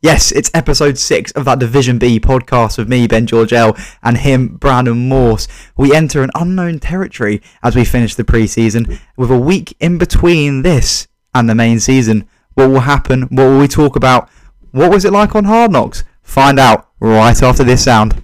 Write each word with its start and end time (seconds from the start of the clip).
Yes, 0.00 0.30
it's 0.30 0.50
episode 0.54 0.96
six 0.96 1.32
of 1.32 1.44
that 1.46 1.58
Division 1.58 1.98
B 1.98 2.20
podcast 2.20 2.78
with 2.78 2.88
me, 2.88 3.08
Ben 3.08 3.26
Georgel, 3.26 3.76
and 4.00 4.18
him, 4.18 4.54
Brandon 4.56 5.08
Morse. 5.08 5.48
We 5.76 5.92
enter 5.92 6.22
an 6.22 6.30
unknown 6.36 6.78
territory 6.78 7.42
as 7.64 7.74
we 7.74 7.84
finish 7.84 8.14
the 8.14 8.22
preseason, 8.22 9.00
with 9.16 9.28
a 9.32 9.38
week 9.38 9.76
in 9.80 9.98
between 9.98 10.62
this 10.62 11.08
and 11.34 11.50
the 11.50 11.56
main 11.56 11.80
season. 11.80 12.28
What 12.54 12.70
will 12.70 12.80
happen? 12.80 13.22
What 13.22 13.42
will 13.42 13.58
we 13.58 13.66
talk 13.66 13.96
about? 13.96 14.28
What 14.70 14.92
was 14.92 15.04
it 15.04 15.12
like 15.12 15.34
on 15.34 15.46
Hard 15.46 15.72
Knocks? 15.72 16.04
Find 16.22 16.60
out 16.60 16.86
right 17.00 17.42
after 17.42 17.64
this 17.64 17.82
sound. 17.82 18.22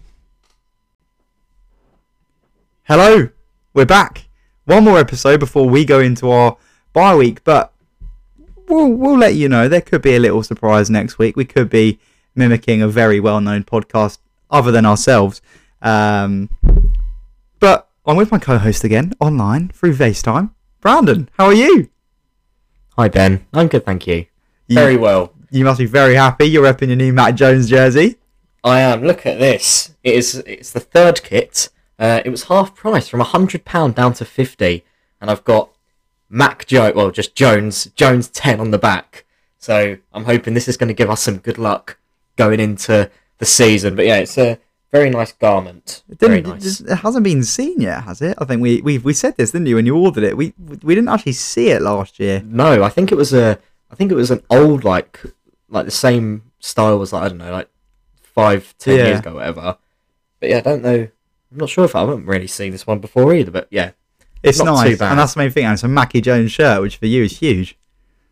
Hello, 2.85 3.31
we're 3.73 3.85
back. 3.85 4.29
One 4.65 4.85
more 4.85 5.01
episode 5.01 5.41
before 5.41 5.69
we 5.69 5.85
go 5.85 5.99
into 5.99 6.31
our 6.31 6.57
bye 6.93 7.17
week, 7.17 7.43
but 7.43 7.74
we'll 8.75 8.93
we'll 8.93 9.19
let 9.19 9.35
you 9.35 9.49
know. 9.49 9.69
There 9.69 9.81
could 9.81 10.03
be 10.03 10.15
a 10.17 10.21
little 10.21 10.43
surprise 10.43 10.91
next 10.91 11.19
week. 11.19 11.37
We 11.37 11.45
could 11.45 11.71
be 11.71 11.99
mimicking 12.35 12.83
a 12.83 12.89
very 12.89 13.21
well 13.21 13.41
known 13.41 13.65
podcast 13.65 14.19
other 14.51 14.71
than 14.73 14.85
ourselves. 14.87 15.41
Um, 15.83 16.49
but 17.61 17.89
I'm 18.07 18.17
with 18.17 18.31
my 18.33 18.39
co-host 18.39 18.85
again 18.85 19.13
online 19.21 19.69
through 19.69 19.95
FaceTime. 19.95 20.51
Brandon, 20.81 21.29
how 21.39 21.47
are 21.47 21.55
you? 21.55 21.89
Hi 22.97 23.09
Ben, 23.09 23.45
I'm 23.53 23.69
good, 23.69 23.85
thank 23.85 24.07
you. 24.07 24.27
You- 24.69 24.75
Very 24.77 24.97
well. 24.97 25.33
You 25.51 25.65
must 25.65 25.79
be 25.79 25.87
very 25.87 26.15
happy. 26.17 26.47
You're 26.47 26.67
up 26.67 26.83
in 26.83 26.89
your 26.89 26.97
new 26.97 27.13
Mac 27.13 27.37
Jones 27.37 27.69
jersey. 27.71 28.17
I 28.65 28.81
am. 28.81 29.03
Look 29.05 29.25
at 29.25 29.39
this. 29.39 29.95
It 30.03 30.15
is. 30.15 30.35
It's 30.47 30.73
the 30.73 30.81
third 30.81 31.23
kit. 31.23 31.69
Uh, 31.99 32.23
it 32.25 32.31
was 32.31 32.45
half 32.45 32.75
price 32.75 33.07
from 33.09 33.21
hundred 33.21 33.65
pound 33.65 33.95
down 33.95 34.15
to 34.15 34.25
fifty, 34.25 34.85
and 35.21 35.31
I've 35.31 35.45
got 35.45 35.71
Mac 36.29 36.67
Joe. 36.67 36.93
Well, 36.95 37.11
just 37.11 37.35
Jones. 37.35 37.87
Jones 37.95 38.29
ten 38.29 38.61
on 38.61 38.71
the 38.71 38.79
back. 38.79 39.25
So 39.59 39.97
I'm 40.13 40.25
hoping 40.25 40.55
this 40.55 40.69
is 40.69 40.77
going 40.77 40.89
to 40.89 40.95
give 40.95 41.11
us 41.11 41.23
some 41.23 41.39
good 41.39 41.59
luck 41.59 41.99
going 42.37 42.61
into 42.61 43.11
the 43.39 43.47
season. 43.47 43.97
But 43.97 44.07
yeah, 44.07 44.19
it's 44.19 44.37
a 44.37 44.59
very 44.93 45.11
nice 45.11 45.33
garment. 45.33 46.03
It 46.09 46.19
Very 46.21 46.43
nice. 46.43 46.81
It 46.81 46.97
hasn't 46.97 47.25
been 47.25 47.43
seen 47.43 47.81
yet, 47.81 48.05
has 48.05 48.21
it? 48.23 48.37
I 48.39 48.45
think 48.45 48.61
we 48.63 48.81
we 48.83 48.99
we 48.99 49.13
said 49.13 49.37
this, 49.37 49.51
didn't 49.53 49.67
you? 49.67 49.77
When 49.77 49.87
you 49.87 49.97
ordered 49.97 50.25
it, 50.25 50.37
we 50.37 50.53
we 50.83 50.95
didn't 50.95 51.09
actually 51.09 51.33
see 51.33 51.71
it 51.71 51.83
last 51.83 52.21
year. 52.21 52.43
No, 52.45 52.83
I 52.83 52.89
think 52.91 53.11
it 53.11 53.17
was 53.17 53.33
a. 53.33 53.59
I 53.91 53.95
think 53.95 54.11
it 54.13 54.17
was 54.17 54.31
an 54.31 54.43
old 54.51 54.85
like 54.85 55.21
like 55.69 55.85
the 55.87 55.91
same 55.91 56.51
style 56.59 56.99
was 56.99 57.13
like 57.13 57.23
I 57.25 57.29
don't 57.29 57.39
know 57.39 57.53
like 57.53 57.69
five 58.23 58.75
ten 58.79 58.99
Yeah. 58.99 59.07
years 59.07 59.19
ago 59.21 59.35
whatever. 59.35 59.77
But 60.41 60.51
yeah, 60.51 60.59
I 60.59 60.61
don't 60.61 60.83
know. 60.83 61.09
I'm 61.53 61.59
not 61.59 61.69
sure 61.71 61.85
if 61.85 61.95
I 61.95 62.01
haven't 62.01 62.27
really 62.27 62.49
seen 62.49 62.73
this 62.73 62.87
one 62.87 62.99
before 62.99 63.33
either. 63.35 63.51
But 63.51 63.69
yeah, 63.71 63.93
It's 64.45 64.59
Not 64.59 64.75
nice, 64.85 65.01
and 65.01 65.19
that's 65.19 65.35
the 65.35 65.39
main 65.39 65.51
thing. 65.51 65.65
And 65.65 65.73
it's 65.75 65.83
a 65.85 65.89
Mackie 65.89 66.21
Jones 66.21 66.53
shirt, 66.53 66.81
which 66.83 66.97
for 66.99 67.07
you 67.07 67.25
is 67.25 67.39
huge. 67.39 67.77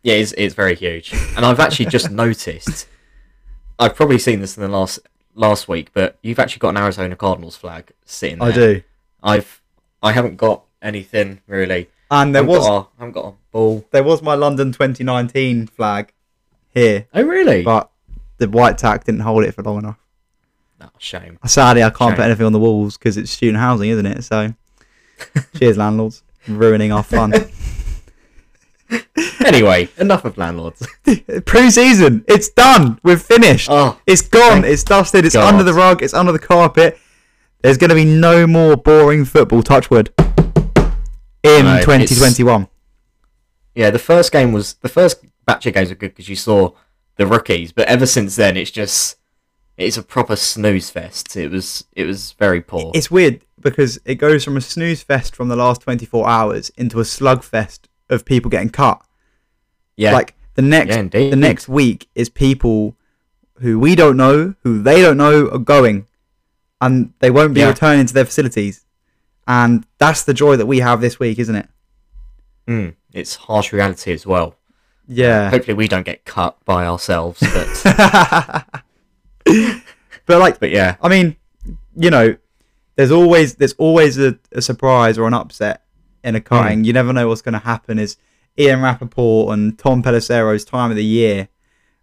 yeah, 0.03 0.13
it's 0.15 0.31
it's 0.37 0.53
very 0.53 0.75
huge. 0.75 1.11
And 1.35 1.45
I've 1.45 1.59
actually 1.59 1.87
just 1.87 2.11
noticed. 2.23 2.87
I've 3.79 3.95
probably 3.95 4.19
seen 4.19 4.39
this 4.39 4.55
in 4.55 4.61
the 4.63 4.69
last 4.69 4.99
last 5.35 5.67
week, 5.67 5.89
but 5.93 6.17
you've 6.21 6.39
actually 6.39 6.59
got 6.59 6.69
an 6.69 6.77
Arizona 6.77 7.15
Cardinals 7.15 7.55
flag 7.57 7.91
sitting 8.05 8.39
there. 8.39 8.49
I 8.49 8.51
do. 8.51 8.81
I've 9.23 9.61
I 10.03 10.11
haven't 10.11 10.37
got 10.37 10.63
anything 10.81 11.41
really. 11.47 11.89
And 12.11 12.35
there 12.35 12.43
I 12.43 12.45
was 12.45 12.59
got 12.59 12.73
a, 12.75 12.79
I 12.81 12.85
haven't 12.99 13.11
got 13.13 13.25
a 13.25 13.33
ball. 13.51 13.85
there 13.91 14.03
was 14.03 14.21
my 14.21 14.35
London 14.35 14.71
2019 14.71 15.65
flag 15.67 16.13
here, 16.69 17.07
Oh 17.13 17.23
really? 17.23 17.63
but 17.63 17.89
the 18.37 18.47
white 18.49 18.77
tack 18.77 19.05
didn't 19.05 19.21
hold 19.21 19.43
it 19.45 19.53
for 19.53 19.63
long 19.63 19.79
enough. 19.79 19.97
No, 20.79 20.89
shame. 20.99 21.39
Sadly, 21.45 21.81
I 21.81 21.89
can't 21.89 22.11
Shame. 22.11 22.15
put 22.17 22.25
anything 22.25 22.45
on 22.45 22.51
the 22.53 22.59
walls 22.59 22.97
because 22.97 23.17
it's 23.17 23.31
student 23.31 23.57
housing, 23.57 23.89
isn't 23.89 24.05
it? 24.05 24.23
So, 24.23 24.53
cheers, 25.55 25.77
landlords, 25.77 26.23
ruining 26.47 26.91
our 26.91 27.03
fun. 27.03 27.33
Anyway, 29.45 29.89
enough 29.97 30.23
of 30.25 30.37
landlords. 30.37 30.85
Pre-season, 31.45 32.23
it's 32.27 32.49
done. 32.49 32.99
We've 33.03 33.21
finished. 33.21 33.67
Oh, 33.71 33.99
It's 34.05 34.21
gone. 34.21 34.63
It's 34.63 34.83
dusted. 34.83 35.25
It's 35.25 35.35
God. 35.35 35.51
under 35.53 35.63
the 35.63 35.73
rug. 35.73 36.01
It's 36.03 36.13
under 36.13 36.31
the 36.31 36.39
carpet. 36.39 36.97
There's 37.61 37.77
going 37.77 37.89
to 37.89 37.95
be 37.95 38.05
no 38.05 38.45
more 38.47 38.75
boring 38.75 39.25
football. 39.25 39.63
Touchwood. 39.63 40.13
In 41.43 41.65
No, 41.65 41.79
2021. 41.81 42.67
Yeah, 43.75 43.89
the 43.89 43.99
first 43.99 44.31
game 44.31 44.51
was 44.53 44.75
the 44.75 44.89
first 44.89 45.23
batch 45.45 45.65
of 45.65 45.73
games 45.73 45.89
were 45.89 45.95
good 45.95 46.11
because 46.11 46.29
you 46.29 46.35
saw 46.35 46.71
the 47.17 47.25
rookies, 47.25 47.71
but 47.71 47.87
ever 47.87 48.05
since 48.05 48.35
then 48.35 48.55
it's 48.55 48.71
just 48.71 49.17
it's 49.77 49.97
a 49.97 50.03
proper 50.03 50.35
snooze 50.35 50.89
fest. 50.89 51.35
It 51.35 51.49
was 51.51 51.83
it 51.93 52.05
was 52.05 52.33
very 52.33 52.61
poor. 52.61 52.91
It's 52.93 53.09
weird 53.09 53.41
because 53.63 53.99
it 54.05 54.15
goes 54.15 54.43
from 54.43 54.57
a 54.57 54.61
snooze 54.61 55.01
fest 55.03 55.35
from 55.35 55.47
the 55.47 55.55
last 55.55 55.81
24 55.81 56.27
hours 56.27 56.69
into 56.77 56.99
a 56.99 57.03
slugfest 57.03 57.81
of 58.09 58.25
people 58.25 58.49
getting 58.51 58.69
cut. 58.69 59.01
yeah, 59.95 60.13
Like 60.13 60.35
the 60.55 60.61
next 60.61 60.89
yeah, 60.95 61.29
the 61.29 61.35
next 61.35 61.67
week 61.67 62.09
is 62.15 62.29
people 62.29 62.95
who 63.59 63.79
we 63.79 63.95
don't 63.95 64.17
know, 64.17 64.55
who 64.63 64.81
they 64.81 65.01
don't 65.01 65.17
know 65.17 65.47
are 65.49 65.57
going, 65.57 66.05
and 66.81 67.13
they 67.19 67.31
won't 67.31 67.53
be 67.53 67.61
Yeah. 67.61 67.69
returning 67.69 68.05
to 68.05 68.13
their 68.13 68.25
facilities. 68.25 68.85
And 69.47 69.85
that's 69.97 70.23
the 70.23 70.33
joy 70.33 70.55
that 70.57 70.65
we 70.65 70.79
have 70.79 71.01
this 71.01 71.19
week, 71.19 71.37
isn't 71.39 71.55
it? 71.55 71.67
Mm, 72.67 72.95
it's 73.13 73.35
harsh 73.35 73.73
reality 73.73 74.11
as 74.13 74.25
well. 74.25 74.55
Yeah. 75.07 75.49
Hopefully 75.49 75.73
we 75.73 75.87
don't 75.87 76.05
get 76.05 76.23
cut 76.25 76.57
by 76.65 76.85
ourselves, 76.85 77.39
but 77.41 78.65
but 80.25 80.39
like, 80.39 80.59
but 80.59 80.69
yeah, 80.71 80.95
I 81.01 81.09
mean, 81.09 81.35
you 81.95 82.09
know, 82.09 82.35
there's 82.95 83.11
always 83.11 83.55
there's 83.55 83.73
always 83.73 84.17
a, 84.17 84.37
a 84.51 84.61
surprise 84.61 85.17
or 85.17 85.27
an 85.27 85.33
upset 85.33 85.83
in 86.23 86.35
a 86.35 86.41
cutting. 86.41 86.83
You 86.83 86.93
never 86.93 87.13
know 87.13 87.27
what's 87.27 87.41
going 87.41 87.53
to 87.53 87.59
happen. 87.59 87.99
Is 87.99 88.17
Ian 88.57 88.81
Rapoport 88.81 89.53
and 89.53 89.77
Tom 89.77 90.03
Pelissero's 90.03 90.65
time 90.65 90.91
of 90.91 90.97
the 90.97 91.03
year 91.03 91.49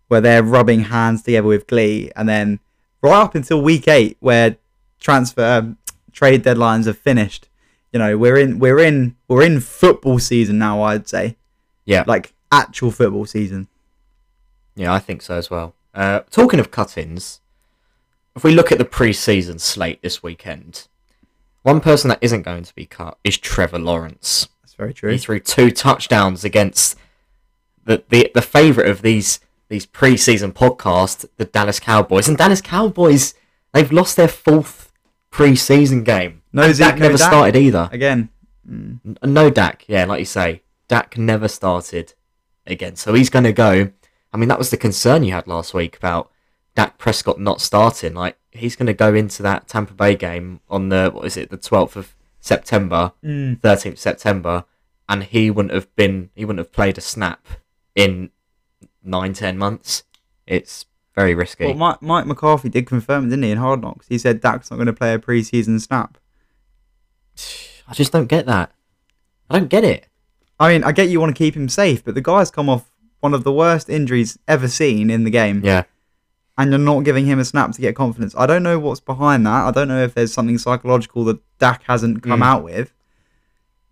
where 0.09 0.21
they're 0.21 0.43
rubbing 0.43 0.81
hands 0.81 1.23
together 1.23 1.47
with 1.47 1.67
glee, 1.69 2.11
and 2.17 2.29
then 2.29 2.59
right 3.03 3.23
up 3.23 3.35
until 3.35 3.63
week 3.63 3.87
eight 3.87 4.17
where 4.21 4.57
transfer 4.99 5.59
um, 5.59 5.79
trade 6.13 6.43
deadlines 6.43 6.87
have 6.87 6.99
finished. 6.99 7.49
You 7.93 7.99
know, 7.99 8.19
we're 8.19 8.37
in 8.37 8.59
we're 8.59 8.81
in 8.81 9.17
we're 9.29 9.43
in 9.43 9.61
football 9.61 10.19
season 10.19 10.59
now. 10.59 10.83
I'd 10.83 11.09
say 11.09 11.37
yeah, 11.85 12.05
like 12.07 12.33
actual 12.53 12.91
football 12.91 13.27
season. 13.27 13.69
yeah, 14.77 14.93
I 14.93 14.99
think 14.99 15.23
so 15.23 15.35
as 15.35 15.51
well. 15.51 15.75
Uh, 15.95 16.21
talking 16.31 16.61
of 16.61 16.71
cut-ins, 16.71 17.40
if 18.37 18.45
we 18.45 18.53
look 18.55 18.71
at 18.73 18.79
the 18.79 18.85
pre-season 18.85 19.59
slate 19.59 20.03
this 20.03 20.23
weekend, 20.23 20.87
one 21.63 21.81
person 21.81 22.09
that 22.09 22.19
isn't 22.23 22.43
going 22.43 22.63
to 22.65 22.75
be 22.75 22.87
cut 22.87 23.19
is 23.25 23.37
Trevor 23.39 23.79
Lawrence. 23.79 24.49
That's 24.63 24.75
very 24.75 24.95
true. 24.95 25.13
He 25.13 25.19
threw 25.19 25.41
two 25.41 25.71
touchdowns 25.71 26.45
against 26.45 26.97
the 27.85 28.03
the, 28.09 28.31
the 28.35 28.43
favourite 28.43 28.89
of 28.91 29.03
these 29.03 29.41
these 29.69 29.87
preseason 29.87 30.53
podcasts, 30.53 31.25
the 31.37 31.45
Dallas 31.45 31.79
Cowboys. 31.81 32.29
And 32.29 32.37
Dallas 32.37 32.61
Cowboys, 32.61 33.35
they've 33.73 33.93
lost 33.93 34.17
their 34.17 34.27
fourth 34.29 34.93
preseason 35.31 36.05
game. 36.05 36.43
No 36.53 36.63
and 36.63 36.75
Zeke, 36.75 36.89
Dak 36.89 36.99
never 36.99 37.17
Dak. 37.17 37.29
started 37.29 37.57
either. 37.57 37.89
Again, 37.93 38.31
N- 38.69 39.01
No 39.23 39.49
Dak, 39.51 39.85
yeah, 39.87 40.05
like 40.07 40.19
you 40.19 40.25
say, 40.25 40.63
Dak 40.89 41.17
never 41.17 41.47
started 41.47 42.15
again. 42.67 42.97
So 42.97 43.15
he's 43.15 43.31
going 43.31 43.45
to 43.45 43.53
go. 43.53 43.91
I 44.33 44.37
mean, 44.37 44.49
that 44.49 44.59
was 44.59 44.71
the 44.71 44.77
concern 44.77 45.23
you 45.23 45.33
had 45.33 45.47
last 45.47 45.73
week 45.75 45.97
about 45.97 46.31
Dak 46.81 46.97
Prescott 46.97 47.39
not 47.39 47.61
starting. 47.61 48.15
Like 48.15 48.39
he's 48.53 48.75
going 48.75 48.87
to 48.87 48.95
go 48.95 49.13
into 49.15 49.43
that 49.43 49.69
Tampa 49.69 49.93
Bay 49.93 50.17
game 50.17 50.61
on 50.71 50.89
the 50.89 51.11
what 51.13 51.27
is 51.27 51.37
it, 51.37 51.51
the 51.51 51.59
twelfth 51.59 51.95
of 51.95 52.15
September, 52.41 53.13
Mm. 53.23 53.61
thirteenth 53.61 53.99
September, 53.99 54.65
and 55.07 55.25
he 55.25 55.51
wouldn't 55.51 55.75
have 55.75 55.95
been, 55.95 56.31
he 56.35 56.47
wouldn't 56.47 56.59
have 56.65 56.73
played 56.73 56.97
a 56.97 57.03
snap 57.03 57.47
in 57.95 58.31
nine, 59.05 59.35
ten 59.35 59.59
months. 59.59 60.05
It's 60.47 60.87
very 61.15 61.35
risky. 61.35 61.67
Well, 61.67 61.75
Mike, 61.75 62.01
Mike 62.01 62.25
McCarthy 62.27 62.71
did 62.71 62.87
confirm, 62.87 63.29
didn't 63.29 63.43
he, 63.45 63.51
in 63.51 63.59
Hard 63.59 63.83
Knocks? 63.83 64.07
He 64.09 64.17
said 64.17 64.41
Dak's 64.41 64.71
not 64.71 64.79
going 64.79 64.87
to 64.87 64.95
play 64.95 65.13
a 65.13 65.19
preseason 65.19 65.79
snap. 65.83 66.17
I 67.89 67.93
just 67.93 68.11
don't 68.13 68.27
get 68.27 68.47
that. 68.47 68.73
I 69.51 69.59
don't 69.59 69.69
get 69.69 69.85
it. 69.85 70.07
I 70.59 70.73
mean, 70.73 70.83
I 70.85 70.93
get 70.93 71.09
you 71.11 71.21
want 71.21 71.35
to 71.37 71.39
keep 71.39 71.55
him 71.57 71.69
safe, 71.69 72.03
but 72.05 72.15
the 72.15 72.21
guy's 72.23 72.51
come 72.51 72.69
off 72.71 72.91
one 73.21 73.35
of 73.35 73.45
the 73.45 73.53
worst 73.53 73.91
injuries 73.91 74.39
ever 74.49 74.67
seen 74.69 75.11
in 75.11 75.25
the 75.25 75.31
game, 75.31 75.61
Yeah, 75.63 75.85
and 76.59 76.71
you're 76.71 76.79
not 76.79 77.05
giving 77.05 77.27
him 77.27 77.39
a 77.39 77.45
snap 77.45 77.73
to 77.73 77.81
get 77.81 77.95
confidence. 77.97 78.35
I 78.37 78.47
don't 78.47 78.63
know 78.63 78.79
what's 78.79 79.01
behind 79.01 79.47
that. 79.47 79.65
I 79.67 79.71
don't 79.71 79.89
know 79.89 80.03
if 80.03 80.15
there's 80.15 80.33
something 80.33 80.59
psychological 80.59 81.25
that 81.25 81.39
Dak 81.59 81.83
hasn't 81.85 82.23
come 82.23 82.41
Mm. 82.41 82.45
out 82.45 82.65
with, 82.65 82.93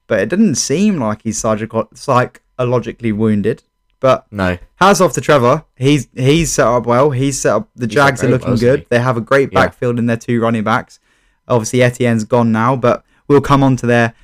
but 0.07 0.21
it 0.21 0.29
didn't 0.29 0.57
seem 0.57 0.99
like 0.99 1.23
he's 1.23 1.39
psychologically 1.39 3.13
wounded. 3.13 3.63
But 4.01 4.27
no, 4.31 4.59
hats 4.77 5.01
off 5.01 5.13
to 5.15 5.21
Trevor. 5.21 5.65
He's 5.77 6.07
he's 6.15 6.53
set 6.53 6.67
up 6.69 6.87
well. 6.87 7.11
He's 7.11 7.41
set 7.41 7.53
up. 7.55 7.69
The 7.75 7.87
He's 7.87 7.95
Jags 7.95 8.23
are 8.23 8.29
looking 8.29 8.49
well, 8.51 8.57
good. 8.57 8.87
They 8.91 9.01
have 9.01 9.17
a 9.17 9.21
great 9.21 9.51
Yeah. 9.53 9.65
backfield 9.67 9.99
in 9.99 10.07
their 10.07 10.17
two 10.17 10.41
running 10.41 10.63
backs. 10.63 11.01
Obviously, 11.49 11.83
Etienne's 11.83 12.23
gone 12.25 12.53
now, 12.53 12.77
but 12.77 13.03
we'll 13.27 13.41
come 13.41 13.65
on 13.65 13.75
to 13.77 13.87
their 13.87 14.15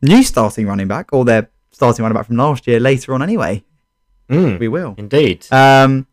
new 0.00 0.24
starting 0.24 0.66
running 0.66 0.88
back 0.88 1.10
or 1.12 1.24
their 1.24 1.48
starting 1.70 2.02
running 2.02 2.16
back 2.16 2.26
from 2.26 2.36
last 2.36 2.66
year 2.66 2.80
later 2.80 3.14
on. 3.14 3.22
Anyway, 3.22 3.62
Mm, 4.28 4.58
we 4.58 4.66
will. 4.66 4.94
indeed. 4.98 5.46
Um, 5.52 6.06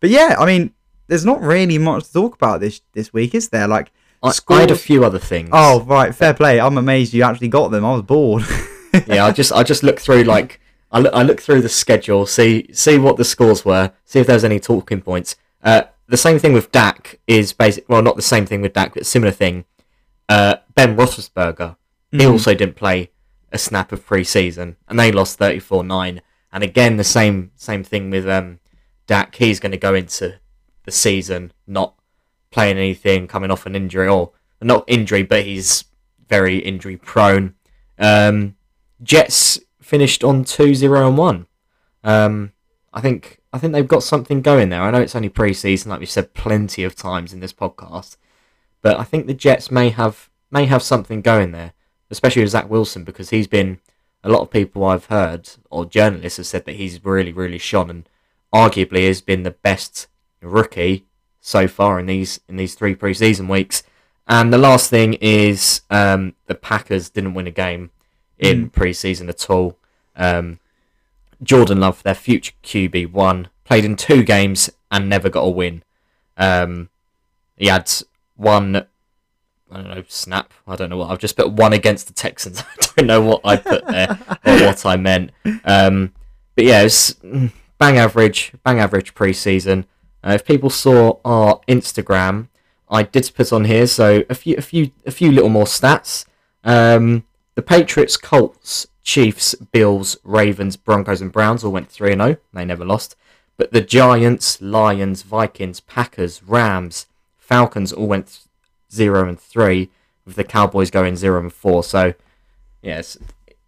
but 0.00 0.10
yeah, 0.10 0.36
I 0.38 0.46
mean, 0.46 0.72
there's 1.12 1.26
not 1.26 1.42
really 1.42 1.76
much 1.76 2.06
to 2.06 2.12
talk 2.14 2.34
about 2.34 2.60
this 2.60 2.80
this 2.94 3.12
week, 3.12 3.34
is 3.34 3.50
there? 3.50 3.68
Like, 3.68 3.92
I, 4.22 4.32
I 4.48 4.60
had 4.60 4.70
a 4.70 4.76
few 4.76 5.04
other 5.04 5.18
things. 5.18 5.50
oh 5.52 5.82
right, 5.82 6.14
fair 6.14 6.32
play. 6.32 6.58
I'm 6.58 6.78
amazed 6.78 7.12
you 7.12 7.22
actually 7.22 7.48
got 7.48 7.70
them. 7.70 7.84
I 7.84 7.92
was 7.92 8.02
bored. 8.02 8.44
yeah, 9.06 9.26
I 9.26 9.30
just 9.32 9.52
I 9.52 9.62
just 9.62 9.82
looked 9.82 10.00
through 10.00 10.22
like 10.24 10.58
I 10.90 11.00
look, 11.00 11.12
I 11.14 11.22
looked 11.22 11.42
through 11.42 11.60
the 11.60 11.68
schedule, 11.68 12.24
see 12.24 12.68
see 12.72 12.96
what 12.96 13.18
the 13.18 13.24
scores 13.24 13.62
were, 13.64 13.92
see 14.06 14.20
if 14.20 14.26
there's 14.26 14.44
any 14.44 14.58
talking 14.58 15.02
points. 15.02 15.36
Uh, 15.62 15.82
the 16.06 16.16
same 16.16 16.38
thing 16.38 16.54
with 16.54 16.72
Dak 16.72 17.18
is 17.26 17.52
basic. 17.52 17.86
Well, 17.90 18.02
not 18.02 18.16
the 18.16 18.22
same 18.22 18.46
thing 18.46 18.62
with 18.62 18.72
Dak, 18.72 18.94
but 18.94 19.04
similar 19.06 19.32
thing. 19.32 19.64
Uh, 20.28 20.56
ben 20.74 20.96
Roethlisberger, 20.96 21.76
he 22.10 22.18
Mm. 22.18 22.30
also 22.32 22.54
didn't 22.54 22.76
play 22.76 23.10
a 23.52 23.58
snap 23.58 23.92
of 23.92 24.06
pre-season, 24.06 24.76
and 24.88 24.98
they 24.98 25.12
lost 25.12 25.38
34-9. 25.38 26.20
And 26.52 26.64
again, 26.64 26.96
the 26.96 27.04
same 27.04 27.50
same 27.56 27.82
thing 27.84 28.08
with 28.10 28.26
um, 28.28 28.60
Dak. 29.06 29.34
He's 29.36 29.60
going 29.60 29.72
to 29.72 29.78
go 29.78 29.94
into 29.94 30.38
the 30.84 30.90
season 30.90 31.52
not 31.66 31.94
playing 32.50 32.76
anything, 32.76 33.26
coming 33.26 33.50
off 33.50 33.66
an 33.66 33.74
injury, 33.74 34.08
or 34.08 34.32
not 34.60 34.84
injury, 34.86 35.22
but 35.22 35.44
he's 35.44 35.84
very 36.28 36.58
injury 36.58 36.96
prone. 36.96 37.54
Um, 37.98 38.56
Jets 39.02 39.60
finished 39.80 40.22
on 40.22 40.44
2-0 40.44 41.08
and 41.08 41.18
one. 41.18 41.46
Um, 42.04 42.52
I 42.92 43.00
think 43.00 43.40
I 43.52 43.58
think 43.58 43.72
they've 43.72 43.86
got 43.86 44.02
something 44.02 44.40
going 44.42 44.70
there. 44.70 44.82
I 44.82 44.90
know 44.90 45.00
it's 45.00 45.16
only 45.16 45.28
pre-season, 45.28 45.90
like 45.90 46.00
we've 46.00 46.10
said 46.10 46.34
plenty 46.34 46.84
of 46.84 46.94
times 46.94 47.32
in 47.32 47.40
this 47.40 47.52
podcast, 47.52 48.16
but 48.80 48.98
I 48.98 49.04
think 49.04 49.26
the 49.26 49.34
Jets 49.34 49.70
may 49.70 49.90
have 49.90 50.30
may 50.50 50.66
have 50.66 50.82
something 50.82 51.22
going 51.22 51.52
there, 51.52 51.72
especially 52.10 52.42
with 52.42 52.50
Zach 52.50 52.68
Wilson 52.68 53.04
because 53.04 53.30
he's 53.30 53.46
been 53.46 53.80
a 54.24 54.28
lot 54.28 54.42
of 54.42 54.50
people 54.50 54.84
I've 54.84 55.06
heard 55.06 55.50
or 55.70 55.84
journalists 55.84 56.36
have 56.36 56.46
said 56.46 56.64
that 56.66 56.76
he's 56.76 57.04
really 57.04 57.32
really 57.32 57.58
shone 57.58 57.90
and 57.90 58.08
arguably 58.54 59.06
has 59.06 59.20
been 59.20 59.42
the 59.42 59.50
best 59.50 60.06
rookie 60.48 61.04
so 61.40 61.66
far 61.66 61.98
in 61.98 62.06
these 62.06 62.40
in 62.48 62.56
these 62.56 62.74
three 62.74 62.94
pre-season 62.94 63.48
weeks. 63.48 63.82
And 64.28 64.52
the 64.52 64.58
last 64.58 64.88
thing 64.88 65.14
is 65.14 65.82
um, 65.90 66.34
the 66.46 66.54
Packers 66.54 67.10
didn't 67.10 67.34
win 67.34 67.46
a 67.46 67.50
game 67.50 67.90
in 68.38 68.70
pre-season 68.70 69.28
at 69.28 69.50
all. 69.50 69.76
Um, 70.16 70.60
Jordan 71.42 71.80
Love, 71.80 72.02
their 72.02 72.14
future 72.14 72.52
QB, 72.62 73.12
one 73.12 73.48
played 73.64 73.84
in 73.84 73.96
two 73.96 74.22
games 74.22 74.70
and 74.90 75.08
never 75.08 75.28
got 75.28 75.42
a 75.42 75.50
win. 75.50 75.82
Um, 76.36 76.88
he 77.56 77.66
had 77.66 77.90
one, 78.36 78.76
I 79.70 79.76
don't 79.76 79.88
know, 79.88 80.04
snap. 80.08 80.52
I 80.66 80.76
don't 80.76 80.90
know 80.90 80.98
what. 80.98 81.10
I've 81.10 81.18
just 81.18 81.36
put 81.36 81.52
one 81.52 81.72
against 81.72 82.06
the 82.06 82.12
Texans. 82.12 82.62
I 82.80 82.86
don't 82.96 83.06
know 83.06 83.22
what 83.22 83.40
I 83.44 83.56
put 83.56 83.86
there 83.86 84.18
or 84.44 84.66
what 84.66 84.86
I 84.86 84.96
meant. 84.96 85.32
Um, 85.64 86.12
but 86.54 86.64
yeah, 86.64 86.82
it's 86.82 87.14
mm, 87.14 87.50
bang 87.78 87.98
average, 87.98 88.52
bang 88.62 88.78
average 88.78 89.14
preseason. 89.14 89.84
Uh, 90.24 90.32
if 90.32 90.44
people 90.44 90.70
saw 90.70 91.18
our 91.24 91.60
Instagram, 91.68 92.48
I 92.88 93.02
did 93.02 93.30
put 93.34 93.52
on 93.52 93.64
here 93.64 93.86
so 93.86 94.22
a 94.28 94.34
few, 94.34 94.54
a 94.56 94.62
few, 94.62 94.90
a 95.06 95.10
few 95.10 95.32
little 95.32 95.48
more 95.48 95.64
stats. 95.64 96.26
Um, 96.62 97.24
the 97.54 97.62
Patriots, 97.62 98.16
Colts, 98.16 98.86
Chiefs, 99.02 99.54
Bills, 99.54 100.16
Ravens, 100.22 100.76
Broncos, 100.76 101.20
and 101.20 101.32
Browns 101.32 101.64
all 101.64 101.72
went 101.72 101.90
3 101.90 102.12
and 102.12 102.22
0. 102.22 102.36
They 102.52 102.64
never 102.64 102.84
lost. 102.84 103.16
But 103.56 103.72
the 103.72 103.80
Giants, 103.80 104.60
Lions, 104.60 105.22
Vikings, 105.22 105.80
Packers, 105.80 106.42
Rams, 106.42 107.06
Falcons 107.36 107.92
all 107.92 108.06
went 108.06 108.40
0 108.92 109.28
and 109.28 109.40
3, 109.40 109.90
with 110.24 110.36
the 110.36 110.44
Cowboys 110.44 110.90
going 110.90 111.16
0 111.16 111.40
and 111.40 111.52
4. 111.52 111.84
So, 111.84 112.14
yes, 112.80 113.18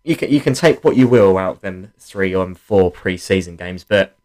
you 0.05 0.17
can, 0.17 0.31
you 0.31 0.41
can 0.41 0.55
take 0.55 0.85
what 0.85 0.97
you 0.97 1.09
will 1.09 1.37
out 1.37 1.57
of 1.57 1.61
them 1.61 1.93
3 1.99 2.35
and 2.35 2.59
4 2.59 2.93
preseason 2.93 3.59
games, 3.59 3.85
but 3.85 4.17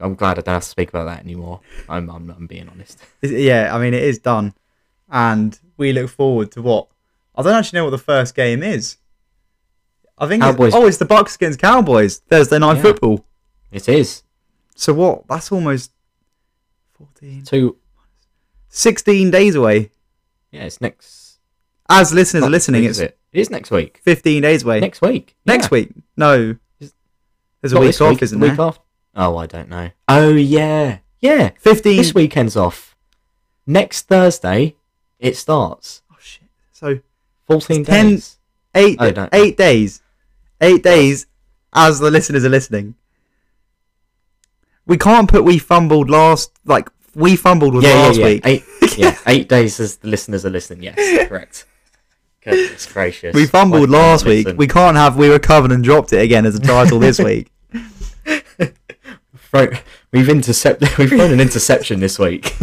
I'm 0.00 0.14
glad 0.14 0.38
I 0.38 0.42
don't 0.42 0.54
have 0.54 0.62
to 0.62 0.68
speak 0.68 0.88
about 0.90 1.04
that 1.04 1.20
anymore. 1.20 1.60
I'm, 1.88 2.10
I'm, 2.10 2.28
I'm 2.30 2.46
being 2.46 2.68
honest. 2.68 2.98
Yeah, 3.22 3.74
I 3.74 3.78
mean 3.80 3.94
it 3.94 4.02
is 4.02 4.18
done, 4.18 4.54
and 5.10 5.58
we 5.76 5.92
look 5.92 6.10
forward 6.10 6.50
to 6.52 6.62
what 6.62 6.88
I 7.34 7.42
don't 7.42 7.54
actually 7.54 7.78
know 7.78 7.84
what 7.84 7.90
the 7.90 7.98
first 7.98 8.34
game 8.34 8.62
is. 8.62 8.96
I 10.18 10.26
think 10.28 10.42
Cowboys. 10.42 10.68
It's, 10.68 10.76
oh, 10.76 10.86
it's 10.86 10.98
the 10.98 11.04
Bucks 11.04 11.34
against 11.36 11.58
Cowboys 11.58 12.18
Thursday 12.18 12.58
night 12.58 12.76
Yeah. 12.76 12.82
football. 12.82 13.24
It 13.72 13.88
is. 13.88 14.22
So 14.76 14.92
what? 14.94 15.26
That's 15.28 15.50
almost 15.50 15.90
14, 16.98 17.42
Two. 17.44 17.76
16 18.68 19.30
days 19.30 19.54
away. 19.54 19.90
Yeah, 20.50 20.64
it's 20.64 20.80
next. 20.80 21.38
As 21.88 22.12
listeners 22.14 22.42
not 22.42 22.48
are 22.48 22.50
listening, 22.50 22.82
next 22.82 22.90
it's 22.92 22.98
is 22.98 23.02
it? 23.06 23.18
It 23.32 23.40
is 23.40 23.50
next 23.50 23.70
week. 23.70 24.00
15 24.04 24.42
days 24.42 24.62
away. 24.62 24.80
Next 24.80 25.02
week. 25.02 25.36
Next 25.44 25.64
Yeah. 25.66 25.68
week? 25.72 25.90
No, 26.16 26.56
there's 27.60 27.72
a 27.72 27.74
Not 27.74 27.80
week 27.82 28.00
off, 28.00 28.22
isn't 28.22 28.38
the 28.38 28.46
there? 28.46 28.54
week 28.54 28.60
after? 28.60 28.80
Oh, 29.16 29.36
I 29.36 29.46
don't 29.46 29.68
know. 29.68 29.90
Oh 30.08 30.30
yeah, 30.30 30.98
yeah. 31.20 31.50
15. 31.58 31.96
This 31.96 32.14
weekend's 32.14 32.56
off. 32.56 32.96
Next 33.66 34.02
Thursday, 34.08 34.74
it 35.18 35.36
starts. 35.36 36.02
Oh 36.12 36.16
shit! 36.20 36.42
So 36.72 36.98
Fourteen 37.46 37.84
Ten- 37.84 38.10
days. 38.10 38.38
eight 38.74 38.96
Oh, 39.00 39.10
don't- 39.10 39.32
eight 39.34 39.56
days, 39.56 40.02
eight 40.60 40.82
days. 40.82 41.26
As 41.76 41.98
the 41.98 42.10
listeners 42.10 42.44
are 42.44 42.48
listening, 42.50 42.94
we 44.86 44.96
can't 44.96 45.28
put 45.28 45.44
we 45.44 45.58
fumbled 45.58 46.08
last. 46.10 46.52
Like 46.64 46.88
we 47.14 47.36
fumbled 47.36 47.74
was 47.74 47.84
yeah, 47.84 47.94
last 47.94 48.18
yeah, 48.18 48.26
yeah. 48.26 48.32
week. 48.34 48.42
Eight, 48.46 48.64
yeah, 48.98 49.18
eight 49.26 49.48
days 49.48 49.80
as 49.80 49.96
the 49.96 50.08
listeners 50.08 50.44
are 50.46 50.50
listening. 50.50 50.82
Yes, 50.84 51.28
correct. 51.28 51.64
Goodness 52.44 52.92
gracious. 52.92 53.34
We 53.34 53.46
fumbled 53.46 53.90
Why 53.90 53.98
last 53.98 54.24
week. 54.26 54.44
listen? 54.46 54.56
We 54.58 54.66
can't 54.68 54.96
have 54.96 55.16
we 55.16 55.28
recovered 55.30 55.72
and 55.72 55.82
dropped 55.82 56.12
it 56.12 56.20
again 56.20 56.44
as 56.46 56.54
a 56.54 56.60
title 56.60 56.98
this 56.98 57.18
week. 57.18 57.50
Throw- 59.54 59.70
we've 60.12 60.28
intercepted. 60.28 60.88
We've 60.98 61.08
thrown 61.08 61.32
an 61.32 61.40
interception 61.40 62.00
this 62.00 62.18
week. 62.18 62.56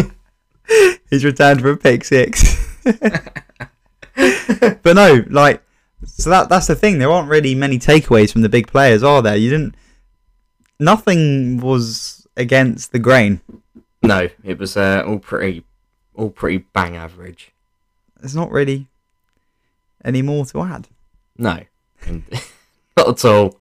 He's 1.09 1.23
returned 1.23 1.61
for 1.61 1.71
a 1.71 1.77
pick 1.77 2.03
six. 2.03 2.57
but 2.83 4.85
no, 4.85 5.23
like 5.29 5.63
so 6.05 6.29
that 6.29 6.49
that's 6.49 6.67
the 6.67 6.75
thing. 6.75 6.99
There 6.99 7.11
aren't 7.11 7.29
really 7.29 7.55
many 7.55 7.79
takeaways 7.79 8.31
from 8.31 8.41
the 8.41 8.49
big 8.49 8.67
players, 8.67 9.03
are 9.03 9.21
there? 9.21 9.37
You 9.37 9.49
didn't. 9.49 9.75
Nothing 10.79 11.59
was 11.61 12.27
against 12.35 12.91
the 12.91 12.99
grain. 12.99 13.39
no, 14.03 14.27
it 14.43 14.57
was 14.57 14.75
uh, 14.75 15.03
all 15.05 15.19
pretty, 15.19 15.63
all 16.15 16.29
pretty 16.29 16.65
bang 16.73 16.97
average. 16.97 17.51
There's 18.19 18.35
not 18.35 18.51
really 18.51 18.87
any 20.03 20.21
more 20.21 20.45
to 20.47 20.61
add. 20.61 20.87
No, 21.37 21.59
not 22.97 23.07
at 23.07 23.25
all. 23.25 23.55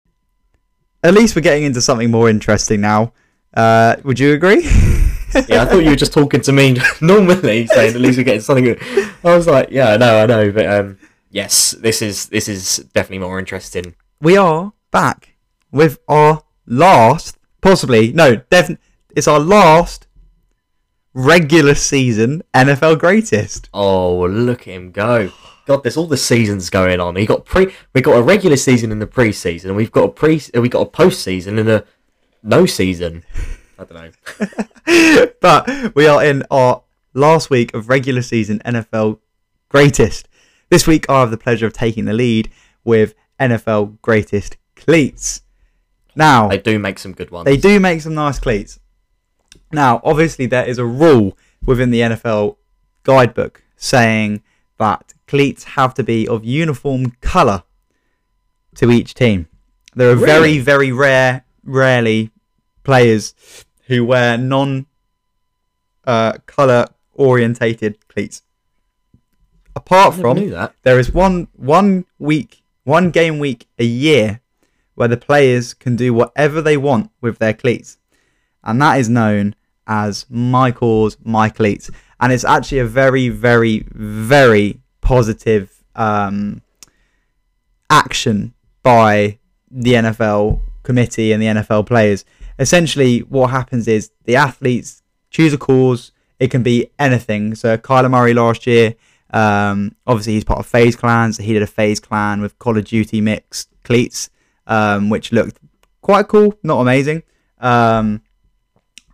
At 1.02 1.14
least 1.14 1.36
we're 1.36 1.42
getting 1.42 1.64
into 1.64 1.80
something 1.80 2.10
more 2.10 2.28
interesting 2.28 2.80
now. 2.80 3.12
Uh, 3.54 3.96
would 4.04 4.18
you 4.18 4.32
agree? 4.34 4.68
Yeah, 5.48 5.62
I 5.62 5.66
thought 5.66 5.84
you 5.84 5.90
were 5.90 5.96
just 5.96 6.12
talking 6.12 6.40
to 6.40 6.52
me 6.52 6.76
normally, 7.00 7.66
saying 7.68 7.94
at 7.94 8.00
least 8.00 8.18
we're 8.18 8.24
getting 8.24 8.40
something. 8.40 8.64
Good. 8.64 8.82
I 9.22 9.36
was 9.36 9.46
like, 9.46 9.68
yeah, 9.70 9.90
I 9.90 9.96
know, 9.96 10.22
I 10.22 10.26
know, 10.26 10.50
but 10.50 10.66
um, 10.66 10.98
yes, 11.30 11.70
this 11.72 12.02
is 12.02 12.26
this 12.26 12.48
is 12.48 12.78
definitely 12.92 13.26
more 13.26 13.38
interesting. 13.38 13.94
we 14.20 14.36
are 14.36 14.72
back 14.90 15.36
with 15.70 16.00
our 16.08 16.42
last, 16.66 17.38
possibly 17.60 18.12
no, 18.12 18.36
definitely 18.50 18.84
it's 19.14 19.28
our 19.28 19.38
last 19.40 20.06
regular 21.14 21.74
season 21.74 22.42
NFL 22.54 22.98
greatest. 22.98 23.68
Oh, 23.72 24.26
look 24.26 24.62
at 24.62 24.74
him 24.74 24.90
go! 24.90 25.30
God, 25.66 25.84
there's 25.84 25.96
all 25.96 26.06
the 26.06 26.16
seasons 26.16 26.70
going 26.70 26.98
on. 26.98 27.14
We 27.14 27.26
got 27.26 27.44
pre, 27.44 27.72
we 27.94 28.00
got 28.00 28.16
a 28.16 28.22
regular 28.22 28.56
season 28.56 28.90
in 28.90 28.98
the 28.98 29.06
preseason, 29.06 29.66
and 29.66 29.76
we've 29.76 29.92
got 29.92 30.04
a 30.04 30.08
pre, 30.08 30.40
we 30.54 30.68
got 30.68 30.86
a 30.86 30.90
postseason 30.90 31.58
and 31.60 31.68
a 31.68 31.84
no 32.42 32.66
season. 32.66 33.24
I 33.78 33.84
don't 33.84 34.12
know. 34.86 35.26
but 35.40 35.94
we 35.94 36.06
are 36.06 36.22
in 36.24 36.44
our 36.50 36.82
last 37.14 37.50
week 37.50 37.74
of 37.74 37.88
regular 37.88 38.22
season 38.22 38.60
NFL 38.64 39.18
greatest. 39.68 40.28
This 40.68 40.86
week, 40.86 41.08
I 41.08 41.20
have 41.20 41.30
the 41.30 41.36
pleasure 41.36 41.66
of 41.66 41.72
taking 41.72 42.04
the 42.04 42.12
lead 42.12 42.50
with 42.84 43.14
NFL 43.38 44.00
greatest 44.02 44.56
cleats. 44.76 45.42
Now, 46.14 46.48
They 46.48 46.58
do 46.58 46.78
make 46.78 46.98
some 46.98 47.12
good 47.12 47.30
ones. 47.30 47.44
they 47.44 47.56
do 47.56 47.80
make 47.80 48.00
some 48.00 48.14
nice 48.14 48.38
cleats. 48.38 48.78
Now, 49.72 50.00
obviously, 50.04 50.46
there 50.46 50.66
is 50.66 50.78
a 50.78 50.84
rule 50.84 51.36
within 51.64 51.90
the 51.90 52.00
NFL 52.00 52.56
guidebook 53.04 53.62
saying 53.76 54.42
that 54.78 55.14
cleats 55.26 55.64
have 55.64 55.94
to 55.94 56.02
be 56.02 56.26
of 56.26 56.44
uniform 56.44 57.12
colour 57.20 57.62
to 58.76 58.90
each 58.90 59.14
team. 59.14 59.48
There 59.94 60.08
are 60.10 60.12
a 60.12 60.16
very, 60.16 60.58
very 60.58 60.92
rare, 60.92 61.44
rarely 61.64 62.30
players 62.82 63.34
who 63.86 64.04
wear 64.04 64.38
non 64.38 64.86
uh, 66.04 66.32
colour 66.46 66.86
orientated 67.14 68.08
cleats. 68.08 68.42
Apart 69.76 70.14
from 70.14 70.36
there 70.82 70.98
is 70.98 71.12
one 71.12 71.48
one 71.56 72.04
week, 72.18 72.62
one 72.84 73.10
game 73.10 73.38
week 73.38 73.68
a 73.78 73.84
year 73.84 74.40
where 74.94 75.08
the 75.08 75.16
players 75.16 75.74
can 75.74 75.96
do 75.96 76.12
whatever 76.12 76.60
they 76.60 76.76
want 76.76 77.10
with 77.20 77.38
their 77.38 77.54
cleats, 77.54 77.98
and 78.64 78.80
that 78.82 78.98
is 78.98 79.08
known 79.08 79.54
as 79.86 80.26
my 80.28 80.70
cause, 80.70 81.16
my 81.24 81.48
cleats, 81.48 81.90
and 82.20 82.32
it's 82.32 82.44
actually 82.44 82.78
a 82.78 82.86
very, 82.86 83.28
very, 83.28 83.86
very 83.90 84.80
positive 85.00 85.82
um, 85.94 86.62
action 87.88 88.54
by 88.82 89.38
the 89.70 89.94
NFL 89.94 90.60
committee 90.82 91.32
and 91.32 91.42
the 91.42 91.46
NFL 91.46 91.86
players. 91.86 92.24
Essentially, 92.58 93.20
what 93.20 93.50
happens 93.50 93.88
is 93.88 94.10
the 94.24 94.36
athletes 94.36 95.02
choose 95.30 95.52
a 95.52 95.58
cause. 95.58 96.12
It 96.38 96.50
can 96.50 96.62
be 96.62 96.90
anything. 96.98 97.54
So 97.54 97.76
Kyler 97.76 98.10
Murray 98.10 98.34
last 98.34 98.66
year, 98.66 98.94
um, 99.32 99.94
obviously 100.06 100.34
he's 100.34 100.44
part 100.44 100.58
of 100.58 100.66
FaZe 100.66 100.96
Clan, 100.96 101.32
so 101.32 101.42
he 101.42 101.52
did 101.52 101.62
a 101.62 101.66
FaZe 101.66 102.00
Clan 102.00 102.40
with 102.40 102.58
Call 102.58 102.76
of 102.76 102.84
Duty 102.84 103.20
mixed 103.20 103.68
cleats, 103.84 104.30
um, 104.66 105.08
which 105.10 105.32
looked 105.32 105.58
quite 106.02 106.28
cool, 106.28 106.54
not 106.62 106.80
amazing. 106.80 107.22
Um, 107.60 108.22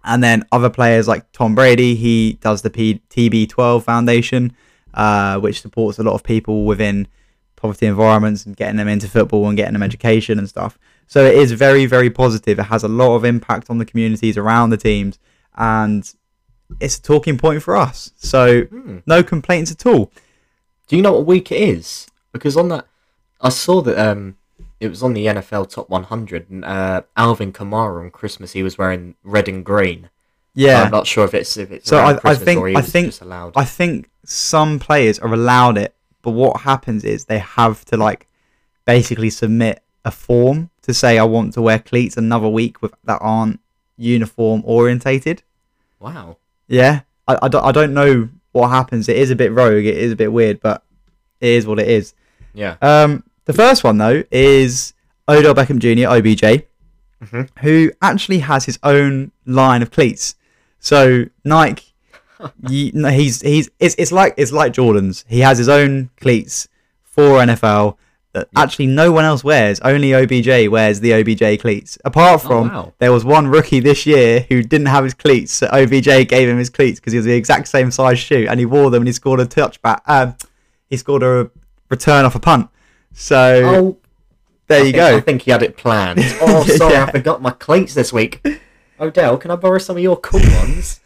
And 0.09 0.23
then 0.23 0.45
other 0.53 0.71
players 0.71 1.09
like 1.09 1.31
Tom 1.33 1.57
Brady, 1.57 1.97
he 1.97 2.35
does 2.41 2.63
the 2.63 2.71
P- 2.71 3.03
TB12 3.11 3.83
Foundation, 3.83 4.53
uh, 4.95 5.41
which 5.41 5.61
supports 5.61 5.99
a 5.99 6.05
lot 6.05 6.15
of 6.15 6.23
people 6.23 6.65
within 6.65 7.09
poverty 7.57 7.87
environments 7.87 8.47
and 8.47 8.57
getting 8.57 8.77
them 8.77 8.87
into 8.87 9.09
football 9.09 9.49
and 9.49 9.57
getting 9.57 9.73
them 9.73 9.83
education 9.83 10.39
and 10.39 10.49
stuff. 10.49 10.79
So 11.07 11.25
it 11.25 11.35
is 11.37 11.53
very, 11.53 11.87
very 11.87 12.11
positive. 12.11 12.59
It 12.59 12.65
has 12.65 12.83
a 12.83 12.89
lot 12.89 13.15
of 13.15 13.25
impact 13.25 13.71
on 13.71 13.79
the 13.79 13.85
communities 13.85 14.37
around 14.37 14.71
the 14.71 14.77
teams, 14.77 15.19
and 15.57 16.13
it's 16.81 16.99
a 16.99 17.03
talking 17.03 17.39
point 17.39 17.63
for 17.63 17.77
us. 17.77 18.13
So 18.17 18.63
Hmm. 18.65 18.99
no 19.07 19.23
complaints 19.23 19.71
at 19.71 19.87
all. 19.87 20.11
Do 20.89 20.97
you 20.97 21.03
know 21.03 21.13
what 21.13 21.27
week 21.27 21.51
it 21.53 21.61
is? 21.61 22.07
Because 22.33 22.57
on 22.57 22.69
that, 22.69 22.87
I 23.41 23.49
saw 23.51 23.83
that 23.83 23.99
um, 23.99 24.37
it 24.81 24.89
was 24.89 25.03
on 25.03 25.15
the 25.15 25.27
NFL 25.27 25.67
Top 25.71 25.89
100, 25.91 26.51
and 26.51 26.65
uh, 26.65 27.03
Alvin 27.17 27.53
Kamara 27.53 28.01
on 28.01 28.11
Christmas 28.11 28.53
he 28.53 28.63
was 28.63 28.77
wearing 28.79 29.15
red 29.23 29.49
and 29.49 29.65
green. 29.65 30.11
Yeah. 30.55 30.83
I'm 30.85 30.91
not 30.91 31.07
sure 31.07 31.25
if 31.25 31.35
it's 31.35 31.57
if 31.57 31.71
it's 31.71 31.89
So 31.89 31.99
I- 31.99 32.19
I 32.25 32.35
think- 32.35 32.77
I 32.77 32.81
think-. 32.83 33.15
I 33.57 33.65
think 33.65 34.09
some 34.25 34.79
players 34.79 35.19
are 35.19 35.33
allowed 35.33 35.77
it, 35.79 35.95
but 36.23 36.31
what 36.33 36.63
happens 36.63 37.05
is 37.05 37.27
they 37.27 37.39
have 37.39 37.85
to 37.87 37.97
like 37.97 38.27
basically 38.87 39.31
submit 39.31 39.83
a 40.05 40.11
form 40.11 40.71
to 40.87 40.95
say 40.95 41.19
I 41.19 41.25
want 41.25 41.53
to 41.55 41.63
wear 41.63 41.79
cleats 41.79 42.17
another 42.17 42.49
week 42.49 42.81
with 42.83 42.95
that 43.05 43.19
aren't 43.21 43.61
uniform 43.97 44.63
orientated. 44.65 45.43
wow. 46.01 46.37
Yeah, 46.69 47.03
I, 47.29 47.39
I, 47.43 47.49
don't, 47.49 47.65
I 47.65 47.71
don't 47.71 47.95
know 47.95 48.29
what 48.51 48.69
happens. 48.71 49.09
It 49.09 49.17
is 49.17 49.31
a 49.31 49.37
bit 49.37 49.53
rogue. 49.53 49.85
It 49.85 49.97
is 49.97 50.11
a 50.11 50.17
bit 50.17 50.33
weird, 50.33 50.61
but 50.61 50.83
it 51.41 51.51
is 51.51 51.65
what 51.67 51.79
it 51.79 51.87
is. 51.87 52.13
Yeah. 52.55 52.77
Um, 52.83 53.23
the 53.45 53.53
first 53.53 53.85
one 53.85 53.99
though 53.99 54.25
is 54.33 54.95
Odell 55.29 55.55
Beckham 55.55 55.79
Jr. 55.79 56.09
OBJ, 56.09 56.65
Mhm. 57.23 57.49
who 57.61 57.93
actually 58.03 58.41
has 58.41 58.65
his 58.65 58.79
own 58.83 59.31
line 59.47 59.81
of 59.83 59.91
cleats. 59.93 60.35
So 60.81 61.27
Nike, 61.45 61.95
ye- 62.69 62.91
no, 62.95 63.09
he's 63.11 63.41
he's 63.43 63.71
it's, 63.79 63.95
it's 63.97 64.11
like 64.13 64.35
it's 64.37 64.51
like 64.53 64.73
Jordan's. 64.73 65.25
He 65.29 65.41
has 65.41 65.59
his 65.59 65.69
own 65.69 66.11
cleats 66.21 66.67
for 67.05 67.39
NFL 67.39 67.97
that 68.37 68.49
actually 68.57 68.87
no 68.87 69.11
one 69.13 69.25
else 69.25 69.43
wears. 69.43 69.81
Only 69.81 70.15
OBJ 70.15 70.69
wears 70.69 71.01
the 71.01 71.13
OBJ 71.15 71.61
cleats. 71.61 71.99
Apart 72.05 72.43
from 72.43 72.69
wow. 72.69 72.93
there 72.99 73.13
was 73.13 73.25
one 73.25 73.47
rookie 73.49 73.81
this 73.81 74.05
year 74.07 74.47
who 74.49 74.63
didn't 74.63 74.87
have 74.89 75.05
his 75.05 75.15
cleats. 75.15 75.53
So 75.53 75.67
OBJ 75.69 76.29
gave 76.29 76.49
him 76.49 76.59
his 76.59 76.71
cleats 76.71 77.01
because 77.01 77.13
he 77.13 77.19
was 77.19 77.27
the 77.27 77.35
exact 77.35 77.69
same 77.69 77.91
size 77.91 78.19
shoe 78.19 78.47
and 78.49 78.61
he 78.61 78.67
wore 78.67 78.91
them 78.91 79.03
and 79.03 79.09
he 79.09 79.13
scored 79.13 79.41
a 79.41 79.47
touchback. 79.47 80.01
Um, 80.07 80.37
he 80.89 80.97
scored 80.97 81.23
a 81.23 81.51
return 81.91 82.25
off 82.25 82.35
a 82.35 82.41
punt. 82.41 82.69
So 83.13 83.63
Oh, 83.65 83.97
there 84.69 84.81
I 84.83 84.85
you 84.85 84.93
think- 84.93 85.03
I 85.03 85.11
go. 85.13 85.21
think 85.21 85.43
he 85.43 85.51
had 85.51 85.63
it 85.63 85.77
planned. 85.77 86.19
Oh, 86.41 86.65
sorry, 86.65 86.95
Yeah. 86.95 87.05
I 87.07 87.11
forgot 87.13 87.41
my 87.43 87.51
cleats 87.53 87.95
this 87.95 88.13
week. 88.13 88.45
Odell, 89.01 89.37
can 89.39 89.51
I 89.51 89.57
borrow 89.57 89.79
some 89.79 89.97
of 89.97 90.03
your 90.03 90.17
cool 90.17 90.41
ones? 90.61 91.01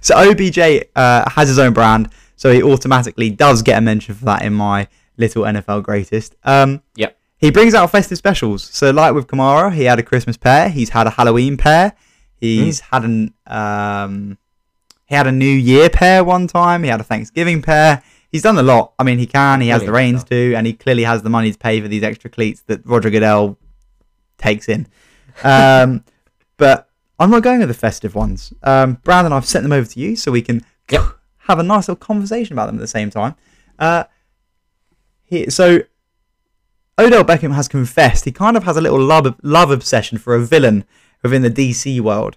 So 0.00 0.14
OBJ 0.16 0.58
uh, 0.96 1.30
has 1.30 1.48
his 1.48 1.58
own 1.58 1.72
brand, 1.72 2.10
so 2.36 2.52
he 2.52 2.62
automatically 2.62 3.30
does 3.30 3.62
get 3.62 3.78
a 3.78 3.80
mention 3.80 4.14
for 4.14 4.24
that 4.26 4.42
in 4.42 4.52
my 4.52 4.88
little 5.16 5.42
NFL 5.44 5.82
greatest. 5.82 6.34
Um, 6.44 6.82
Yep. 6.96 7.18
He 7.38 7.50
brings 7.50 7.74
out 7.74 7.90
festive 7.90 8.18
specials. 8.18 8.62
So 8.62 8.90
like 8.92 9.14
with 9.14 9.26
Kamara, 9.26 9.72
he 9.72 9.84
had 9.84 9.98
a 9.98 10.02
Christmas 10.04 10.36
pair. 10.36 10.68
He's 10.68 10.90
had 10.90 11.08
a 11.08 11.10
Halloween 11.10 11.56
pair. 11.56 11.92
He's 12.36 12.78
had 12.80 13.02
an 13.04 13.34
um, 13.48 14.38
he 15.06 15.14
had 15.16 15.26
a 15.26 15.32
New 15.32 15.44
Year 15.44 15.90
pair 15.90 16.22
one 16.22 16.46
time. 16.46 16.84
He 16.84 16.88
had 16.88 17.00
a 17.00 17.04
Thanksgiving 17.04 17.60
pair. 17.60 18.02
He's 18.30 18.42
done 18.42 18.56
a 18.58 18.62
lot. 18.62 18.94
I 18.98 19.02
mean, 19.02 19.18
he 19.18 19.26
can. 19.26 19.60
He 19.60 19.68
has 19.68 19.84
the 19.84 19.92
reins 19.92 20.20
stuff. 20.20 20.30
to, 20.30 20.54
and 20.54 20.66
he 20.66 20.72
clearly 20.72 21.02
has 21.04 21.22
the 21.22 21.30
money 21.30 21.52
to 21.52 21.58
pay 21.58 21.80
for 21.80 21.88
these 21.88 22.02
extra 22.04 22.30
cleats 22.30 22.62
that 22.68 22.86
Roger 22.86 23.10
Goodell 23.10 23.58
takes 24.38 24.68
in. 24.68 24.86
Um, 25.44 26.04
but 26.56 26.88
I'm 27.18 27.30
not 27.30 27.42
going 27.42 27.58
with 27.58 27.68
the 27.68 27.74
festive 27.74 28.14
ones. 28.14 28.52
Um, 28.62 28.94
Brandon, 29.04 29.32
I've 29.32 29.46
sent 29.46 29.64
them 29.64 29.72
over 29.72 29.86
to 29.88 30.00
you 30.00 30.14
so 30.16 30.30
we 30.32 30.42
can 30.42 30.64
Yep. 30.90 31.02
have 31.38 31.58
a 31.58 31.62
nice 31.62 31.88
little 31.88 31.96
conversation 31.96 32.52
about 32.54 32.66
them 32.66 32.76
at 32.76 32.80
the 32.80 32.86
same 32.86 33.10
time. 33.10 33.34
Uh, 33.78 34.04
he, 35.32 35.48
so 35.48 35.80
Odell 36.98 37.24
Beckham 37.24 37.54
has 37.54 37.66
confessed 37.66 38.26
he 38.26 38.32
kind 38.32 38.54
of 38.54 38.64
has 38.64 38.76
a 38.76 38.82
little 38.82 39.00
love 39.00 39.34
love 39.42 39.70
obsession 39.70 40.18
for 40.18 40.34
a 40.34 40.44
villain 40.44 40.84
within 41.22 41.40
the 41.40 41.50
DC 41.50 42.00
world, 42.00 42.36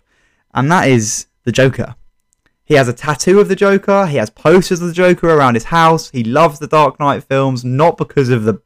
and 0.54 0.72
that 0.72 0.88
is 0.88 1.28
the 1.44 1.52
Joker. 1.52 1.96
He 2.64 2.76
has 2.76 2.88
a 2.88 2.94
tattoo 2.94 3.42
of 3.42 3.50
the 3.50 3.56
Joker. 3.56 4.08
He 4.08 4.16
has 4.16 4.30
posters 4.30 4.82
of 4.82 4.88
the 4.88 4.94
Joker 4.94 5.28
around 5.28 5.56
his 5.56 5.66
house. 5.66 6.10
He 6.10 6.24
loves 6.24 6.58
the 6.58 6.68
Dark 6.68 6.98
Knight 6.98 7.26
films, 7.26 7.66
not 7.66 7.98
because 7.98 8.30
of 8.30 8.46
the 8.46 8.62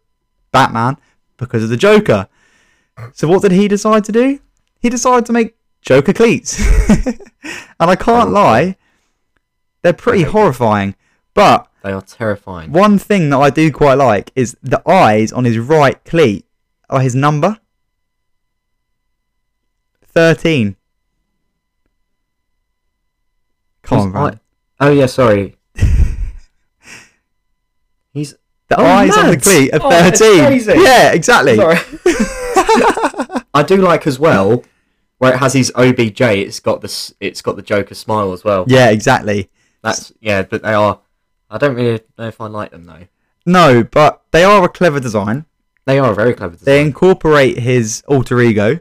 Batman, 0.52 0.98
because 1.38 1.64
of 1.64 1.70
the 1.70 1.76
Joker. 1.76 2.28
So 3.14 3.28
what 3.28 3.42
did 3.42 3.52
he 3.52 3.68
decide 3.68 4.04
to 4.06 4.12
do? 4.12 4.40
He 4.80 4.90
decided 4.90 5.26
to 5.26 5.34
make 5.34 5.56
Joker 5.82 6.14
cleats, 6.14 6.62
and 7.80 7.90
I 7.90 7.96
can't 7.96 8.30
lie, 8.30 8.76
they're 9.82 9.94
pretty 9.94 10.24
horrifying. 10.24 10.94
But 11.34 11.69
They 11.84 11.92
are 11.94 12.02
terrifying. 12.02 12.72
one 12.72 12.98
thing 13.00 13.30
that 13.30 13.38
I 13.38 13.50
do 13.50 13.72
quite 13.72 13.94
like 13.96 14.32
is 14.36 14.58
the 14.62 14.82
eyes 14.90 15.32
on 15.32 15.46
his 15.46 15.58
right 15.58 16.04
cleat 16.04 16.46
are 16.90 17.00
his 17.02 17.16
number. 17.16 17.58
13. 20.06 20.76
Come 23.84 24.00
on, 24.00 24.12
Brad. 24.12 24.40
Oh 24.80 24.92
yeah, 24.92 25.06
sorry. 25.06 25.56
He's 28.14 28.36
The 28.68 28.80
Oh, 28.80 28.86
eyes 28.86 29.16
on 29.16 29.30
the 29.32 29.38
cleat 29.38 29.74
are 29.74 29.80
Oh, 29.82 29.90
13. 29.90 30.46
crazy. 30.46 30.74
Yeah, 30.78 31.12
exactly. 31.14 31.56
sorry. 31.56 31.78
I 33.54 33.64
do 33.66 33.78
like 33.78 34.06
as 34.08 34.20
well 34.20 34.64
where 35.18 35.34
it 35.34 35.38
has 35.38 35.54
his 35.54 35.72
OBJ. 35.76 36.22
It's 36.22 36.60
got 36.60 36.82
this. 36.82 37.14
It's 37.20 37.42
got 37.42 37.56
the 37.56 37.62
Joker 37.62 37.96
smile 37.96 38.32
as 38.34 38.44
well. 38.44 38.66
Yeah, 38.68 38.90
exactly. 38.90 39.50
That's 39.82 40.12
yeah, 40.20 40.44
but 40.44 40.62
they 40.62 40.74
are. 40.74 41.00
I 41.50 41.58
don't 41.58 41.76
really 41.76 42.02
know 42.18 42.28
if 42.28 42.40
I 42.40 42.48
like 42.48 42.72
them 42.72 42.86
though. 42.86 43.08
No, 43.46 43.84
but 43.84 44.22
they 44.32 44.44
are 44.44 44.64
a 44.64 44.70
clever 44.70 45.00
design. 45.00 45.46
They 45.86 45.98
are 45.98 46.12
a 46.12 46.16
very 46.16 46.34
clever. 46.34 46.54
Design. 46.56 46.66
They 46.66 46.78
Design. 46.80 46.88
incorporate 46.88 47.58
his 47.60 48.04
alter 48.08 48.40
ego, 48.42 48.80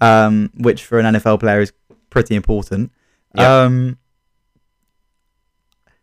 um, 0.00 0.50
which 0.56 0.84
for 0.84 0.98
an 0.98 1.14
NFL 1.14 1.40
player 1.40 1.60
is 1.60 1.72
pretty 2.10 2.34
important. 2.34 2.90
Yeah. 3.34 3.62
Um, 3.64 3.98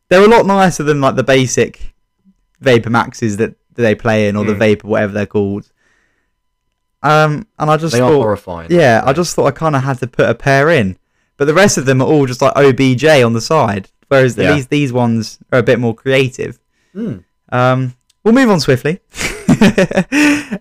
they're 0.09 0.23
a 0.23 0.27
lot 0.27 0.45
nicer 0.45 0.83
than 0.83 1.01
like 1.01 1.15
the 1.15 1.23
basic 1.23 1.95
Vapor 2.61 2.89
Maxes 2.91 3.37
that, 3.37 3.55
that 3.73 3.81
they 3.81 3.95
play 3.95 4.27
in, 4.27 4.35
or 4.35 4.45
the 4.45 4.53
Mm. 4.53 4.59
Vapor, 4.59 4.87
whatever 4.87 5.13
they're 5.13 5.25
called. 5.25 5.71
Um, 7.01 7.47
and 7.59 7.69
I 7.69 7.77
just 7.77 7.93
They 7.93 7.99
are 8.01 8.09
thought, 8.09 8.21
horrifying. 8.21 8.71
yeah, 8.71 9.01
I 9.05 9.13
just 9.13 9.35
thought 9.35 9.45
I 9.45 9.51
kind 9.51 9.75
of 9.75 9.83
had 9.83 9.99
to 9.99 10.07
put 10.07 10.29
a 10.29 10.35
pair 10.35 10.69
in, 10.69 10.97
but 11.37 11.45
the 11.45 11.53
rest 11.53 11.77
of 11.77 11.85
them 11.85 12.01
are 12.01 12.07
all 12.07 12.25
just 12.25 12.41
like 12.41 12.53
OBJ 12.55 13.03
on 13.23 13.33
the 13.33 13.41
side, 13.41 13.89
whereas 14.07 14.37
Yeah. 14.37 14.53
these 14.53 14.67
these 14.67 14.93
ones 14.93 15.39
are 15.51 15.59
a 15.59 15.63
bit 15.63 15.79
more 15.79 15.93
creative. 15.95 16.59
Mm. 16.95 17.23
Um, 17.49 17.95
we'll 18.23 18.33
move 18.33 18.49
on 18.49 18.59
swiftly. 18.59 18.99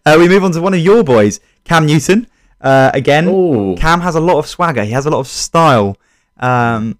uh, 0.06 0.16
we 0.18 0.28
move 0.28 0.44
on 0.44 0.52
to 0.52 0.60
one 0.60 0.74
of 0.74 0.80
your 0.80 1.02
boys, 1.04 1.40
Cam 1.64 1.86
Newton. 1.86 2.26
Uh, 2.60 2.90
again, 2.94 3.28
Ooh. 3.28 3.74
Cam 3.76 4.00
has 4.00 4.14
a 4.14 4.20
lot 4.20 4.38
of 4.38 4.46
swagger. 4.46 4.84
He 4.84 4.92
has 4.92 5.06
a 5.06 5.10
lot 5.10 5.20
of 5.20 5.28
style. 5.28 5.96
Um, 6.38 6.98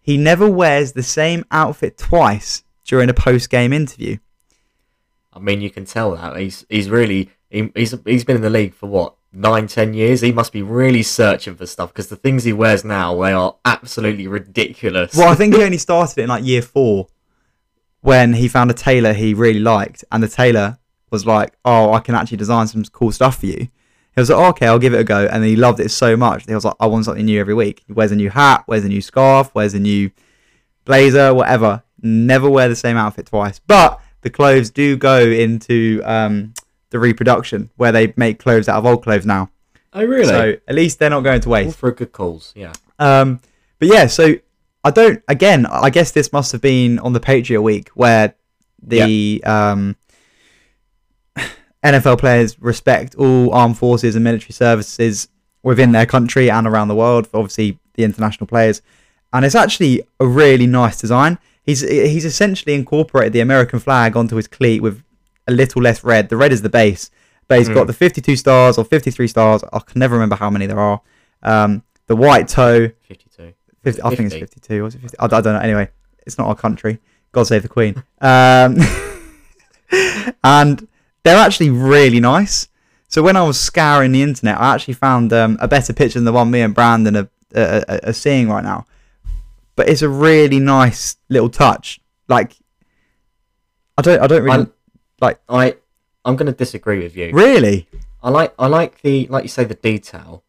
he 0.00 0.16
never 0.16 0.50
wears 0.50 0.92
the 0.92 1.02
same 1.02 1.44
outfit 1.50 1.96
twice 1.96 2.64
during 2.84 3.08
a 3.08 3.14
post-game 3.14 3.72
interview. 3.72 4.18
I 5.32 5.38
mean, 5.38 5.60
you 5.62 5.70
can 5.70 5.84
tell 5.86 6.14
that 6.16 6.36
he's 6.36 6.66
he's 6.68 6.90
really 6.90 7.30
he, 7.48 7.70
he's 7.74 7.94
he's 8.04 8.24
been 8.24 8.36
in 8.36 8.42
the 8.42 8.50
league 8.50 8.74
for 8.74 8.86
what 8.88 9.14
nine 9.32 9.66
ten 9.66 9.94
years. 9.94 10.20
He 10.20 10.32
must 10.32 10.52
be 10.52 10.62
really 10.62 11.02
searching 11.02 11.54
for 11.54 11.66
stuff 11.66 11.92
because 11.92 12.08
the 12.08 12.16
things 12.16 12.44
he 12.44 12.52
wears 12.52 12.84
now 12.84 13.20
they 13.20 13.32
are 13.32 13.56
absolutely 13.64 14.28
ridiculous. 14.28 15.16
Well, 15.16 15.28
I 15.28 15.34
think 15.34 15.54
he 15.54 15.62
only 15.64 15.78
started 15.78 16.18
it 16.18 16.22
in 16.22 16.28
like 16.28 16.44
year 16.44 16.62
four 16.62 17.08
when 18.00 18.34
he 18.34 18.48
found 18.48 18.70
a 18.70 18.74
tailor 18.74 19.12
he 19.12 19.34
really 19.34 19.60
liked, 19.60 20.04
and 20.12 20.22
the 20.22 20.28
tailor 20.28 20.78
was 21.10 21.26
like, 21.26 21.54
"Oh, 21.64 21.92
I 21.92 22.00
can 22.00 22.14
actually 22.14 22.38
design 22.38 22.66
some 22.66 22.84
cool 22.84 23.12
stuff 23.12 23.40
for 23.40 23.46
you." 23.46 23.68
He 24.14 24.20
was 24.20 24.28
like, 24.28 24.38
oh, 24.38 24.48
"Okay, 24.48 24.66
I'll 24.66 24.78
give 24.78 24.94
it 24.94 25.00
a 25.00 25.04
go," 25.04 25.26
and 25.26 25.44
he 25.44 25.56
loved 25.56 25.80
it 25.80 25.90
so 25.90 26.16
much. 26.16 26.46
He 26.46 26.54
was 26.54 26.64
like, 26.64 26.74
"I 26.80 26.86
want 26.86 27.04
something 27.06 27.24
new 27.24 27.40
every 27.40 27.54
week." 27.54 27.82
He 27.86 27.92
wears 27.92 28.12
a 28.12 28.16
new 28.16 28.30
hat, 28.30 28.64
wears 28.66 28.84
a 28.84 28.88
new 28.88 29.00
scarf, 29.00 29.54
wears 29.54 29.74
a 29.74 29.80
new 29.80 30.10
blazer, 30.84 31.32
whatever. 31.32 31.82
Never 32.02 32.50
wear 32.50 32.68
the 32.68 32.76
same 32.76 32.96
outfit 32.96 33.26
twice. 33.26 33.60
But 33.60 34.00
the 34.22 34.30
clothes 34.30 34.70
do 34.70 34.96
go 34.96 35.20
into 35.20 36.00
um, 36.04 36.54
the 36.92 37.00
reproduction 37.00 37.70
where 37.76 37.90
they 37.90 38.12
make 38.16 38.38
clothes 38.38 38.68
out 38.68 38.76
of 38.78 38.86
old 38.86 39.02
clothes 39.02 39.26
now. 39.26 39.50
oh 39.92 40.04
really? 40.04 40.26
So 40.26 40.56
at 40.68 40.74
least 40.74 40.98
they're 41.00 41.10
not 41.10 41.22
going 41.22 41.40
to 41.40 41.48
waste. 41.48 41.66
All 41.66 41.72
for 41.72 41.88
a 41.88 41.94
good 41.94 42.12
cause. 42.12 42.52
Yeah. 42.54 42.72
Um, 42.98 43.40
but 43.80 43.88
yeah, 43.88 44.06
so 44.06 44.34
I 44.84 44.90
don't. 44.90 45.22
Again, 45.26 45.66
I 45.66 45.90
guess 45.90 46.12
this 46.12 46.32
must 46.32 46.52
have 46.52 46.60
been 46.60 47.00
on 47.00 47.12
the 47.12 47.20
Patriot 47.20 47.62
Week 47.62 47.88
where 47.90 48.34
the 48.80 49.42
um, 49.44 49.96
NFL 51.84 52.18
players 52.18 52.60
respect 52.60 53.16
all 53.16 53.52
armed 53.52 53.78
forces 53.78 54.14
and 54.14 54.22
military 54.22 54.52
services 54.52 55.28
within 55.62 55.92
their 55.92 56.06
country 56.06 56.50
and 56.50 56.66
around 56.66 56.88
the 56.88 56.94
world. 56.94 57.28
Obviously, 57.34 57.78
the 57.94 58.04
international 58.04 58.46
players, 58.46 58.82
and 59.32 59.44
it's 59.44 59.54
actually 59.54 60.02
a 60.20 60.26
really 60.26 60.66
nice 60.66 61.00
design. 61.00 61.38
He's 61.62 61.80
he's 61.80 62.24
essentially 62.24 62.74
incorporated 62.74 63.32
the 63.32 63.40
American 63.40 63.78
flag 63.78 64.16
onto 64.16 64.36
his 64.36 64.48
cleat 64.48 64.82
with 64.82 65.02
a 65.46 65.52
little 65.52 65.82
less 65.82 66.04
red. 66.04 66.28
The 66.28 66.36
red 66.36 66.52
is 66.52 66.62
the 66.62 66.68
base, 66.68 67.10
but 67.48 67.58
he's 67.58 67.68
got 67.68 67.86
the 67.86 67.92
52 67.92 68.36
stars 68.36 68.78
or 68.78 68.84
53 68.84 69.26
stars. 69.26 69.64
I 69.72 69.78
can 69.80 69.98
never 69.98 70.14
remember 70.14 70.36
how 70.36 70.50
many 70.50 70.66
there 70.66 70.80
are. 70.80 71.00
Um, 71.42 71.82
the 72.06 72.16
white 72.16 72.48
toe. 72.48 72.90
52. 73.08 73.54
50, 73.82 74.02
I 74.02 74.14
think 74.14 74.32
it's 74.32 74.34
52. 74.34 74.82
Was 74.82 74.94
it 74.94 75.00
50? 75.00 75.18
I, 75.18 75.24
I 75.24 75.28
don't 75.28 75.44
know. 75.44 75.58
Anyway, 75.58 75.88
it's 76.26 76.38
not 76.38 76.46
our 76.46 76.54
country. 76.54 76.98
God 77.32 77.44
save 77.44 77.62
the 77.62 77.68
Queen. 77.68 78.02
Um, 78.20 78.78
and 80.44 80.88
they're 81.22 81.36
actually 81.36 81.70
really 81.70 82.20
nice. 82.20 82.68
So 83.08 83.22
when 83.22 83.36
I 83.36 83.42
was 83.42 83.60
scouring 83.60 84.12
the 84.12 84.22
internet, 84.22 84.58
I 84.58 84.74
actually 84.74 84.94
found 84.94 85.32
um, 85.32 85.58
a 85.60 85.68
better 85.68 85.92
picture 85.92 86.18
than 86.18 86.24
the 86.24 86.32
one 86.32 86.50
me 86.50 86.62
and 86.62 86.74
Brandon 86.74 87.16
are, 87.16 87.28
are, 87.54 87.84
are, 87.88 88.00
are 88.04 88.12
seeing 88.12 88.48
right 88.48 88.64
now. 88.64 88.86
But 89.76 89.88
it's 89.88 90.02
a 90.02 90.08
really 90.08 90.60
nice 90.60 91.16
little 91.28 91.50
touch. 91.50 92.00
Like, 92.28 92.56
I 93.98 94.02
don't, 94.02 94.20
I 94.20 94.26
don't 94.26 94.42
really, 94.42 94.66
I'm- 95.22 95.36
I 95.48 95.76
I'm 96.24 96.36
gonna 96.36 96.52
disagree 96.52 97.02
with 97.02 97.16
you. 97.16 97.30
really. 97.32 97.88
I 98.22 98.30
like 98.30 98.54
I 98.58 98.66
like 98.68 99.02
the 99.02 99.26
like 99.28 99.42
you 99.44 99.48
say 99.48 99.64
the 99.64 99.74
detail, 99.74 100.44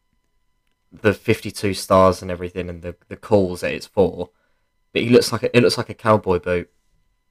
the 0.92 1.12
52 1.12 1.74
stars 1.74 2.22
and 2.22 2.30
everything, 2.30 2.68
and 2.68 2.82
the 2.82 2.94
the 3.08 3.16
calls 3.16 3.60
that 3.62 3.72
it's 3.72 3.86
for. 3.86 4.30
But 4.92 5.02
he 5.02 5.08
looks 5.08 5.32
like 5.32 5.42
a, 5.42 5.56
it 5.56 5.60
looks 5.62 5.76
like 5.76 5.90
a 5.90 5.94
cowboy 5.94 6.38
boot. 6.38 6.70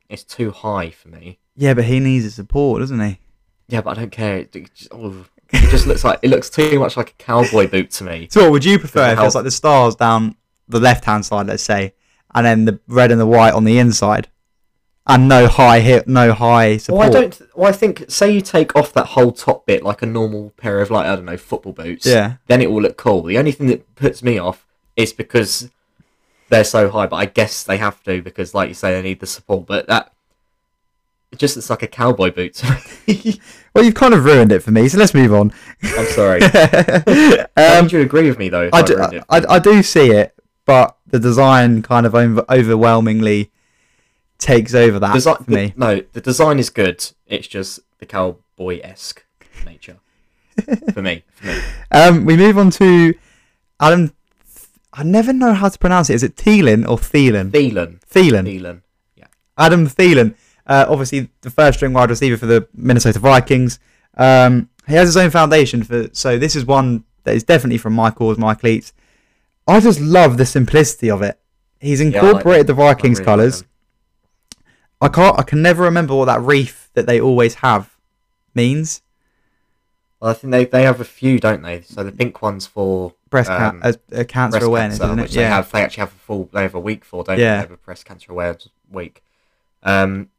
It's 0.10 0.24
too 0.24 0.52
high 0.52 0.90
for 0.90 1.08
me. 1.08 1.40
Yeah, 1.56 1.74
but 1.74 1.86
he 1.86 2.00
needs 2.00 2.26
his 2.26 2.36
support, 2.36 2.82
doesn't 2.82 3.00
he? 3.00 3.20
Yeah, 3.70 3.82
but 3.82 3.98
I 3.98 4.02
don't 4.02 4.12
care. 4.12 4.40
It, 4.40 4.56
it 4.56 4.74
just, 4.74 4.90
oh, 4.92 5.26
it 5.52 5.70
just 5.72 5.88
looks 5.88 6.04
like 6.04 6.20
it 6.22 6.30
looks 6.30 6.50
too 6.50 6.78
much 6.80 6.98
like 6.98 7.12
a 7.12 7.24
cowboy 7.24 7.68
boot 7.70 7.90
to 7.92 8.04
me. 8.04 8.28
So, 8.32 8.42
what 8.44 8.52
would 8.52 8.66
you 8.66 8.78
prefer 8.80 9.12
if 9.14 9.18
how- 9.18 9.26
it's 9.26 9.36
like 9.36 9.46
the 9.46 9.52
stars 9.52 9.96
down 9.96 10.36
the 10.68 10.80
left 10.82 11.06
hand 11.06 11.26
side, 11.26 11.48
let's 11.48 11.64
say, 11.64 11.94
and 12.36 12.46
then 12.46 12.66
the 12.66 12.80
red 12.88 13.12
and 13.12 13.20
the 13.22 13.26
white 13.26 13.54
on 13.54 13.64
the 13.64 13.80
inside, 13.80 14.28
and 15.06 15.28
no 15.28 15.48
high 15.48 15.80
hip, 15.80 16.08
no 16.08 16.34
high 16.34 16.78
support? 16.78 17.00
Well, 17.00 17.10
I 17.10 17.12
don't. 17.12 17.42
Well, 17.56 17.70
I 17.70 17.74
think 17.74 18.06
say 18.10 18.32
you 18.32 18.42
take 18.42 18.76
off 18.76 18.94
that 18.94 19.08
whole 19.08 19.32
top 19.32 19.66
bit 19.66 19.84
like 19.84 20.02
a 20.02 20.06
normal 20.06 20.52
pair 20.58 20.80
of 20.80 20.92
like 20.92 21.06
I 21.06 21.16
don't 21.16 21.26
know 21.26 21.38
football 21.38 21.74
boots. 21.74 22.06
Yeah. 22.06 22.36
Then 22.48 22.62
it 22.62 22.72
will 22.72 22.82
look 22.82 22.98
cool. 22.98 23.24
The 23.24 23.38
only 23.38 23.52
thing 23.52 23.68
that 23.68 23.96
puts 23.96 24.24
me 24.24 24.38
off 24.38 24.66
is 24.96 25.12
because 25.14 25.70
they're 26.50 26.64
so 26.64 26.90
high. 26.90 27.08
But 27.08 27.18
I 27.18 27.26
guess 27.26 27.64
they 27.64 27.78
have 27.78 28.02
to 28.04 28.22
because, 28.22 28.54
like 28.54 28.70
you 28.70 28.76
say, 28.76 28.94
they 28.94 29.02
need 29.02 29.20
the 29.20 29.28
support. 29.28 29.66
But 29.66 29.88
that 29.88 30.14
it 31.34 31.40
just 31.40 31.56
looks 31.56 31.70
like 31.70 31.84
a 31.84 31.88
cowboy 31.88 32.32
boot. 32.32 32.62
Well, 33.76 33.84
you've 33.84 33.96
kind 33.96 34.14
of 34.14 34.24
ruined 34.24 34.52
it 34.52 34.60
for 34.60 34.70
me, 34.70 34.88
so 34.88 35.00
let's 35.00 35.16
move 35.16 35.34
on. 35.34 35.52
I'm 35.82 36.06
sorry. 36.06 36.42
Um, 37.58 37.86
would 37.86 37.92
you 37.92 38.02
agree 38.02 38.28
with 38.28 38.38
me 38.38 38.50
though? 38.50 38.70
I, 38.72 38.78
I 38.78 38.82
do? 38.84 39.22
I, 39.30 39.44
I 39.50 39.58
do 39.58 39.82
see 39.82 40.12
it, 40.12 40.36
but 40.66 40.96
the 41.08 41.20
design 41.20 41.82
kind 41.82 42.06
of 42.06 42.14
over, 42.14 42.46
overwhelmingly 42.50 43.50
takes 44.44 44.74
over 44.74 45.00
that 45.00 45.16
Desi- 45.16 45.46
for 45.46 45.52
me. 45.52 45.74
no, 45.76 46.02
the 46.14 46.22
design 46.22 46.60
is 46.60 46.70
good. 46.70 47.06
It's 47.28 47.48
just 47.48 47.80
the 48.00 48.06
cowboy 48.06 48.80
esque 48.84 49.26
nature 49.66 49.98
for 50.94 51.02
me. 51.02 51.24
For 51.38 51.46
me. 51.46 51.62
Um, 51.92 52.26
we 52.26 52.36
move 52.36 52.58
on 52.58 52.72
to 52.72 53.14
Adam. 53.80 54.14
I 54.92 55.04
never 55.04 55.32
know 55.32 55.54
how 55.54 55.70
to 55.70 55.78
pronounce 55.78 56.10
it. 56.10 56.16
Is 56.16 56.24
it 56.24 56.36
Thielen 56.36 56.88
or 56.90 56.98
Thielen? 56.98 57.52
Thielen. 57.52 58.00
Thielen. 58.10 58.46
Thielen. 58.46 58.82
Adam 59.58 59.88
Thielen, 59.88 60.36
uh, 60.66 60.86
obviously 60.90 61.30
the 61.42 61.50
first 61.50 61.78
string 61.78 61.94
wide 61.94 62.10
receiver 62.10 62.38
for 62.38 62.46
the 62.46 62.68
Minnesota 62.74 63.20
Vikings. 63.20 63.80
Um, 64.18 64.70
he 64.88 64.94
has 64.94 65.10
his 65.10 65.18
own 65.18 65.30
foundation 65.30 65.84
for, 65.84 66.10
so 66.14 66.38
this 66.38 66.56
is 66.56 66.66
one 66.66 67.04
that 67.24 67.36
is 67.36 67.44
definitely 67.44 67.78
from 67.78 67.94
my 67.94 68.12
cause, 68.12 68.38
my 68.38 68.56
cleats. 68.56 68.94
I 69.68 69.80
just 69.80 70.02
love 70.02 70.38
the 70.38 70.46
simplicity 70.46 71.10
of 71.10 71.22
it. 71.22 71.40
He's 71.80 72.02
I 72.02 72.06
like 72.06 72.16
incorporated 72.16 72.68
the 72.68 72.74
Vikings 72.74 73.20
really 73.20 73.28
like 73.28 73.38
colours. 73.38 73.64
I 75.04 75.10
can't, 75.10 75.38
I 75.40 75.44
can 75.44 75.62
never 75.62 75.84
remember 75.84 76.16
what 76.16 76.26
that 76.26 76.42
wreath 76.42 76.90
that 76.94 77.06
they 77.06 77.20
always 77.20 77.56
have 77.56 77.96
means. 78.56 79.02
Well, 80.20 80.32
I 80.32 80.34
think 80.34 80.52
they, 80.52 80.66
they 80.66 80.84
have 80.84 81.02
a 81.02 81.06
few, 81.06 81.40
don't 81.40 81.62
they? 81.62 81.82
So 81.82 82.04
the 82.04 82.12
pink 82.12 82.42
one's 82.42 82.66
for 82.66 83.14
Breast 83.30 83.50
Um, 83.50 83.82
can- 83.82 83.96
uh, 84.14 84.24
cancer 84.26 84.52
breast 84.60 84.66
awareness, 84.68 85.00
cancer, 85.00 85.22
which 85.22 85.32
it? 85.32 85.36
they 85.36 85.42
Yeah. 85.42 85.50
have. 85.56 85.72
They 85.72 85.82
actually 85.82 86.02
have 86.02 86.12
a 86.14 86.20
full. 86.20 86.50
They 86.54 86.62
have 86.62 86.76
a 86.76 86.80
week 86.80 87.04
for, 87.04 87.24
don't 87.24 87.40
Yeah. 87.40 87.46
they? 87.46 87.56
They 87.56 87.62
have 87.62 87.72
a 87.72 87.78
breast 87.78 88.06
cancer 88.06 88.32
awareness 88.32 88.70
week. 88.92 89.24
Um, 89.82 90.30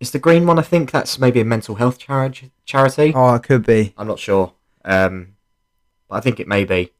is 0.00 0.10
the 0.10 0.18
green 0.18 0.46
one? 0.46 0.58
I 0.58 0.62
think 0.62 0.90
that's 0.90 1.18
maybe 1.18 1.40
a 1.40 1.44
mental 1.46 1.76
health 1.76 1.98
charity. 1.98 2.52
Charity. 2.66 3.12
Oh, 3.16 3.34
it 3.34 3.42
could 3.42 3.64
be. 3.64 3.94
I'm 3.96 4.06
not 4.06 4.18
sure. 4.18 4.52
Um, 4.84 5.36
but 6.08 6.16
I 6.16 6.20
think 6.20 6.38
it 6.40 6.46
may 6.46 6.64
be. 6.64 6.76
Like- 6.76 6.90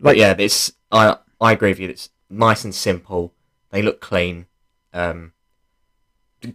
But 0.00 0.16
yeah, 0.18 0.34
it's 0.38 0.72
I 0.92 1.16
I 1.40 1.52
agree 1.52 1.70
with 1.70 1.80
you. 1.80 1.88
It's 1.88 2.10
nice 2.30 2.62
and 2.64 2.74
simple. 2.74 3.32
They 3.70 3.82
look 3.82 4.00
clean. 4.00 4.46
Um, 4.94 5.32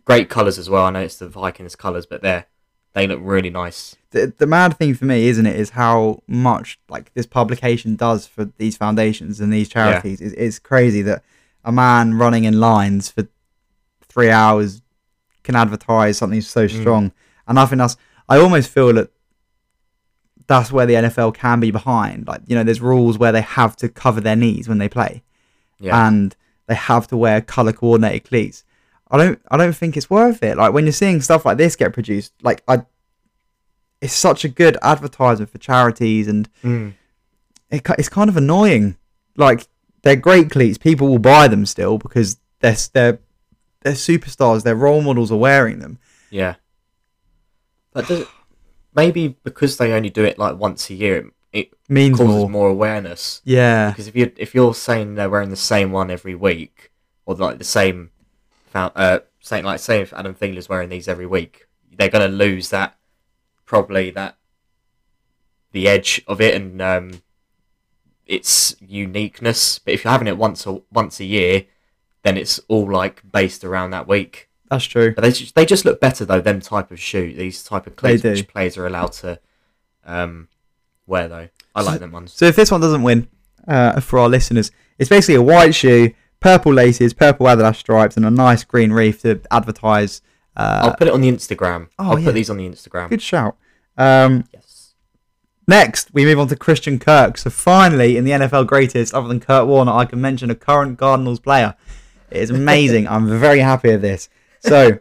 great 0.05 0.29
colours 0.29 0.57
as 0.57 0.69
well. 0.69 0.85
I 0.85 0.89
know 0.91 0.99
it's 1.01 1.17
the 1.17 1.27
Vikings 1.27 1.75
colours, 1.75 2.05
but 2.05 2.21
they're 2.21 2.45
they 2.93 3.07
look 3.07 3.19
really 3.23 3.49
nice. 3.49 3.95
the, 4.11 4.33
the 4.37 4.45
mad 4.45 4.77
thing 4.77 4.93
for 4.95 5.05
me, 5.05 5.27
isn't 5.27 5.45
it, 5.45 5.55
is 5.55 5.69
how 5.71 6.21
much 6.27 6.77
like 6.89 7.13
this 7.13 7.25
publication 7.25 7.95
does 7.95 8.27
for 8.27 8.45
these 8.57 8.75
foundations 8.75 9.39
and 9.39 9.51
these 9.53 9.69
charities. 9.69 10.19
It's, 10.19 10.33
it's 10.33 10.59
crazy 10.59 11.01
that 11.03 11.23
a 11.63 11.71
man 11.71 12.15
running 12.15 12.43
in 12.43 12.59
lines 12.59 13.09
for 13.09 13.27
three 14.09 14.29
hours 14.29 14.81
can 15.43 15.55
advertise 15.55 16.17
something 16.17 16.41
so 16.41 16.67
Mm. 16.67 16.81
strong. 16.81 17.11
And 17.47 17.57
I 17.59 17.65
think 17.65 17.77
that's 17.79 17.95
I 18.27 18.37
almost 18.39 18.69
feel 18.69 18.93
that 18.93 19.09
that's 20.47 20.71
where 20.71 20.85
the 20.85 20.95
NFL 20.95 21.33
can 21.33 21.59
be 21.59 21.71
behind. 21.71 22.27
Like 22.27 22.41
you 22.47 22.55
know, 22.55 22.63
there's 22.63 22.81
rules 22.81 23.17
where 23.17 23.31
they 23.31 23.41
have 23.41 23.75
to 23.77 23.89
cover 23.89 24.19
their 24.21 24.35
knees 24.35 24.67
when 24.67 24.79
they 24.79 24.89
play, 24.89 25.23
Yeah. 25.79 26.07
and 26.07 26.35
they 26.67 26.75
have 26.75 27.07
to 27.07 27.17
wear 27.17 27.41
color 27.41 27.71
coordinated 27.73 28.25
cleats. 28.25 28.63
I 29.11 29.17
don't 29.17 29.41
I 29.51 29.57
don't 29.57 29.75
think 29.75 29.95
it's 29.97 30.09
worth 30.09 30.41
it. 30.41 30.57
Like 30.57 30.73
when 30.73 30.85
you're 30.85 30.93
seeing 30.93 31.21
stuff 31.21 31.45
like 31.45 31.57
this 31.57 31.75
get 31.75 31.93
produced, 31.93 32.33
like 32.41 32.63
I 32.67 32.83
it's 34.01 34.13
such 34.13 34.43
a 34.43 34.49
good 34.49 34.77
advertisement 34.81 35.51
for 35.51 35.57
charities 35.59 36.27
and 36.27 36.49
Mm. 36.63 36.93
it, 37.69 37.85
it's 37.99 38.09
kind 38.09 38.29
of 38.29 38.37
annoying. 38.37 38.97
Like 39.37 39.67
they're 40.01 40.15
great 40.15 40.49
cleats, 40.49 40.77
people 40.77 41.07
will 41.07 41.19
buy 41.19 41.47
them 41.47 41.65
still 41.65 41.97
because 41.97 42.37
they're 42.61 42.75
they're 42.93 43.19
they're 43.81 43.93
superstars, 43.93 44.63
their 44.63 44.75
role 44.75 45.01
models 45.01 45.31
are 45.31 45.37
wearing 45.37 45.79
them. 45.79 45.99
Yeah. 46.29 46.55
But 47.93 48.07
does, 48.07 48.25
maybe 48.95 49.35
because 49.43 49.77
they 49.77 49.91
only 49.91 50.09
do 50.09 50.23
it 50.23 50.37
like 50.39 50.57
once 50.57 50.89
a 50.89 50.93
year, 50.93 51.29
it, 51.51 51.67
it 51.67 51.69
Means 51.89 52.17
causes 52.17 52.33
more. 52.35 52.49
more. 52.49 52.69
awareness. 52.69 53.41
Yeah. 53.43 53.89
Because 53.91 54.07
if 54.07 54.15
you 54.15 54.31
if 54.37 54.55
you're 54.55 54.73
saying 54.73 55.15
they're 55.15 55.29
wearing 55.29 55.49
the 55.49 55.55
same 55.57 55.91
one 55.91 56.09
every 56.09 56.35
week, 56.35 56.91
or 57.25 57.35
like 57.35 57.57
the 57.57 57.63
same, 57.65 58.11
fou- 58.71 58.91
uh, 58.95 59.19
saying 59.39 59.65
like 59.65 59.79
say 59.79 60.01
if 60.01 60.13
Adam 60.13 60.33
Thielen's 60.33 60.69
wearing 60.69 60.89
these 60.89 61.07
every 61.07 61.25
week, 61.25 61.67
they're 61.91 62.09
gonna 62.09 62.27
lose 62.27 62.69
that 62.69 62.97
probably 63.65 64.09
that 64.11 64.37
the 65.71 65.87
edge 65.87 66.21
of 66.27 66.41
it 66.41 66.55
and 66.55 66.81
um, 66.81 67.21
its 68.25 68.75
uniqueness. 68.81 69.79
But 69.79 69.93
if 69.93 70.03
you're 70.03 70.11
having 70.11 70.27
it 70.27 70.37
once 70.37 70.65
or 70.67 70.83
once 70.91 71.19
a 71.19 71.25
year, 71.25 71.65
then 72.23 72.37
it's 72.37 72.59
all 72.67 72.91
like 72.91 73.23
based 73.31 73.63
around 73.63 73.91
that 73.91 74.07
week. 74.07 74.49
That's 74.69 74.85
true. 74.85 75.13
But 75.13 75.21
they 75.21 75.31
just, 75.31 75.55
they 75.55 75.65
just 75.65 75.85
look 75.85 75.99
better 75.99 76.25
though. 76.25 76.41
Them 76.41 76.61
type 76.61 76.91
of 76.91 76.99
shoe, 76.99 77.33
these 77.33 77.63
type 77.63 77.87
of 77.87 77.95
cleats, 77.95 78.23
which 78.23 78.47
players 78.47 78.77
are 78.77 78.87
allowed 78.87 79.11
to 79.13 79.39
um, 80.05 80.47
wear 81.07 81.27
though. 81.27 81.49
I 81.75 81.81
like 81.81 81.99
them 81.99 82.11
ones. 82.11 82.33
So 82.33 82.45
if 82.45 82.55
this 82.55 82.71
one 82.71 82.81
doesn't 82.81 83.03
win, 83.03 83.27
uh, 83.67 83.99
for 83.99 84.19
our 84.19 84.29
listeners, 84.29 84.71
it's 84.97 85.09
basically 85.09 85.35
a 85.35 85.41
white 85.41 85.75
shoe, 85.75 86.13
purple 86.41 86.73
laces, 86.73 87.13
purple 87.13 87.45
Adidas 87.45 87.77
stripes, 87.77 88.17
and 88.17 88.25
a 88.25 88.31
nice 88.31 88.65
green 88.65 88.91
reef 88.91 89.21
to 89.21 89.39
advertise. 89.49 90.21
Uh, 90.57 90.81
I'll 90.83 90.95
put 90.97 91.07
it 91.07 91.13
on 91.13 91.21
the 91.21 91.31
Instagram. 91.31 91.87
oh, 91.97 92.11
I'll 92.11 92.19
yeah. 92.19 92.25
put 92.25 92.35
these 92.35 92.49
on 92.49 92.57
the 92.57 92.67
Instagram. 92.67 93.09
good 93.09 93.21
shout. 93.21 93.55
Um, 93.97 94.43
Yes. 94.51 94.71
Next, 95.67 96.13
we 96.13 96.25
move 96.25 96.39
on 96.39 96.47
to 96.49 96.55
Christian 96.55 96.99
Kirk. 96.99 97.37
So 97.37 97.49
finally, 97.49 98.17
in 98.17 98.25
the 98.25 98.31
NFL 98.31 98.67
greatest, 98.67 99.13
other 99.13 99.29
than 99.29 99.39
Kurt 99.39 99.67
Warner, 99.67 99.93
I 99.93 100.03
can 100.03 100.19
mention 100.19 100.49
a 100.49 100.55
current 100.55 100.97
Cardinals 100.97 101.39
player. 101.39 101.75
It 102.29 102.41
is 102.41 102.49
amazing. 102.49 103.07
I'm 103.07 103.39
very 103.39 103.59
happy 103.59 103.89
with 103.89 104.01
this. 104.01 104.27
So, 104.59 104.99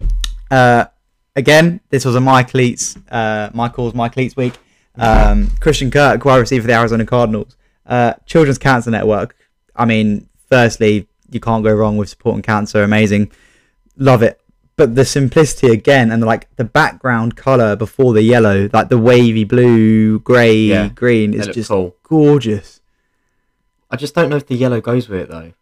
uh, 0.50 0.86
again, 1.34 1.80
this 1.90 2.04
was 2.04 2.14
a 2.14 2.20
my 2.20 2.44
cleats, 2.44 2.96
uh, 3.10 3.50
my 3.52 3.68
calls, 3.68 3.94
my 3.94 4.08
cleats 4.08 4.36
week. 4.36 4.54
Um, 4.96 5.50
Christian 5.60 5.90
Kirk, 5.90 6.24
wide 6.24 6.38
receiver 6.38 6.62
for 6.62 6.68
the 6.68 6.74
Arizona 6.74 7.04
Cardinals. 7.04 7.56
Uh, 7.84 8.14
Children's 8.24 8.58
Cancer 8.58 8.90
Network. 8.90 9.36
I 9.74 9.84
mean, 9.84 10.28
firstly, 10.48 11.08
you 11.30 11.40
can't 11.40 11.64
go 11.64 11.72
wrong 11.74 11.96
with 11.96 12.08
supporting 12.08 12.42
cancer. 12.42 12.82
Amazing, 12.82 13.30
love 13.96 14.22
it. 14.22 14.40
But 14.76 14.94
the 14.94 15.04
simplicity 15.06 15.72
again, 15.72 16.10
and 16.12 16.22
like 16.24 16.54
the 16.56 16.64
background 16.64 17.34
color 17.36 17.76
before 17.76 18.12
the 18.12 18.22
yellow, 18.22 18.68
like 18.72 18.90
the 18.90 18.98
wavy 18.98 19.44
blue, 19.44 20.18
grey, 20.20 20.54
Yeah, 20.54 20.88
green, 20.88 21.32
is 21.32 21.46
just 21.48 21.70
cool. 21.70 21.96
gorgeous. 22.02 22.80
I 23.90 23.96
just 23.96 24.14
don't 24.14 24.28
know 24.28 24.36
if 24.36 24.46
the 24.46 24.54
yellow 24.56 24.80
goes 24.80 25.08
with 25.08 25.20
it 25.20 25.28
though. 25.30 25.52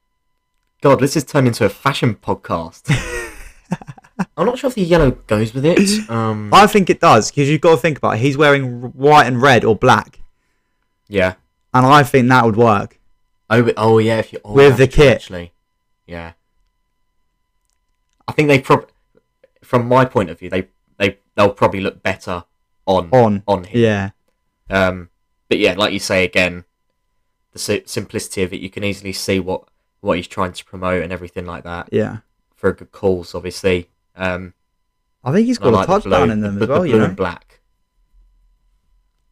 God, 0.82 0.98
this 1.00 1.14
has 1.14 1.24
turned 1.24 1.46
into 1.46 1.64
a 1.64 1.68
fashion 1.68 2.14
podcast. 2.16 2.90
I'm 4.36 4.46
not 4.46 4.58
sure 4.58 4.68
if 4.68 4.74
the 4.74 4.82
yellow 4.82 5.12
goes 5.12 5.54
with 5.54 5.64
it. 5.64 5.78
Um, 6.10 6.50
I 6.52 6.66
think 6.66 6.90
it 6.90 7.00
does 7.00 7.30
because 7.30 7.48
you've 7.48 7.60
got 7.60 7.76
to 7.76 7.76
think 7.80 7.98
about 7.98 8.16
it. 8.16 8.20
He's 8.20 8.36
wearing 8.36 8.80
white 8.92 9.26
and 9.26 9.40
red 9.40 9.64
or 9.64 9.74
black, 9.74 10.20
yeah. 11.08 11.34
and 11.72 11.86
I 11.86 12.02
think 12.02 12.28
that 12.28 12.44
would 12.44 12.56
work. 12.56 12.98
Oh, 13.50 13.70
oh 13.76 13.98
yeah. 13.98 14.18
If 14.18 14.32
you 14.32 14.40
oh, 14.44 14.52
With 14.52 14.76
the 14.78 14.86
kit. 14.88 15.16
actually, 15.16 15.52
yeah. 16.06 16.32
I 18.26 18.32
think 18.32 18.48
they 18.48 18.58
prob, 18.58 18.88
from 19.62 19.86
my 19.86 20.04
point 20.04 20.30
of 20.30 20.38
view, 20.38 20.48
they 20.50 20.68
they 20.98 21.18
they'll 21.34 21.50
probably 21.52 21.80
look 21.80 22.02
better 22.02 22.44
on 22.86 23.08
On, 23.12 23.42
on 23.46 23.64
him. 23.64 23.80
yeah, 23.80 24.10
Um, 24.70 25.10
but 25.48 25.58
yeah, 25.58 25.74
like 25.74 25.92
you 25.92 25.98
say 25.98 26.24
again, 26.24 26.64
the 27.52 27.58
si- 27.58 27.82
simplicity 27.86 28.42
of 28.42 28.52
it. 28.52 28.60
You 28.60 28.70
can 28.70 28.84
easily 28.84 29.12
see 29.12 29.40
what 29.40 29.64
what 30.00 30.16
he's 30.16 30.28
trying 30.28 30.52
to 30.52 30.64
promote 30.64 31.02
and 31.02 31.12
everything 31.12 31.46
like 31.46 31.64
that 31.64 31.88
Yeah. 31.92 32.18
for 32.54 32.68
a 32.70 32.74
good 32.76 32.92
cause, 32.92 33.34
obviously. 33.34 33.88
Um, 34.16 34.52
I 35.22 35.32
think 35.32 35.46
he's 35.46 35.56
got 35.58 35.82
a 35.82 35.86
touchdown 35.86 36.30
in 36.30 36.40
them 36.42 36.56
the, 36.56 36.62
as 36.64 36.68
well, 36.68 36.82
the 36.82 36.88
you 36.90 36.98
know. 36.98 37.04
and 37.04 37.16
black. 37.16 37.60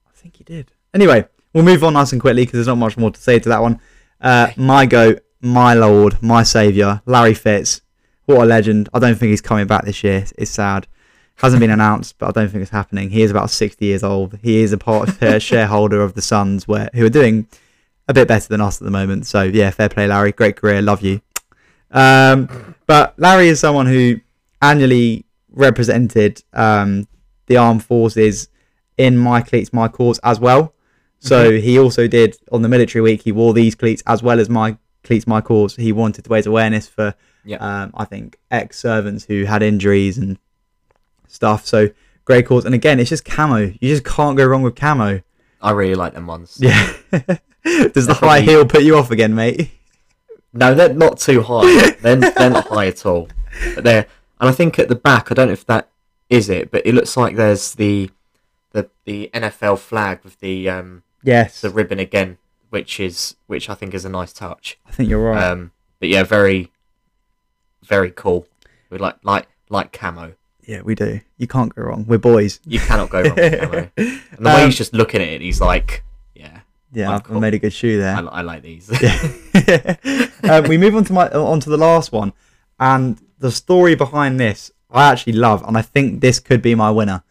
I 0.09 0.11
think 0.15 0.37
he 0.37 0.45
did. 0.45 0.73
Anyway, 0.95 1.27
we'll 1.53 1.65
move 1.65 1.85
on 1.85 1.93
nice 1.95 2.13
and 2.13 2.21
quickly 2.21 2.43
because 2.45 2.53
there's 2.55 2.67
not 2.67 2.79
much 2.79 2.97
more 2.97 3.11
to 3.11 3.21
say 3.21 3.39
to 3.39 3.49
that 3.51 3.61
one. 3.61 3.81
Uh, 4.23 4.53
my 4.57 4.87
goat, 4.87 5.21
my 5.41 5.75
lord, 5.75 6.23
my 6.23 6.45
saviour, 6.45 7.03
Larry 7.05 7.35
Fitz. 7.35 7.83
What 8.27 8.39
a 8.39 8.45
legend. 8.45 8.89
I 8.95 9.01
don't 9.01 9.17
think 9.17 9.31
he's 9.31 9.41
coming 9.41 9.67
back 9.67 9.85
this 9.85 10.05
year. 10.05 10.25
It's 10.39 10.53
sad. 10.53 10.87
Hasn't 11.37 11.59
been 11.59 11.71
announced, 11.71 12.19
but 12.19 12.29
I 12.29 12.31
don't 12.31 12.49
think 12.49 12.63
it's 12.63 12.71
happening. 12.71 13.11
He 13.11 13.23
is 13.23 13.33
about 13.33 13.51
60 13.51 13.85
years 13.85 14.05
old. 14.05 14.39
He 14.41 14.63
is 14.63 14.73
a 14.73 14.79
part 14.79 15.21
uh, 15.21 15.39
shareholder 15.41 16.01
of 16.03 16.15
the 16.15 16.23
Suns, 16.23 16.69
where 16.69 16.89
who 16.95 17.05
are 17.05 17.11
doing 17.11 17.49
a 18.07 18.15
bit 18.15 18.29
better 18.29 18.47
than 18.47 18.61
us 18.61 18.81
at 18.81 18.85
the 18.85 18.93
moment. 18.93 19.27
So 19.27 19.43
yeah, 19.43 19.71
fair 19.71 19.89
play, 19.89 20.07
Larry. 20.07 20.31
Great 20.31 20.57
career. 20.57 20.81
Love 20.81 21.03
you. 21.03 21.21
Um, 21.91 22.77
but 22.87 23.19
Larry 23.19 23.49
is 23.49 23.59
someone 23.59 23.87
who 23.87 24.21
annually 24.61 25.25
represented 25.51 26.43
um, 26.53 27.09
the 27.47 27.57
armed 27.57 27.85
forces 27.85 28.49
in 28.97 29.19
my 29.19 29.41
cleats, 29.41 29.73
my 29.73 29.89
cause 29.89 30.21
as 30.23 30.39
well. 30.39 30.75
So 31.25 31.53
he 31.53 31.79
also 31.79 32.09
did 32.09 32.37
on 32.51 32.63
the 32.63 32.69
military 32.69 33.01
week. 33.03 33.23
He 33.23 33.33
wore 33.33 33.55
these 33.55 33.75
cleats 33.75 34.03
as 34.07 34.23
well 34.23 34.41
as 34.41 34.49
my 34.51 34.77
cleats, 35.05 35.27
my 35.27 35.41
cause. 35.41 35.77
He 35.77 35.93
wanted 35.93 36.25
to 36.25 36.31
raise 36.31 36.47
awareness 36.47 36.89
for, 36.89 37.15
Yeah. 37.45 37.59
um, 37.59 37.93
I 37.95 38.05
think, 38.05 38.39
ex 38.51 38.79
servants 38.79 39.25
who 39.25 39.45
had 39.45 39.63
injuries 39.63 40.19
and 40.19 40.37
stuff. 41.29 41.65
So 41.67 41.91
great 42.25 42.47
cause. 42.47 42.65
And 42.65 42.75
again, 42.75 42.99
it's 43.01 43.11
just 43.11 43.25
camo. 43.25 43.59
You 43.81 43.89
just 43.89 44.05
can't 44.05 44.37
go 44.37 44.45
wrong 44.47 44.63
with 44.63 44.75
camo. 44.75 45.23
I 45.61 45.71
really 45.71 45.95
like 45.95 46.15
them 46.15 46.27
ones. 46.27 46.59
Yeah. 46.61 46.93
Does 47.93 48.07
the 48.09 48.15
high 48.15 48.39
probably- 48.41 48.43
heel 48.43 48.67
put 48.67 48.83
you 48.83 48.97
off 48.97 49.11
again, 49.13 49.35
mate? 49.35 49.71
No, 50.53 50.75
they're 50.75 50.93
not 50.93 51.19
too 51.19 51.43
high. 51.43 51.91
they're, 52.03 52.17
they're 52.17 52.51
not 52.51 52.67
high 52.67 52.89
at 52.89 53.07
all. 53.07 53.29
But 53.75 53.85
they're, 53.85 54.07
and 54.41 54.49
I 54.51 54.53
think 54.53 54.79
at 54.79 54.89
the 54.89 54.95
back, 54.97 55.31
I 55.31 55.35
don't 55.35 55.47
know 55.47 55.53
if 55.53 55.65
that 55.67 55.89
is 56.29 56.49
it, 56.51 56.71
but 56.71 56.85
it 56.85 56.95
looks 56.95 57.17
like 57.17 57.37
there's 57.37 57.75
the 57.75 58.11
the 58.73 58.89
the 59.05 59.31
NFL 59.35 59.79
flag 59.79 60.21
with 60.25 60.41
the 60.41 60.69
um 60.69 61.03
Yes. 61.23 61.61
the 61.61 61.71
ribbon 61.71 61.99
again, 61.99 62.39
which 62.71 62.99
is 63.01 63.37
which 63.47 63.69
I 63.71 63.75
think 63.75 63.95
is 63.95 64.05
a 64.05 64.09
nice 64.09 64.33
touch. 64.33 64.79
I 64.87 64.91
think 64.93 65.09
you're 65.09 65.23
right. 65.23 65.43
Um, 65.43 65.73
but 66.01 66.09
yeah, 66.09 66.23
very 66.25 66.71
very 67.85 68.11
cool. 68.11 68.47
We 68.91 68.99
like 68.99 69.17
like 69.23 69.47
like 69.69 69.93
camo. 69.93 70.35
yeah, 70.67 70.83
we 70.83 70.95
do. 70.95 71.21
You 71.39 71.47
can't 71.47 71.75
go 71.75 71.83
wrong. 71.83 72.05
We're 72.07 72.19
boys. 72.19 72.61
You 72.67 72.79
cannot 72.81 73.11
go 73.11 73.23
wrong 73.23 73.35
with 73.35 73.61
camo. 73.61 73.91
And 73.97 74.47
the 74.47 74.51
way 74.51 74.63
Um, 74.63 74.67
he's 74.67 74.77
just 74.79 74.93
looking 74.95 75.21
at 75.23 75.29
it, 75.29 75.41
he's 75.41 75.61
like, 75.61 76.03
yeah, 76.35 76.61
Yeah, 76.93 77.11
I've 77.11 77.25
cool. 77.25 77.41
made 77.41 77.55
a 77.55 77.59
good 77.59 77.73
shoe 77.73 77.99
there. 77.99 78.17
I, 78.17 78.21
I 78.21 78.41
like 78.43 78.63
these. 78.63 78.89
um, 80.49 80.65
we 80.69 80.79
move 80.79 80.95
on 80.97 81.05
to 81.05 81.13
my 81.13 81.29
onto 81.31 81.71
the 81.71 81.77
last 81.77 82.13
one, 82.13 82.33
and 82.79 83.19
the 83.39 83.51
story 83.51 83.95
behind 83.95 84.39
this 84.41 84.71
I 84.91 85.11
actually 85.11 85.35
love, 85.35 85.63
and 85.67 85.77
I 85.77 85.83
think 85.83 86.21
this 86.21 86.39
could 86.41 86.63
be 86.63 86.75
my 86.75 86.91
winner. 86.91 87.23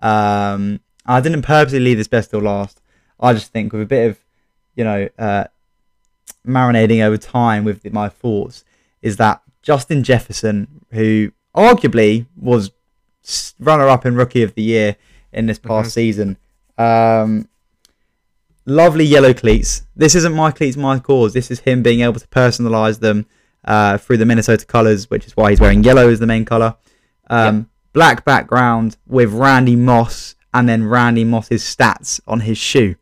Um, 0.00 0.80
I 1.06 1.20
didn't 1.20 1.42
purposely 1.42 1.80
leave 1.80 1.96
this 1.98 2.08
best 2.08 2.30
till 2.30 2.40
last. 2.40 2.80
I 3.20 3.32
just 3.32 3.52
think 3.52 3.72
with 3.72 3.82
a 3.82 3.86
bit 3.86 4.10
of, 4.10 4.18
you 4.74 4.84
know, 4.84 5.08
uh, 5.18 5.44
marinating 6.46 7.02
over 7.02 7.16
time 7.16 7.64
with 7.64 7.90
my 7.92 8.08
thoughts, 8.08 8.64
is 9.02 9.16
that 9.16 9.40
Justin 9.62 10.02
Jefferson, 10.02 10.84
who 10.90 11.32
arguably 11.54 12.26
was 12.36 12.70
runner-up 13.58 14.04
in 14.04 14.14
Rookie 14.14 14.42
of 14.42 14.54
the 14.54 14.62
Year 14.62 14.96
in 15.32 15.46
this 15.46 15.58
past 15.58 15.92
season, 15.92 16.36
um, 16.76 17.48
lovely 18.66 19.04
yellow 19.04 19.32
cleats. 19.32 19.86
This 19.96 20.14
isn't 20.14 20.34
my 20.34 20.50
cleats, 20.50 20.76
my 20.76 20.98
cause. 20.98 21.32
This 21.32 21.50
is 21.50 21.60
him 21.60 21.82
being 21.82 22.00
able 22.00 22.20
to 22.20 22.26
personalize 22.28 23.00
them 23.00 23.26
uh, 23.64 23.96
through 23.98 24.18
the 24.18 24.26
Minnesota 24.26 24.66
colors, 24.66 25.08
which 25.08 25.26
is 25.26 25.36
why 25.36 25.50
he's 25.50 25.60
wearing 25.60 25.84
yellow 25.84 26.08
as 26.08 26.20
the 26.20 26.26
main 26.26 26.44
color. 26.44 26.76
Um, 27.30 27.70
Black 27.92 28.24
background 28.24 28.96
with 29.06 29.32
Randy 29.32 29.76
Moss 29.76 30.34
and 30.52 30.68
then 30.68 30.86
Randy 30.86 31.24
Moss's 31.24 31.62
stats 31.62 32.20
on 32.26 32.40
his 32.40 32.58
shoe. 32.58 32.96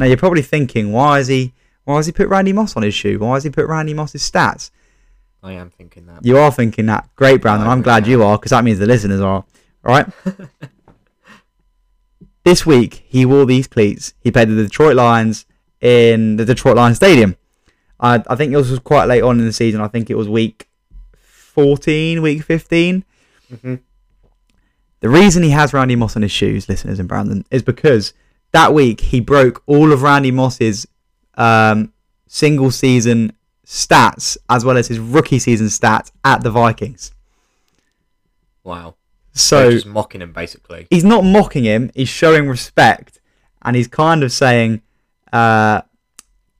Now 0.00 0.06
you're 0.06 0.16
probably 0.16 0.40
thinking, 0.40 0.92
why 0.92 1.18
is 1.18 1.28
he? 1.28 1.52
Why 1.84 1.96
has 1.96 2.06
he 2.06 2.12
put 2.12 2.28
Randy 2.28 2.54
Moss 2.54 2.74
on 2.74 2.82
his 2.82 2.94
shoe? 2.94 3.18
Why 3.18 3.34
has 3.34 3.44
he 3.44 3.50
put 3.50 3.66
Randy 3.66 3.92
Moss's 3.92 4.28
stats? 4.28 4.70
I 5.42 5.52
am 5.52 5.68
thinking 5.68 6.06
that. 6.06 6.24
You 6.24 6.38
are 6.38 6.50
thinking 6.50 6.86
that. 6.86 7.10
Great, 7.16 7.42
Brandon. 7.42 7.68
I'm 7.68 7.82
glad 7.82 8.06
you 8.06 8.22
are 8.22 8.38
because 8.38 8.50
that 8.50 8.64
means 8.64 8.78
the 8.78 8.86
listeners 8.86 9.20
are. 9.20 9.44
All 9.84 9.84
right. 9.84 10.06
this 12.44 12.64
week, 12.64 13.04
he 13.06 13.26
wore 13.26 13.44
these 13.44 13.66
cleats. 13.66 14.14
He 14.20 14.30
played 14.30 14.48
the 14.48 14.62
Detroit 14.62 14.96
Lions 14.96 15.44
in 15.82 16.36
the 16.36 16.46
Detroit 16.46 16.76
Lions 16.76 16.96
Stadium. 16.96 17.36
I, 17.98 18.22
I 18.26 18.36
think 18.36 18.54
this 18.54 18.70
was 18.70 18.78
quite 18.78 19.04
late 19.04 19.22
on 19.22 19.38
in 19.38 19.44
the 19.44 19.52
season. 19.52 19.82
I 19.82 19.88
think 19.88 20.08
it 20.08 20.16
was 20.16 20.30
week 20.30 20.66
14, 21.14 22.22
week 22.22 22.42
15. 22.42 23.04
hmm 23.60 23.74
The 25.00 25.08
reason 25.10 25.42
he 25.42 25.50
has 25.50 25.74
Randy 25.74 25.96
Moss 25.96 26.16
on 26.16 26.22
his 26.22 26.32
shoes, 26.32 26.70
listeners 26.70 26.98
and 26.98 27.08
Brandon, 27.08 27.44
is 27.50 27.62
because 27.62 28.14
that 28.52 28.72
week 28.74 29.00
he 29.00 29.20
broke 29.20 29.62
all 29.66 29.92
of 29.92 30.02
Randy 30.02 30.30
Moss's 30.30 30.86
um, 31.34 31.92
single 32.26 32.70
season 32.70 33.32
stats 33.64 34.36
as 34.48 34.64
well 34.64 34.76
as 34.76 34.88
his 34.88 34.98
rookie 34.98 35.38
season 35.38 35.68
stats 35.68 36.10
at 36.24 36.42
the 36.42 36.50
Vikings. 36.50 37.12
Wow. 38.64 38.96
So 39.32 39.62
They're 39.62 39.70
just 39.72 39.86
mocking 39.86 40.22
him 40.22 40.32
basically. 40.32 40.86
he's 40.90 41.04
not 41.04 41.22
mocking 41.24 41.64
him, 41.64 41.90
he's 41.94 42.08
showing 42.08 42.48
respect 42.48 43.20
and 43.62 43.76
he's 43.76 43.88
kind 43.88 44.22
of 44.24 44.32
saying, 44.32 44.82
uh, 45.32 45.82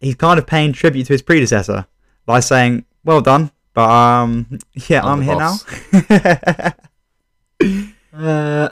he's 0.01 0.15
kind 0.15 0.39
of 0.39 0.47
paying 0.47 0.73
tribute 0.73 1.07
to 1.07 1.13
his 1.15 1.23
predecessor 1.23 1.87
by 2.27 2.41
saying, 2.41 2.85
well 3.05 3.21
done, 3.21 3.51
but 3.75 3.91
um, 3.91 4.59
yeah, 4.89 5.03
I'm, 5.03 5.21
I'm 5.21 5.23
here 5.23 5.37
boss." 5.37 5.65
now. 6.21 6.73
Uh, 8.13 8.69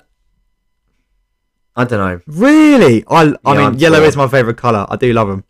I 1.78 1.84
don't 1.84 1.98
know. 1.98 2.20
really? 2.26 3.04
I, 3.08 3.34
I 3.44 3.54
Yeah, 3.54 3.58
mean, 3.58 3.66
I'm 3.68 3.78
yellow 3.78 4.02
is 4.02 4.16
my 4.16 4.28
favourite 4.28 4.58
colour. 4.58 4.86
I 4.90 4.96
do 4.96 5.12
love 5.14 5.28
them. 5.28 5.44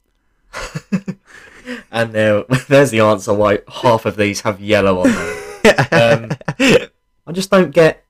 And 1.90 2.12
there, 2.12 2.44
there's 2.68 2.90
the 2.90 3.00
answer 3.00 3.34
why 3.34 3.60
half 3.68 4.06
of 4.06 4.16
these 4.16 4.40
have 4.42 4.60
yellow 4.60 5.00
on 5.00 5.10
them. 5.10 5.36
Um, 5.92 6.30
I 7.26 7.32
just 7.32 7.50
don't 7.50 7.72
get. 7.72 8.04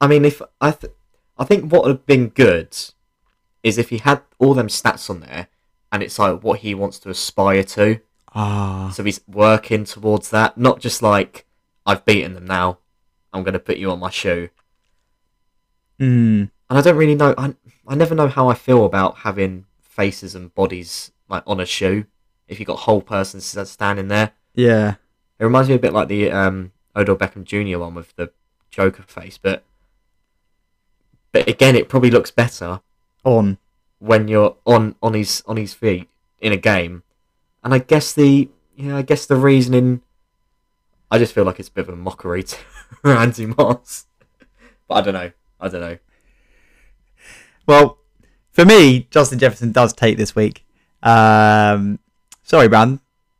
I 0.00 0.06
mean, 0.06 0.24
if 0.24 0.40
I, 0.60 0.70
th- 0.70 0.94
I 1.38 1.44
think 1.44 1.70
what 1.70 1.82
would 1.84 1.90
have 1.90 2.06
been 2.06 2.28
good 2.28 2.74
is 3.62 3.76
if 3.76 3.90
he 3.90 3.98
had 3.98 4.22
all 4.38 4.54
them 4.54 4.68
stats 4.68 5.10
on 5.10 5.20
there, 5.20 5.48
and 5.92 6.02
it's 6.02 6.18
like 6.18 6.42
what 6.42 6.60
he 6.60 6.74
wants 6.74 6.98
to 7.00 7.10
aspire 7.10 7.62
to. 7.64 8.00
Ah, 8.34 8.90
So 8.94 9.04
he's 9.04 9.20
working 9.28 9.84
towards 9.84 10.30
that, 10.30 10.56
not 10.56 10.80
just 10.80 11.02
like 11.02 11.44
I've 11.84 12.04
beaten 12.06 12.32
them 12.34 12.46
now. 12.46 12.78
I'm 13.34 13.42
going 13.42 13.52
to 13.54 13.58
put 13.60 13.76
you 13.76 13.90
on 13.90 13.98
my 14.00 14.10
shoe. 14.10 14.48
mm, 16.00 16.50
And 16.70 16.78
I 16.78 16.82
don't 16.82 16.96
really 16.96 17.16
know. 17.16 17.34
I 17.36 17.54
I 17.86 17.96
never 17.96 18.14
know 18.14 18.28
how 18.28 18.48
I 18.48 18.54
feel 18.54 18.84
about 18.84 19.18
having 19.18 19.66
faces 19.82 20.36
and 20.36 20.54
bodies 20.54 21.10
like 21.28 21.42
on 21.46 21.58
a 21.58 21.66
shoe. 21.66 22.06
If 22.46 22.60
you've 22.60 22.68
got 22.68 22.80
whole 22.80 23.02
persons 23.02 23.44
standing 23.68 24.08
there, 24.08 24.32
yeah. 24.54 24.94
it 25.38 25.44
reminds 25.44 25.68
me 25.68 25.74
a 25.74 25.80
bit 25.80 25.92
like 25.92 26.08
the 26.08 26.30
um, 26.30 26.72
Odell 26.96 27.16
Beckham 27.16 27.44
Jr. 27.44 27.78
one 27.78 27.94
with 27.94 28.14
the 28.16 28.30
Joker 28.70 29.02
face. 29.02 29.36
But 29.36 29.64
but 31.32 31.48
again, 31.48 31.74
it 31.74 31.88
probably 31.88 32.10
looks 32.10 32.30
better 32.30 32.80
On. 33.24 33.58
when 33.98 34.28
you're 34.28 34.56
on 34.64 34.94
on 35.02 35.14
his 35.14 35.42
on 35.46 35.56
his 35.56 35.74
feet 35.74 36.08
in 36.40 36.52
a 36.52 36.56
game. 36.56 37.02
And 37.64 37.74
I 37.74 37.78
guess 37.78 38.12
the 38.12 38.48
yeah, 38.76 38.96
I 38.96 39.02
guess 39.02 39.26
the 39.26 39.36
reasoning. 39.36 40.02
I 41.10 41.18
just 41.18 41.34
feel 41.34 41.42
like 41.42 41.58
it's 41.58 41.68
a 41.68 41.72
bit 41.72 41.88
of 41.88 41.94
a 41.94 41.96
mockery 41.96 42.44
to 42.44 42.56
Randy 43.02 43.46
Moss. 43.46 44.06
But 44.86 44.94
I 44.94 45.00
don't 45.00 45.14
know. 45.14 45.32
I 45.60 45.68
don't 45.68 45.80
know. 45.80 45.98
Well, 47.70 47.98
for 48.50 48.64
me, 48.64 49.06
Justin 49.12 49.38
Jefferson 49.38 49.70
does 49.70 49.92
take 49.92 50.16
this 50.16 50.34
week. 50.34 50.66
Um, 51.04 52.00
sorry, 52.42 52.66
Brandon. 52.66 52.98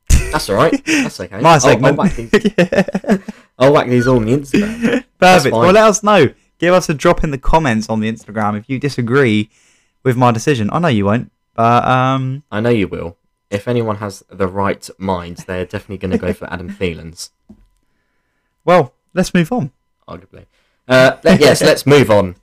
That's 0.08 0.48
all 0.48 0.54
right. 0.54 0.84
That's 0.86 1.18
okay. 1.18 1.40
My 1.40 1.58
segment. 1.58 1.98
I'll, 1.98 2.04
whack 2.06 2.14
these, 2.14 3.20
I'll 3.58 3.72
whack 3.72 3.88
these 3.88 4.06
all 4.06 4.18
on 4.18 4.26
the 4.26 4.36
Instagram. 4.36 5.04
Perfect. 5.18 5.52
Well, 5.52 5.72
let 5.72 5.82
us 5.82 6.04
know. 6.04 6.32
Give 6.58 6.72
us 6.72 6.88
a 6.88 6.94
drop 6.94 7.24
in 7.24 7.32
the 7.32 7.38
comments 7.38 7.88
on 7.88 7.98
the 7.98 8.08
Instagram 8.08 8.56
if 8.56 8.70
you 8.70 8.78
disagree 8.78 9.50
with 10.04 10.16
my 10.16 10.30
decision. 10.30 10.70
I 10.72 10.78
know 10.78 10.86
you 10.86 11.06
won't, 11.06 11.32
but 11.56 11.84
um, 11.84 12.44
I 12.52 12.60
know 12.60 12.70
you 12.70 12.86
will. 12.86 13.16
If 13.50 13.66
anyone 13.66 13.96
has 13.96 14.22
the 14.30 14.46
right 14.46 14.88
mind, 14.96 15.38
they're 15.38 15.66
definitely 15.66 15.98
going 15.98 16.12
to 16.12 16.18
go 16.18 16.32
for 16.32 16.48
Adam 16.52 16.70
Thielens, 16.70 17.30
well, 18.64 18.94
let's 19.12 19.34
move 19.34 19.50
on. 19.50 19.72
arguably. 20.06 20.46
Uh, 20.86 21.16
let- 21.24 21.40
yes, 21.40 21.62
let's 21.62 21.84
move 21.86 22.10
on. 22.10 22.36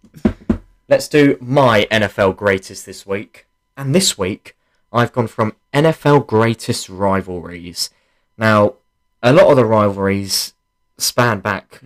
Let's 0.89 1.10
do 1.10 1.38
my 1.41 1.86
NFL 1.91 2.38
greatest 2.38 2.86
this 2.86 3.06
week. 3.06 3.45
And 3.76 3.93
this 3.93 4.17
week, 4.17 4.56
I've 4.93 5.12
gone 5.12 5.28
from 5.28 5.56
NFL 5.73 6.28
greatest 6.28 6.88
rivalries. 6.88 7.89
Now, 8.38 8.76
a 9.21 9.34
lot 9.34 9.47
of 9.47 9.58
the 9.58 9.65
rivalries 9.65 10.54
span 10.97 11.41
back 11.41 11.82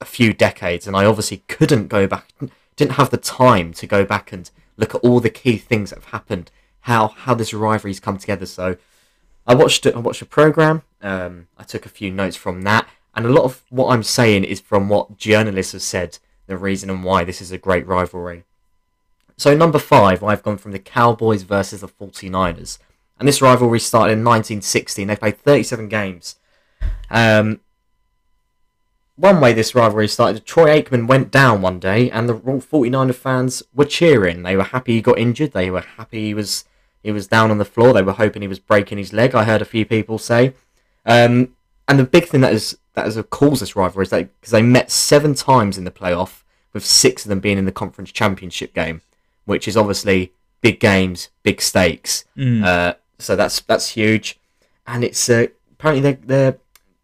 a 0.00 0.04
few 0.04 0.32
decades, 0.32 0.88
and 0.88 0.96
I 0.96 1.04
obviously 1.04 1.44
couldn't 1.46 1.86
go 1.86 2.08
back, 2.08 2.32
didn't 2.74 2.94
have 2.94 3.10
the 3.10 3.16
time 3.18 3.72
to 3.74 3.86
go 3.86 4.04
back 4.04 4.32
and 4.32 4.50
look 4.76 4.96
at 4.96 5.02
all 5.02 5.20
the 5.20 5.30
key 5.30 5.56
things 5.56 5.90
that 5.90 6.00
have 6.00 6.10
happened. 6.10 6.50
how 6.80 7.08
how 7.08 7.34
this 7.34 7.54
rivalry's 7.54 8.00
come 8.00 8.18
together. 8.18 8.46
So 8.46 8.76
I 9.46 9.54
watched 9.54 9.86
it. 9.86 9.94
I 9.94 10.00
watched 10.00 10.22
a 10.22 10.26
program. 10.26 10.82
Um, 11.02 11.46
I 11.56 11.62
took 11.62 11.86
a 11.86 11.88
few 11.88 12.10
notes 12.10 12.36
from 12.36 12.62
that, 12.62 12.88
and 13.14 13.24
a 13.26 13.30
lot 13.30 13.44
of 13.44 13.62
what 13.70 13.92
I'm 13.92 14.02
saying 14.02 14.42
is 14.42 14.60
from 14.60 14.88
what 14.88 15.16
journalists 15.16 15.72
have 15.72 15.82
said. 15.82 16.18
The 16.46 16.56
reason 16.56 16.90
and 16.90 17.02
why 17.02 17.24
this 17.24 17.40
is 17.40 17.52
a 17.52 17.58
great 17.58 17.86
rivalry. 17.86 18.44
So 19.36 19.54
number 19.54 19.78
five, 19.78 20.22
I've 20.22 20.42
gone 20.42 20.58
from 20.58 20.72
the 20.72 20.78
Cowboys 20.78 21.42
versus 21.42 21.80
the 21.80 21.88
49ers. 21.88 22.78
And 23.18 23.28
this 23.28 23.42
rivalry 23.42 23.80
started 23.80 24.14
in 24.14 24.24
1960 24.24 25.02
and 25.02 25.10
they 25.10 25.16
played 25.16 25.38
37 25.38 25.88
games. 25.88 26.36
Um, 27.10 27.60
one 29.16 29.40
way 29.40 29.52
this 29.52 29.74
rivalry 29.74 30.08
started, 30.08 30.44
Troy 30.44 30.80
Aikman 30.80 31.06
went 31.06 31.30
down 31.30 31.62
one 31.62 31.80
day 31.80 32.10
and 32.10 32.28
the 32.28 32.34
49er 32.34 33.14
fans 33.14 33.62
were 33.74 33.86
cheering. 33.86 34.42
They 34.42 34.56
were 34.56 34.64
happy 34.64 34.94
he 34.94 35.02
got 35.02 35.18
injured. 35.18 35.52
They 35.52 35.70
were 35.70 35.80
happy 35.80 36.26
he 36.26 36.34
was 36.34 36.64
he 37.02 37.12
was 37.12 37.28
down 37.28 37.52
on 37.52 37.58
the 37.58 37.64
floor. 37.64 37.92
They 37.92 38.02
were 38.02 38.12
hoping 38.12 38.42
he 38.42 38.48
was 38.48 38.58
breaking 38.58 38.98
his 38.98 39.12
leg. 39.12 39.34
I 39.34 39.44
heard 39.44 39.62
a 39.62 39.66
few 39.66 39.86
people 39.86 40.18
say. 40.18 40.54
Um, 41.06 41.54
and 41.86 42.00
the 42.00 42.04
big 42.04 42.26
thing 42.26 42.40
that 42.40 42.52
is 42.52 42.78
that 42.96 43.04
has 43.04 43.22
caused 43.30 43.62
this 43.62 43.76
rivalry 43.76 44.04
is 44.04 44.10
that 44.10 44.40
because 44.40 44.50
they 44.50 44.62
met 44.62 44.90
seven 44.90 45.34
times 45.34 45.78
in 45.78 45.84
the 45.84 45.90
playoff, 45.90 46.42
with 46.72 46.84
six 46.84 47.24
of 47.24 47.28
them 47.28 47.40
being 47.40 47.58
in 47.58 47.64
the 47.64 47.72
conference 47.72 48.10
championship 48.10 48.74
game, 48.74 49.00
which 49.44 49.68
is 49.68 49.76
obviously 49.76 50.32
big 50.60 50.80
games, 50.80 51.28
big 51.42 51.62
stakes. 51.62 52.24
Mm. 52.36 52.64
Uh, 52.64 52.94
so 53.18 53.36
that's 53.36 53.60
that's 53.60 53.90
huge, 53.90 54.38
and 54.86 55.04
it's 55.04 55.30
uh, 55.30 55.46
apparently 55.72 56.02
they're, 56.02 56.20
they're 56.26 56.58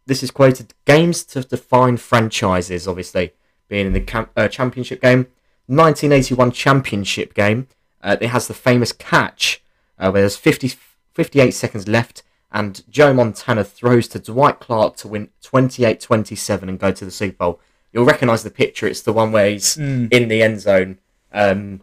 this 0.07 0.23
is 0.23 0.31
quoted 0.31 0.75
games 0.85 1.23
to 1.25 1.43
define 1.43 1.97
franchises. 1.97 2.89
Obviously, 2.89 3.33
being 3.69 3.87
in 3.87 3.93
the 3.93 4.01
cam- 4.01 4.29
uh, 4.37 4.49
championship 4.49 5.01
game, 5.01 5.27
1981 5.67 6.53
championship 6.53 7.35
game. 7.35 7.69
Uh, 8.03 8.17
it 8.21 8.29
has 8.29 8.49
the 8.49 8.55
famous 8.55 8.93
catch 8.93 9.63
uh, 9.97 10.11
where 10.11 10.23
there's 10.23 10.37
50, 10.37 10.73
58 11.15 11.53
seconds 11.53 11.87
left, 11.87 12.25
and 12.53 12.83
Joe 12.91 13.13
Montana 13.15 13.65
throws 13.65 14.07
to 14.09 14.19
Dwight 14.19 14.61
Clark 14.61 14.97
to 14.99 15.09
win 15.09 15.31
28-27 15.43 16.63
and 16.69 16.79
go 16.79 16.93
to 16.93 17.05
the 17.05 17.11
Super 17.11 17.37
Bowl. 17.37 17.61
You'll 17.93 18.05
recognise 18.05 18.43
the 18.43 18.51
picture. 18.51 18.87
It's 18.87 19.03
the 19.03 19.13
one 19.13 19.33
where 19.33 19.51
he's 19.51 19.77
Mm. 19.77 20.13
in 20.13 20.29
the 20.29 20.43
end 20.43 20.61
zone, 20.61 20.99
um, 21.33 21.81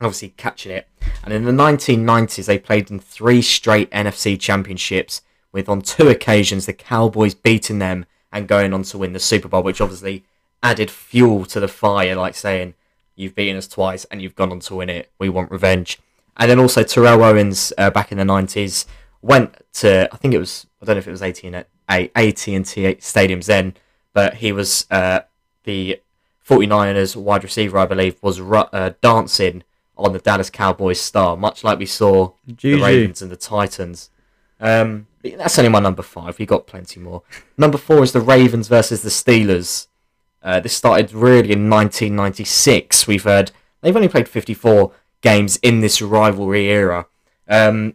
obviously 0.00 0.30
catching 0.36 0.72
it. 0.72 0.88
And 1.22 1.32
in 1.32 1.44
the 1.44 1.52
1990s, 1.52 2.46
they 2.46 2.58
played 2.58 2.90
in 2.90 2.98
three 3.00 3.42
straight 3.42 3.90
NFC 3.90 4.38
championships, 4.38 5.22
with 5.52 5.68
on 5.68 5.82
two 5.82 6.08
occasions 6.08 6.66
the 6.66 6.72
Cowboys 6.72 7.34
beating 7.34 7.78
them 7.78 8.06
and 8.32 8.48
going 8.48 8.72
on 8.74 8.82
to 8.84 8.98
win 8.98 9.12
the 9.12 9.20
Super 9.20 9.48
Bowl, 9.48 9.62
which 9.62 9.80
obviously 9.80 10.24
added 10.62 10.90
fuel 10.90 11.44
to 11.46 11.60
the 11.60 11.68
fire, 11.68 12.14
like 12.16 12.34
saying, 12.34 12.74
You've 13.16 13.36
beaten 13.36 13.56
us 13.56 13.68
twice 13.68 14.04
and 14.06 14.20
you've 14.20 14.34
gone 14.34 14.50
on 14.50 14.58
to 14.60 14.74
win 14.74 14.90
it. 14.90 15.08
We 15.20 15.28
want 15.28 15.52
revenge. 15.52 16.00
And 16.36 16.50
then 16.50 16.58
also 16.58 16.82
Terrell 16.82 17.22
Owens 17.22 17.72
uh, 17.78 17.90
back 17.90 18.10
in 18.10 18.18
the 18.18 18.24
90s 18.24 18.86
went 19.24 19.56
to, 19.72 20.08
I 20.12 20.16
think 20.16 20.34
it 20.34 20.38
was, 20.38 20.66
I 20.82 20.84
don't 20.84 20.96
know 20.96 20.98
if 20.98 21.08
it 21.08 21.10
was 21.10 21.22
AT&T, 21.22 21.54
AT&T 21.88 22.04
Stadiums 22.54 23.46
then, 23.46 23.74
but 24.12 24.34
he 24.34 24.52
was 24.52 24.86
uh, 24.90 25.20
the 25.64 26.00
49ers 26.46 27.16
wide 27.16 27.42
receiver, 27.42 27.78
I 27.78 27.86
believe, 27.86 28.16
was 28.22 28.38
uh, 28.38 28.92
dancing 29.00 29.64
on 29.96 30.12
the 30.12 30.18
Dallas 30.18 30.50
Cowboys 30.50 31.00
star, 31.00 31.36
much 31.36 31.64
like 31.64 31.78
we 31.78 31.86
saw 31.86 32.32
the 32.46 32.74
Ravens 32.74 33.22
and 33.22 33.30
the 33.30 33.36
Titans. 33.36 34.10
Um, 34.60 35.06
that's 35.22 35.58
only 35.58 35.70
my 35.70 35.80
number 35.80 36.02
five. 36.02 36.38
We 36.38 36.44
got 36.44 36.66
plenty 36.66 37.00
more. 37.00 37.22
Number 37.56 37.78
four 37.78 38.02
is 38.02 38.12
the 38.12 38.20
Ravens 38.20 38.68
versus 38.68 39.02
the 39.02 39.08
Steelers. 39.08 39.86
Uh, 40.42 40.60
this 40.60 40.76
started 40.76 41.14
really 41.14 41.52
in 41.52 41.70
1996. 41.70 43.06
We've 43.06 43.24
heard 43.24 43.52
they've 43.80 43.96
only 43.96 44.08
played 44.08 44.28
54 44.28 44.92
games 45.22 45.56
in 45.62 45.80
this 45.80 46.02
rivalry 46.02 46.66
era, 46.66 47.06
um, 47.48 47.94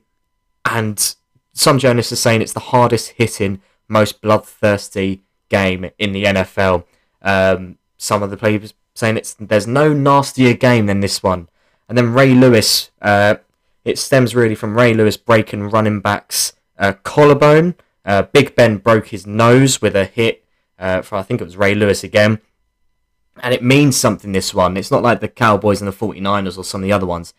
and 0.66 1.16
some 1.60 1.78
journalists 1.78 2.14
are 2.14 2.18
saying 2.18 2.42
it's 2.42 2.54
the 2.54 2.62
hardest 2.62 3.10
hitting, 3.18 3.62
most 3.90 4.22
bloodthirsty 4.22 5.22
game 5.50 5.90
in 6.00 6.14
the 6.14 6.24
NFL. 6.24 6.86
Um, 7.22 7.78
some 7.98 8.24
of 8.24 8.30
the 8.30 8.38
players 8.38 8.74
saying 8.94 9.18
it's 9.18 9.34
there's 9.34 9.68
no 9.68 9.94
nastier 9.94 10.54
game 10.54 10.86
than 10.86 11.02
this 11.02 11.22
one. 11.22 11.50
And 11.90 11.98
then 11.98 12.14
Ray 12.14 12.34
Lewis, 12.34 12.92
uh, 13.02 13.36
it 13.84 14.00
stems 14.00 14.34
really 14.34 14.56
from 14.56 14.78
Ray 14.78 14.94
Lewis 14.94 15.18
breaking 15.18 15.70
running 15.70 16.00
backs 16.00 16.54
uh, 16.78 16.94
collarbone. 17.04 17.76
Uh, 18.06 18.22
Big 18.22 18.56
Ben 18.56 18.78
broke 18.78 19.08
his 19.08 19.28
nose 19.28 19.82
with 19.82 19.98
a 19.98 20.06
hit 20.06 20.46
uh, 20.78 21.02
for 21.02 21.18
I 21.18 21.24
think 21.24 21.42
it 21.42 21.46
was 21.46 21.58
Ray 21.58 21.76
Lewis 21.76 22.06
again. 22.06 22.40
And 23.44 23.54
it 23.54 23.64
means 23.64 23.98
something 23.98 24.32
this 24.32 24.54
one. 24.54 24.78
It's 24.78 24.92
not 24.92 25.04
like 25.04 25.20
the 25.20 25.28
Cowboys 25.28 25.82
and 25.82 25.88
the 25.88 25.96
49ers 25.96 26.58
or 26.58 26.64
some 26.64 26.82
of 26.82 26.84
the 26.84 26.94
other 26.94 27.06
ones 27.06 27.34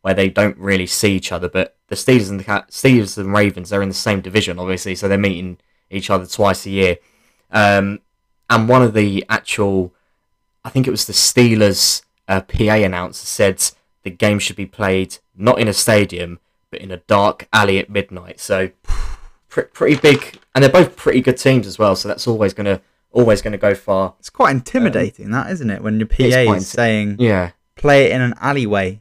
where 0.00 0.14
they 0.14 0.30
don't 0.30 0.56
really 0.56 0.86
see 0.86 1.14
each 1.14 1.32
other, 1.32 1.48
but 1.48 1.75
the 1.88 1.94
Steelers 1.96 2.30
and 2.30 2.40
the 2.40 2.44
Steelers 2.44 3.18
and 3.18 3.32
Ravens 3.32 3.70
they're 3.70 3.82
in 3.82 3.88
the 3.88 3.94
same 3.94 4.20
division 4.20 4.58
obviously, 4.58 4.94
so 4.94 5.08
they're 5.08 5.18
meeting 5.18 5.58
each 5.90 6.10
other 6.10 6.26
twice 6.26 6.66
a 6.66 6.70
year. 6.70 6.96
Um, 7.50 8.00
and 8.50 8.68
one 8.68 8.82
of 8.82 8.94
the 8.94 9.24
actual 9.28 9.92
I 10.64 10.70
think 10.70 10.86
it 10.86 10.90
was 10.90 11.06
the 11.06 11.12
Steelers 11.12 12.02
uh, 12.28 12.40
PA 12.40 12.74
announcer 12.74 13.26
said 13.26 13.62
the 14.02 14.10
game 14.10 14.38
should 14.38 14.56
be 14.56 14.66
played 14.66 15.18
not 15.36 15.58
in 15.58 15.68
a 15.68 15.72
stadium 15.72 16.40
but 16.70 16.80
in 16.80 16.90
a 16.90 16.98
dark 16.98 17.48
alley 17.52 17.78
at 17.78 17.90
midnight. 17.90 18.40
So 18.40 18.70
pr- 19.48 19.62
pretty 19.62 19.96
big, 19.96 20.38
and 20.54 20.62
they're 20.62 20.70
both 20.70 20.96
pretty 20.96 21.20
good 21.20 21.38
teams 21.38 21.66
as 21.66 21.78
well. 21.78 21.96
So 21.96 22.08
that's 22.08 22.26
always 22.26 22.52
gonna 22.54 22.80
always 23.12 23.42
gonna 23.42 23.58
go 23.58 23.74
far. 23.74 24.14
It's 24.18 24.30
quite 24.30 24.50
intimidating, 24.50 25.30
that 25.30 25.50
isn't 25.50 25.70
it? 25.70 25.82
When 25.82 25.98
your 25.98 26.08
PA 26.08 26.24
is 26.24 26.68
saying 26.68 27.16
Yeah, 27.18 27.52
play 27.74 28.06
it 28.06 28.12
in 28.12 28.20
an 28.20 28.34
alleyway. 28.40 29.00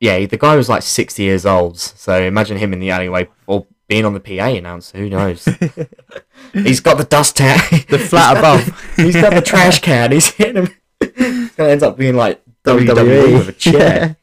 Yeah. 0.00 0.26
The 0.26 0.36
guy 0.36 0.56
was 0.56 0.68
like 0.68 0.82
sixty 0.82 1.22
years 1.22 1.46
old, 1.46 1.78
so 1.78 2.20
imagine 2.20 2.56
him 2.56 2.72
in 2.72 2.80
the 2.80 2.90
alleyway 2.90 3.28
or 3.46 3.66
being 3.90 4.04
on 4.04 4.14
the 4.14 4.20
PA 4.20 4.46
announcer. 4.46 4.98
Who 4.98 5.10
knows? 5.10 5.44
he's 6.52 6.80
got 6.80 6.96
the 6.96 7.04
dust 7.04 7.38
hat, 7.38 7.86
The 7.88 7.98
flat 7.98 8.38
above. 8.38 8.92
he's 8.96 9.16
got 9.16 9.34
the 9.34 9.42
trash 9.42 9.80
can. 9.80 10.12
He's 10.12 10.30
hitting 10.30 10.64
him. 10.64 10.74
It's 11.00 11.54
gonna 11.56 11.70
end 11.70 11.82
up 11.82 11.98
being 11.98 12.14
like 12.14 12.42
WWE. 12.64 12.86
WWE 12.86 13.32
with 13.38 13.48
a 13.48 13.52
chair. 13.52 14.16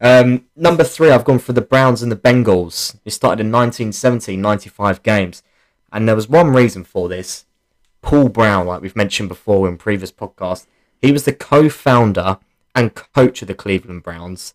Um, 0.00 0.46
number 0.56 0.84
three, 0.84 1.10
I've 1.10 1.24
gone 1.24 1.40
for 1.40 1.52
the 1.52 1.60
Browns 1.60 2.02
and 2.02 2.10
the 2.10 2.16
Bengals. 2.16 2.96
It 3.04 3.10
started 3.10 3.40
in 3.40 3.52
1970, 3.52 4.36
95 4.36 5.02
games. 5.02 5.42
And 5.92 6.08
there 6.08 6.16
was 6.16 6.28
one 6.28 6.52
reason 6.52 6.84
for 6.84 7.08
this. 7.08 7.44
Paul 8.02 8.28
Brown, 8.28 8.66
like 8.66 8.80
we've 8.80 8.96
mentioned 8.96 9.28
before 9.28 9.68
in 9.68 9.76
previous 9.76 10.12
podcasts, 10.12 10.66
he 11.02 11.12
was 11.12 11.24
the 11.24 11.32
co 11.32 11.68
founder 11.68 12.38
and 12.74 12.94
coach 12.94 13.42
of 13.42 13.48
the 13.48 13.54
Cleveland 13.54 14.02
Browns 14.02 14.54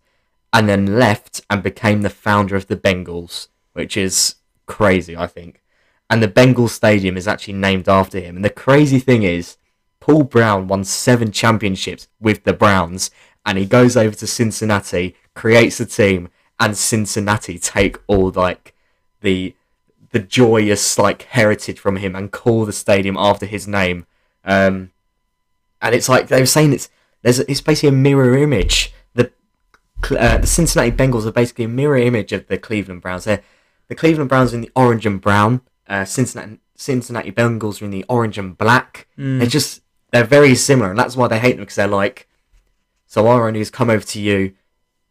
and 0.56 0.70
then 0.70 0.98
left 0.98 1.42
and 1.50 1.62
became 1.62 2.02
the 2.02 2.10
founder 2.10 2.56
of 2.56 2.68
the 2.68 2.78
Bengals, 2.78 3.50
which 3.74 3.98
is 3.98 4.36
crazy, 4.66 5.16
I 5.16 5.28
think. 5.28 5.62
And 6.10 6.24
the 6.24 6.30
Bengal 6.30 6.70
Stadium 6.70 7.18
is 7.18 7.28
actually 7.28 7.56
named 7.56 7.90
after 7.90 8.22
him. 8.22 8.38
And 8.38 8.46
the 8.46 8.50
crazy 8.50 9.00
thing 9.00 9.24
is, 9.24 9.58
Paul 10.00 10.24
Brown 10.24 10.70
won 10.70 10.86
seven 10.86 11.34
championships 11.34 12.08
with 12.22 12.46
the 12.46 12.54
Browns, 12.54 13.12
and 13.46 13.58
he 13.58 13.66
goes 13.66 13.98
over 13.98 14.16
to 14.16 14.26
Cincinnati, 14.26 15.18
creates 15.34 15.82
a 15.82 15.86
team, 15.86 16.30
and 16.58 16.78
Cincinnati 16.78 17.60
take 17.60 17.98
all 18.08 18.32
like 18.32 18.74
the 19.20 19.54
the 20.12 20.20
joyous 20.20 20.98
like 20.98 21.24
heritage 21.24 21.80
from 21.80 21.98
him 21.98 22.16
and 22.16 22.32
call 22.32 22.64
the 22.64 22.72
stadium 22.72 23.18
after 23.18 23.46
his 23.46 23.68
name. 23.68 24.06
Um, 24.46 24.92
and 25.82 25.94
it's 25.94 26.08
like 26.08 26.30
they 26.30 26.40
were 26.40 26.46
saying 26.46 26.72
it's 26.72 26.90
there's 27.24 27.40
it's 27.40 27.60
basically 27.60 27.90
a 27.90 27.92
mirror 27.92 28.38
image. 28.38 28.94
The 30.02 30.20
uh, 30.20 30.38
the 30.38 30.48
Cincinnati 30.48 30.92
Bengals 30.92 31.26
are 31.26 31.32
basically 31.32 31.66
a 31.66 31.70
mirror 31.70 31.98
image 31.98 32.32
of 32.32 32.48
the 32.48 32.58
Cleveland 32.58 33.02
Browns. 33.02 33.24
They're, 33.24 33.42
the 33.88 33.96
Cleveland 33.96 34.30
Browns 34.30 34.54
are 34.54 34.56
in 34.56 34.62
the 34.62 34.72
orange 34.76 35.06
and 35.06 35.22
brown. 35.22 35.62
Uh, 35.88 36.06
Cincinnati 36.06 36.60
Cincinnati 36.76 37.32
Bengals 37.32 37.82
are 37.82 37.86
in 37.86 37.92
the 37.92 38.06
orange 38.10 38.38
and 38.38 38.58
black. 38.58 39.08
Mm. 39.18 39.40
They're 39.40 39.48
just 39.48 39.82
they're 40.12 40.24
very 40.24 40.56
similar, 40.56 40.90
and 40.90 41.00
that's 41.00 41.16
why 41.16 41.28
they 41.28 41.40
hate 41.40 41.54
them 41.54 41.62
because 41.62 41.76
they're 41.76 41.88
like, 41.88 42.28
so 43.06 43.28
our 43.28 43.48
owner 43.48 43.60
has 43.60 43.70
come 43.70 43.90
over 43.90 44.06
to 44.06 44.20
you, 44.20 44.54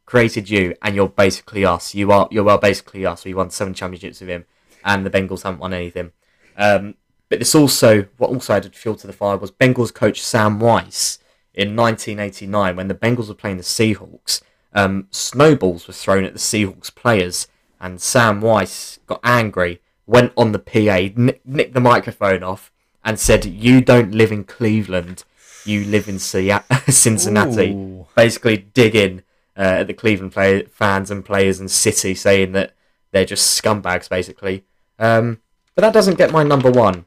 created 0.07 0.51
you, 0.51 0.75
and 0.83 0.94
you're 0.94 1.09
basically 1.09 1.64
us. 1.64 1.94
You 1.94 2.12
are 2.12 2.29
you 2.31 2.49
are 2.49 2.59
basically 2.59 3.07
us. 3.07 3.25
We 3.25 3.35
won 3.35 3.51
seven 3.51 3.75
championships 3.75 4.20
with 4.20 4.29
him, 4.29 4.44
and 4.85 5.05
the 5.05 5.11
Bengals 5.11 5.42
haven't 5.42 5.61
won 5.61 5.75
anything. 5.75 6.12
Um, 6.57 6.94
but 7.29 7.38
this 7.38 7.55
also 7.55 8.07
what 8.18 8.31
also 8.31 8.55
added 8.55 8.77
fuel 8.77 8.94
to 8.97 9.07
the 9.07 9.12
fire 9.12 9.37
was 9.37 9.51
Bengals 9.51 9.92
coach 9.92 10.23
Sam 10.23 10.61
Wyche 10.61 11.18
in 11.55 11.77
1989 11.77 12.77
when 12.77 12.88
the 12.88 12.94
Bengals 12.94 13.29
were 13.29 13.35
playing 13.35 13.57
the 13.57 13.62
Seahawks. 13.62 14.42
Um, 14.75 15.07
snowballs 15.11 15.87
were 15.87 15.95
thrown 15.95 16.25
at 16.25 16.33
the 16.33 16.39
Seahawks 16.39 16.95
players, 16.95 17.47
and 17.81 18.01
Sam 18.01 18.41
Wyche 18.41 18.99
got 19.07 19.21
angry, 19.23 19.81
went 20.07 20.33
on 20.37 20.53
the 20.53 20.59
PA, 20.59 21.13
nick, 21.17 21.41
nicked 21.47 21.75
the 21.75 21.81
microphone 21.81 22.43
off, 22.43 22.73
and 23.05 23.19
said, 23.19 23.45
"You 23.45 23.81
don't 23.81 24.13
live 24.13 24.33
in 24.33 24.45
Cleveland, 24.45 25.25
you 25.65 25.85
live 25.85 26.09
in 26.09 26.19
Sea- 26.19 26.59
Cincinnati." 26.89 27.71
Ooh. 27.71 28.07
Basically, 28.17 28.57
digging 28.57 29.23
uh, 29.57 29.81
at 29.81 29.87
the 29.87 29.95
Cleveland 29.95 30.33
play- 30.33 30.65
fans 30.65 31.11
and 31.11 31.25
players 31.25 31.61
and 31.61 31.71
city, 31.71 32.15
saying 32.15 32.53
that 32.53 32.75
they're 33.13 33.25
just 33.25 33.63
scumbags, 33.63 34.09
basically. 34.09 34.65
Um, 34.99 35.41
but 35.75 35.83
that 35.83 35.93
doesn't 35.93 36.19
get 36.19 36.33
my 36.33 36.43
number 36.43 36.71
one. 36.71 37.07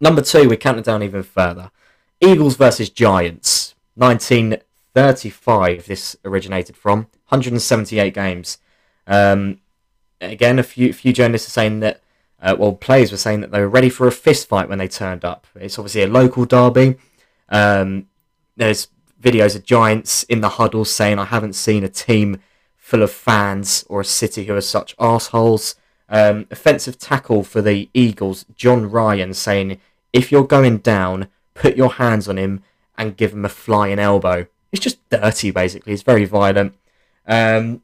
Number 0.00 0.22
two, 0.22 0.48
we 0.48 0.56
count 0.56 0.78
it 0.78 0.84
down 0.84 1.02
even 1.02 1.22
further. 1.22 1.70
Eagles 2.20 2.56
versus 2.56 2.90
Giants, 2.90 3.74
35 4.98 5.86
this 5.86 6.16
originated 6.24 6.76
from, 6.76 7.06
178 7.28 8.12
games. 8.12 8.58
Um, 9.06 9.60
again, 10.20 10.58
a 10.58 10.64
few 10.64 10.92
few 10.92 11.12
journalists 11.12 11.46
are 11.46 11.52
saying 11.52 11.78
that, 11.80 12.02
uh, 12.42 12.56
well, 12.58 12.72
players 12.72 13.12
were 13.12 13.16
saying 13.16 13.40
that 13.42 13.52
they 13.52 13.60
were 13.60 13.68
ready 13.68 13.90
for 13.90 14.08
a 14.08 14.12
fist 14.12 14.48
fight 14.48 14.68
when 14.68 14.78
they 14.78 14.88
turned 14.88 15.24
up. 15.24 15.46
It's 15.54 15.78
obviously 15.78 16.02
a 16.02 16.08
local 16.08 16.46
derby. 16.46 16.96
Um, 17.48 18.08
there's 18.56 18.88
videos 19.22 19.54
of 19.54 19.64
Giants 19.64 20.24
in 20.24 20.40
the 20.40 20.48
huddle 20.48 20.84
saying, 20.84 21.20
I 21.20 21.26
haven't 21.26 21.52
seen 21.52 21.84
a 21.84 21.88
team 21.88 22.40
full 22.76 23.04
of 23.04 23.12
fans 23.12 23.84
or 23.88 24.00
a 24.00 24.04
city 24.04 24.46
who 24.46 24.56
are 24.56 24.60
such 24.60 24.96
assholes. 24.98 25.76
Um, 26.08 26.48
offensive 26.50 26.98
tackle 26.98 27.44
for 27.44 27.62
the 27.62 27.88
Eagles, 27.94 28.46
Jon 28.56 28.90
Runyan, 28.90 29.32
saying, 29.36 29.78
if 30.12 30.32
you're 30.32 30.44
going 30.44 30.78
down, 30.78 31.28
put 31.54 31.76
your 31.76 31.92
hands 31.92 32.28
on 32.28 32.36
him 32.36 32.64
and 32.96 33.16
give 33.16 33.32
him 33.32 33.44
a 33.44 33.48
flying 33.48 34.00
elbow. 34.00 34.48
It's 34.72 34.82
just 34.82 34.98
dirty, 35.10 35.50
basically. 35.50 35.92
It's 35.92 36.02
very 36.02 36.24
violent. 36.24 36.74
Um, 37.26 37.82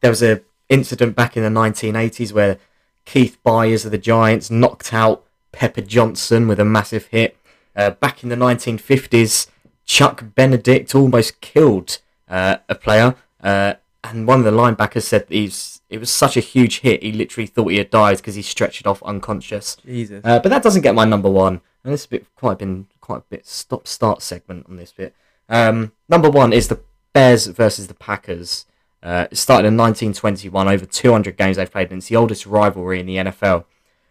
there 0.00 0.10
was 0.10 0.22
a 0.22 0.42
incident 0.68 1.16
back 1.16 1.36
in 1.36 1.42
the 1.42 1.60
1980s 1.60 2.32
where 2.32 2.58
Keith 3.04 3.38
Byars 3.44 3.84
of 3.84 3.90
the 3.90 3.98
Giants 3.98 4.50
knocked 4.50 4.92
out 4.94 5.24
Pepper 5.52 5.80
Johnson 5.80 6.48
with 6.48 6.60
a 6.60 6.64
massive 6.64 7.06
hit. 7.06 7.36
Uh, 7.74 7.90
back 7.90 8.22
in 8.22 8.28
the 8.28 8.36
1950s, 8.36 9.48
Chuck 9.84 10.24
Bednarik 10.36 10.94
almost 10.94 11.40
killed 11.40 11.98
uh, 12.28 12.58
a 12.68 12.74
player, 12.74 13.16
uh, 13.42 13.74
and 14.04 14.26
one 14.26 14.38
of 14.38 14.44
the 14.44 14.50
linebackers 14.50 15.02
said 15.02 15.26
he's 15.28 15.80
it 15.90 15.98
was 15.98 16.10
such 16.10 16.36
a 16.36 16.40
huge 16.40 16.80
hit 16.80 17.02
he 17.02 17.10
literally 17.10 17.46
thought 17.46 17.66
he 17.68 17.78
had 17.78 17.90
died 17.90 18.18
because 18.18 18.36
he 18.36 18.42
stretched 18.42 18.80
it 18.80 18.86
off 18.86 19.02
unconscious. 19.02 19.76
Jesus. 19.84 20.24
Uh, 20.24 20.38
but 20.38 20.48
that 20.48 20.62
doesn't 20.62 20.82
get 20.82 20.94
my 20.94 21.04
number 21.04 21.28
one, 21.28 21.60
and 21.82 21.92
this 21.92 22.06
bit 22.06 22.24
quite 22.36 22.58
been 22.58 22.86
quite 23.00 23.18
a 23.18 23.24
bit 23.30 23.46
stop 23.46 23.88
start 23.88 24.22
segment 24.22 24.66
on 24.68 24.76
this 24.76 24.92
bit. 24.92 25.14
Um, 25.50 25.92
number 26.08 26.30
one 26.30 26.52
is 26.52 26.68
the 26.68 26.80
Bears 27.12 27.46
versus 27.46 27.88
the 27.88 27.94
Packers. 27.94 28.64
Uh, 29.02 29.26
it 29.30 29.36
started 29.36 29.68
in 29.68 29.76
1921, 29.76 30.68
over 30.68 30.86
200 30.86 31.36
games 31.36 31.56
they've 31.56 31.70
played, 31.70 31.90
and 31.90 31.98
it's 31.98 32.08
the 32.08 32.16
oldest 32.16 32.46
rivalry 32.46 33.00
in 33.00 33.06
the 33.06 33.16
NFL. 33.16 33.64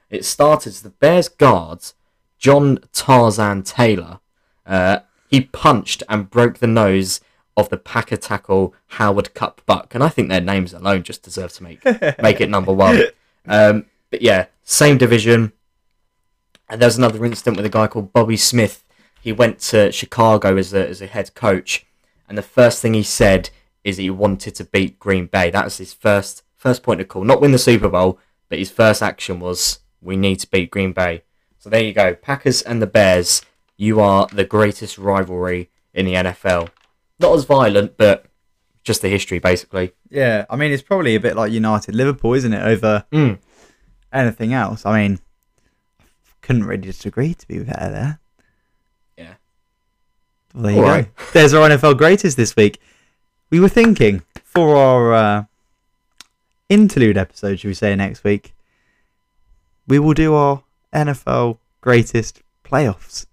It 0.10 0.26
started 0.26 0.70
as 0.70 0.82
the 0.82 0.90
Bears 0.90 1.30
guards, 1.30 1.94
John 2.38 2.80
Tarzan 2.92 3.64
Taylor. 3.64 4.20
Uh, 4.66 5.00
he 5.30 5.42
punched 5.42 6.04
and 6.10 6.30
broke 6.30 6.58
the 6.58 6.68
nose 6.68 7.22
of 7.56 7.70
the 7.70 7.78
Packer 7.78 8.18
tackle 8.18 8.74
Howard 8.88 9.34
Cub 9.34 9.62
Buck, 9.66 9.94
and 9.94 10.04
I 10.04 10.10
think 10.10 10.30
their 10.30 10.42
names 10.42 10.74
alone 10.74 11.04
just 11.04 11.24
deserve 11.24 11.54
to 11.54 11.64
make 11.64 11.86
make 12.22 12.42
it 12.42 12.50
number 12.50 12.74
one. 12.74 13.04
Um, 13.48 13.86
but 14.10 14.22
yeah, 14.22 14.48
same 14.64 14.98
division. 14.98 15.54
And 16.70 16.82
there's 16.82 16.98
another 16.98 17.24
incident 17.26 17.58
with 17.58 17.66
a 17.66 17.70
guy 17.70 17.88
called 17.88 18.12
Lovie 18.14 18.38
Smith. 18.38 18.84
He 19.22 19.32
went 19.34 19.60
to 19.60 19.92
Chicago 19.92 20.56
as 20.58 20.74
a 20.74 20.88
as 20.88 21.02
a 21.02 21.08
head 21.08 21.34
coach, 21.36 21.86
and 22.28 22.38
the 22.38 22.42
first 22.44 22.82
thing 22.82 22.94
he 22.94 23.04
said 23.04 23.50
is 23.84 23.98
he 23.98 24.10
wanted 24.10 24.56
to 24.56 24.64
beat 24.64 25.00
Green 25.00 25.26
Bay. 25.28 25.50
That 25.50 25.66
was 25.66 25.78
his 25.78 25.94
first 25.94 26.44
first 26.56 26.84
point 26.84 27.02
of 27.02 27.08
call. 27.08 27.24
Not 27.24 27.42
win 27.42 27.52
the 27.52 27.58
Super 27.58 27.90
Bowl, 27.90 28.20
but 28.50 28.60
his 28.60 28.72
first 28.72 29.02
action 29.02 29.40
was 29.40 29.80
we 30.02 30.16
need 30.18 30.38
to 30.38 30.50
beat 30.50 30.72
Green 30.72 30.94
Bay. 30.94 31.24
So 31.58 31.70
there 31.70 31.84
you 31.84 31.94
go. 31.94 32.16
Packers 32.16 32.62
and 32.62 32.82
the 32.82 32.88
Bears, 32.88 33.42
you 33.78 34.00
are 34.00 34.28
the 34.32 34.46
greatest 34.46 34.98
rivalry 34.98 35.70
in 35.94 36.06
the 36.06 36.14
NFL. 36.14 36.70
Not 37.20 37.34
as 37.36 37.44
violent, 37.44 37.98
but 37.98 38.26
just 38.84 39.02
the 39.02 39.10
history 39.10 39.40
basically. 39.40 39.92
Yeah, 40.10 40.46
I 40.50 40.56
mean, 40.56 40.72
it's 40.72 40.82
probably 40.84 41.16
a 41.16 41.20
bit 41.20 41.36
like 41.36 41.52
United 41.52 41.96
Liverpool, 41.96 42.34
isn't 42.34 42.54
it? 42.54 42.62
Over 42.64 43.06
Mm. 43.12 43.40
anything 44.14 44.54
else. 44.54 44.86
I 44.86 45.02
mean, 45.02 45.20
couldn't 46.42 46.64
really 46.64 46.82
disagree, 46.82 47.34
to 47.34 47.48
be 47.48 47.60
fair 47.60 47.90
there. 47.92 48.19
Well, 50.54 50.64
there 50.64 50.72
you 50.74 50.78
All 50.80 50.86
go. 50.86 50.90
right. 50.92 51.08
There's 51.34 51.54
our 51.54 51.70
NFL 51.70 51.98
greatest 51.98 52.38
this 52.38 52.56
week. 52.56 52.80
We 53.50 53.60
were 53.60 53.70
thinking 53.70 54.24
for 54.44 54.76
our 54.76 55.14
uh, 55.14 55.44
interlude 56.70 57.18
episode, 57.18 57.60
should 57.60 57.68
we 57.68 57.74
say, 57.74 57.96
next 57.96 58.24
week, 58.24 58.54
we 59.88 60.00
will 60.00 60.14
do 60.14 60.34
our 60.34 60.64
NFL 60.94 61.58
greatest 61.82 62.42
playoffs. 62.64 63.26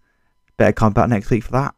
Better 0.57 0.73
come 0.73 0.93
back 0.93 1.09
next 1.09 1.31
week 1.31 1.45
for 1.45 1.53
that. 1.53 1.75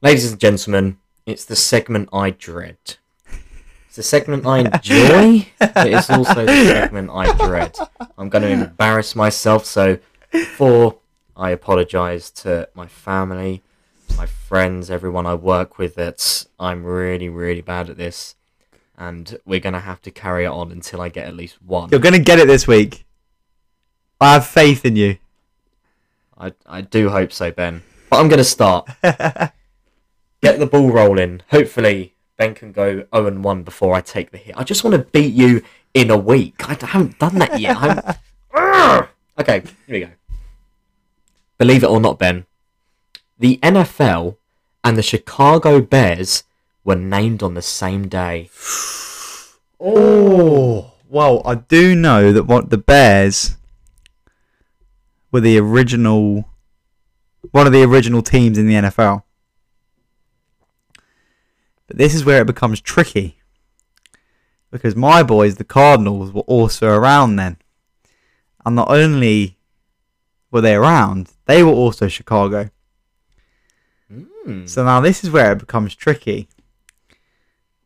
Ladies 0.00 0.30
and 0.30 0.40
gentlemen, 0.40 0.98
it's 1.28 1.44
the 1.44 1.56
segment 1.56 2.08
I 2.10 2.30
dread. 2.30 2.78
It's 3.86 3.96
the 3.96 4.02
segment 4.02 4.46
I 4.46 4.60
enjoy, 4.60 5.46
but 5.58 5.86
it's 5.86 6.08
also 6.08 6.46
the 6.46 6.64
segment 6.64 7.10
I 7.12 7.36
dread. 7.36 7.76
I'm 8.16 8.30
going 8.30 8.42
to 8.42 8.50
embarrass 8.50 9.14
myself, 9.14 9.66
so 9.66 9.98
before 10.32 10.96
I 11.36 11.50
apologise 11.50 12.30
to 12.30 12.70
my 12.74 12.86
family, 12.86 13.62
my 14.16 14.24
friends, 14.24 14.90
everyone 14.90 15.26
I 15.26 15.34
work 15.34 15.76
with, 15.76 15.96
that 15.96 16.46
I'm 16.58 16.84
really, 16.84 17.28
really 17.28 17.60
bad 17.60 17.90
at 17.90 17.98
this, 17.98 18.34
and 18.96 19.38
we're 19.44 19.60
going 19.60 19.74
to 19.74 19.80
have 19.80 20.00
to 20.02 20.10
carry 20.10 20.44
it 20.44 20.48
on 20.48 20.72
until 20.72 21.02
I 21.02 21.10
get 21.10 21.26
at 21.26 21.36
least 21.36 21.60
one. 21.60 21.90
You're 21.90 22.00
going 22.00 22.14
to 22.14 22.22
get 22.22 22.38
it 22.38 22.46
this 22.46 22.66
week. 22.66 23.04
I 24.18 24.32
have 24.32 24.46
faith 24.46 24.86
in 24.86 24.96
you. 24.96 25.18
I, 26.38 26.54
I 26.66 26.80
do 26.80 27.10
hope 27.10 27.32
so, 27.32 27.50
Ben. 27.50 27.82
But 28.08 28.20
I'm 28.20 28.28
going 28.28 28.38
to 28.38 28.44
start. 28.44 28.88
Get 30.42 30.58
the 30.58 30.66
ball 30.66 30.90
rolling. 30.90 31.42
Hopefully, 31.50 32.14
Ben 32.36 32.54
can 32.54 32.72
go 32.72 33.06
0 33.14 33.26
and 33.26 33.42
1 33.42 33.62
before 33.64 33.94
I 33.94 34.00
take 34.00 34.30
the 34.30 34.38
hit. 34.38 34.54
I 34.56 34.62
just 34.64 34.84
want 34.84 34.94
to 34.96 35.02
beat 35.02 35.34
you 35.34 35.62
in 35.94 36.10
a 36.10 36.16
week. 36.16 36.68
I 36.68 36.76
haven't 36.80 37.18
done 37.18 37.38
that 37.38 37.60
yet. 37.60 38.20
Okay, 39.40 39.62
here 39.86 39.94
we 39.94 40.00
go. 40.00 40.10
Believe 41.58 41.84
it 41.84 41.90
or 41.90 42.00
not, 42.00 42.18
Ben, 42.18 42.46
the 43.38 43.58
NFL 43.62 44.36
and 44.82 44.96
the 44.96 45.02
Chicago 45.02 45.80
Bears 45.80 46.42
were 46.82 46.96
named 46.96 47.42
on 47.42 47.54
the 47.54 47.62
same 47.62 48.08
day. 48.08 48.50
Oh, 49.80 50.92
well, 51.08 51.40
I 51.44 51.54
do 51.54 51.94
know 51.94 52.32
that 52.32 52.44
what 52.44 52.70
the 52.70 52.78
Bears 52.78 53.56
were 55.30 55.40
the 55.40 55.58
original, 55.58 56.48
one 57.52 57.66
of 57.68 57.72
the 57.72 57.84
original 57.84 58.22
teams 58.22 58.58
in 58.58 58.66
the 58.66 58.74
NFL. 58.74 59.22
But 61.88 61.96
this 61.96 62.14
is 62.14 62.24
where 62.24 62.42
it 62.42 62.46
becomes 62.46 62.80
tricky. 62.80 63.38
Because 64.70 64.94
my 64.94 65.22
boys, 65.22 65.56
the 65.56 65.64
Cardinals, 65.64 66.30
were 66.30 66.42
also 66.42 66.88
around 66.88 67.36
then. 67.36 67.56
And 68.64 68.76
not 68.76 68.90
only 68.90 69.56
were 70.50 70.60
they 70.60 70.74
around, 70.74 71.32
they 71.46 71.62
were 71.62 71.72
also 71.72 72.06
Chicago. 72.06 72.70
Hmm. 74.08 74.66
So 74.66 74.84
now 74.84 75.00
this 75.00 75.24
is 75.24 75.30
where 75.30 75.52
it 75.52 75.58
becomes 75.58 75.94
tricky. 75.94 76.48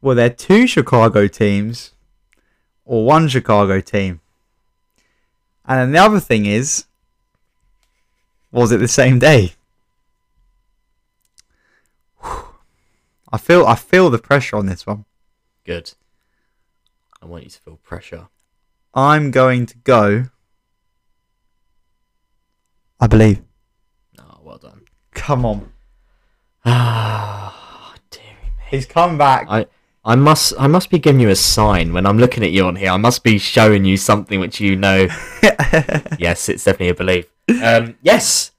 Were 0.01 0.17
there 0.17 0.31
two 0.31 0.67
Chicago 0.67 1.29
teams 1.29 1.93
or 2.85 3.07
one 3.07 3.29
Chicago 3.29 3.81
team? 3.81 4.21
And 5.65 5.79
then 5.79 5.93
the 5.93 5.99
other 5.99 6.21
thing 6.21 6.47
is, 6.47 6.87
was 8.51 8.73
it 8.73 8.79
the 8.79 8.89
same 8.89 9.21
day? 9.21 9.55
I 13.33 13.39
feel 13.39 13.67
I 13.67 13.77
feel 13.77 14.11
the 14.11 14.19
pressure 14.19 14.57
on 14.57 14.67
this 14.67 14.87
one. 14.87 15.07
Good. 15.65 15.93
I 17.21 17.27
want 17.27 17.45
you 17.45 17.51
to 17.51 17.59
feel 17.61 17.77
pressure. 17.77 18.29
I'm 18.95 19.31
going 19.31 19.67
to 19.67 19.79
go. 19.79 20.25
I 23.01 23.07
believe. 23.07 23.43
Oh, 24.19 24.41
well 24.43 24.59
done. 24.59 24.83
Come 25.13 25.47
on. 25.47 25.73
Ah, 26.65 27.95
dearie 28.11 28.27
me. 28.43 28.53
He's 28.71 28.87
come 28.87 29.17
back. 29.19 29.47
I 29.49 29.67
I 30.05 30.15
must 30.15 30.53
I 30.59 30.67
must 30.67 30.91
be 30.91 30.99
giving 30.99 31.21
you 31.21 31.31
a 31.31 31.37
sign 31.37 31.93
when 31.93 32.07
I'm 32.07 32.19
looking 32.19 32.45
at 32.45 32.51
you 32.51 32.65
on 32.67 32.77
here. 32.77 32.91
I 32.91 32.97
must 32.97 33.25
be 33.25 33.39
showing 33.39 33.85
you 33.85 33.97
something 33.97 34.41
which 34.41 34.61
you 34.61 34.77
know. 34.77 35.09
yes, 36.19 36.49
it's 36.49 36.65
definitely 36.65 36.91
a 36.91 36.95
belief. 36.95 37.27
Um, 37.63 37.97
yes, 38.03 38.52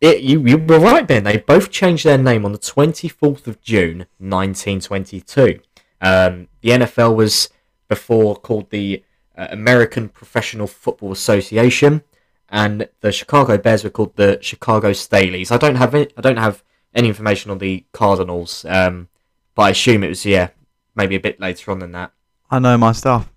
it, 0.00 0.22
you 0.22 0.46
you 0.46 0.56
were 0.56 0.78
right, 0.78 1.06
Ben. 1.06 1.24
They 1.24 1.36
both 1.38 1.70
changed 1.70 2.04
their 2.04 2.18
name 2.18 2.44
on 2.44 2.52
the 2.52 2.58
24th 2.58 3.46
of 3.46 3.60
June, 3.60 4.06
1922. 4.18 5.60
Um, 6.00 6.48
the 6.62 6.70
NFL 6.70 7.14
was 7.14 7.50
before 7.88 8.36
called 8.36 8.70
the 8.70 9.04
uh, 9.36 9.48
American 9.50 10.08
Professional 10.08 10.66
Football 10.66 11.12
Association, 11.12 12.02
and 12.48 12.88
the 13.00 13.12
Chicago 13.12 13.58
Bears 13.58 13.84
were 13.84 13.90
called 13.90 14.16
the 14.16 14.38
Chicago 14.40 14.92
Staleys. 14.92 15.52
I 15.52 15.58
don't 15.58 15.76
have 15.76 15.94
any, 15.94 16.08
I 16.16 16.20
don't 16.22 16.38
have 16.38 16.64
any 16.94 17.08
information 17.08 17.50
on 17.50 17.58
the 17.58 17.84
Cardinals, 17.92 18.64
um, 18.64 19.08
but 19.54 19.62
I 19.62 19.70
assume 19.70 20.02
it 20.02 20.08
was 20.08 20.24
yeah 20.24 20.48
maybe 20.94 21.14
a 21.14 21.20
bit 21.20 21.40
later 21.40 21.70
on 21.70 21.78
than 21.78 21.92
that. 21.92 22.12
I 22.50 22.58
know 22.58 22.78
my 22.78 22.92
stuff. 22.92 23.30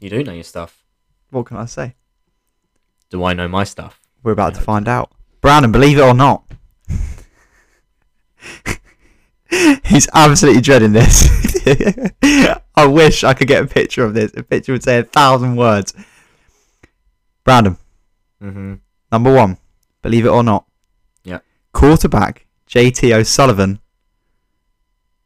You 0.00 0.10
do 0.10 0.22
know 0.22 0.32
your 0.32 0.44
stuff. 0.44 0.84
What 1.30 1.46
can 1.46 1.56
I 1.56 1.66
say? 1.66 1.96
Do 3.10 3.24
I 3.24 3.34
know 3.34 3.48
my 3.48 3.64
stuff? 3.64 4.00
We're 4.22 4.32
about 4.32 4.54
to 4.54 4.60
find 4.60 4.86
out. 4.86 5.12
Brandon, 5.40 5.70
believe 5.72 5.98
it 5.98 6.02
or 6.02 6.14
not, 6.14 6.44
he's 9.84 10.08
absolutely 10.14 10.60
dreading 10.60 10.92
this. 10.92 11.28
I 12.76 12.86
wish 12.86 13.24
I 13.24 13.34
could 13.34 13.48
get 13.48 13.62
a 13.64 13.66
picture 13.66 14.04
of 14.04 14.14
this. 14.14 14.32
A 14.36 14.42
picture 14.42 14.72
would 14.72 14.82
say 14.84 14.98
a 14.98 15.04
thousand 15.04 15.56
words. 15.56 15.94
Brandon, 17.44 17.76
Mm-hmm. 18.42 18.74
number 19.10 19.34
one, 19.34 19.58
believe 20.02 20.24
it 20.24 20.28
or 20.28 20.42
not. 20.44 20.64
Yeah. 21.24 21.40
Quarterback 21.72 22.46
JT 22.68 23.12
O'Sullivan 23.12 23.80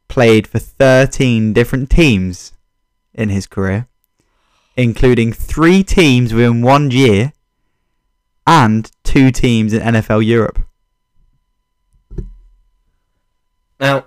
played 0.08 0.46
for 0.46 0.58
13 0.58 1.52
different 1.52 1.90
teams 1.90 2.52
in 3.12 3.28
his 3.28 3.46
career, 3.46 3.86
including 4.76 5.32
three 5.32 5.82
teams 5.84 6.32
within 6.32 6.62
one 6.62 6.90
year 6.90 7.32
and 8.46 8.90
two 9.04 9.30
teams 9.30 9.72
in 9.72 9.80
NFL 9.80 10.24
Europe. 10.26 10.58
Now, 13.80 14.06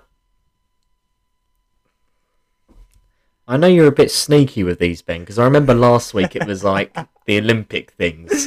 I 3.48 3.56
know 3.56 3.66
you're 3.68 3.86
a 3.86 3.92
bit 3.92 4.10
sneaky 4.10 4.64
with 4.64 4.78
these, 4.78 5.02
Ben, 5.02 5.20
because 5.20 5.38
I 5.38 5.44
remember 5.44 5.74
last 5.74 6.14
week 6.14 6.34
it 6.34 6.46
was 6.46 6.64
like 6.64 6.96
the 7.26 7.38
Olympic 7.38 7.92
things, 7.92 8.46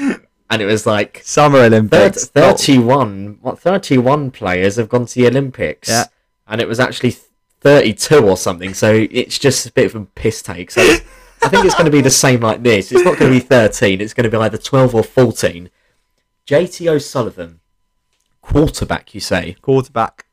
and 0.50 0.62
it 0.62 0.66
was 0.66 0.86
like 0.86 1.22
Summer 1.24 1.60
Olympics. 1.60 2.26
31, 2.28 3.38
what, 3.42 3.60
31 3.60 4.32
players 4.32 4.76
have 4.76 4.90
gone 4.90 5.06
to 5.06 5.16
the 5.16 5.28
Olympics, 5.28 5.88
Yeah. 5.90 6.06
and 6.48 6.60
it 6.60 6.68
was 6.68 6.80
actually 6.80 7.16
32 7.62 8.28
or 8.28 8.36
something, 8.38 8.74
so 8.74 9.08
it's 9.12 9.38
just 9.40 9.66
a 9.68 9.72
bit 9.72 9.86
of 9.94 10.02
a 10.02 10.06
piss 10.06 10.42
take. 10.42 10.72
So 10.72 10.82
I 10.82 11.48
think 11.48 11.66
it's 11.66 11.76
going 11.76 11.86
to 11.86 11.92
be 11.92 12.02
the 12.02 12.10
same 12.10 12.42
like 12.42 12.64
this. 12.64 12.92
It's 12.92 13.04
not 13.06 13.18
going 13.18 13.32
to 13.32 13.40
be 13.40 13.46
13, 13.46 14.02
it's 14.02 14.14
going 14.14 14.30
to 14.30 14.36
be 14.36 14.42
either 14.42 14.58
12 14.58 14.96
or 14.96 15.04
14. 15.04 15.70
JT 16.50 16.88
O'Sullivan, 16.88 17.60
quarterback, 18.42 19.14
you 19.14 19.20
say. 19.22 19.56
quarterback. 19.62 20.26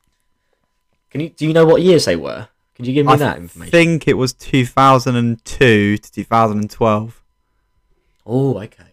Can 1.11 1.21
you 1.21 1.29
do 1.29 1.45
you 1.45 1.53
know 1.53 1.63
what 1.65 1.83
years 1.83 2.05
they 2.05 2.15
were? 2.15 2.47
Can 2.73 2.85
you 2.85 2.93
give 2.93 3.05
me 3.05 3.13
I 3.13 3.17
that 3.17 3.37
information? 3.37 3.69
I 3.69 3.71
think 3.71 4.07
it 4.07 4.15
was 4.15 4.33
2002 4.33 5.97
to 5.97 6.11
2012. 6.11 7.23
Oh, 8.25 8.57
okay. 8.57 8.83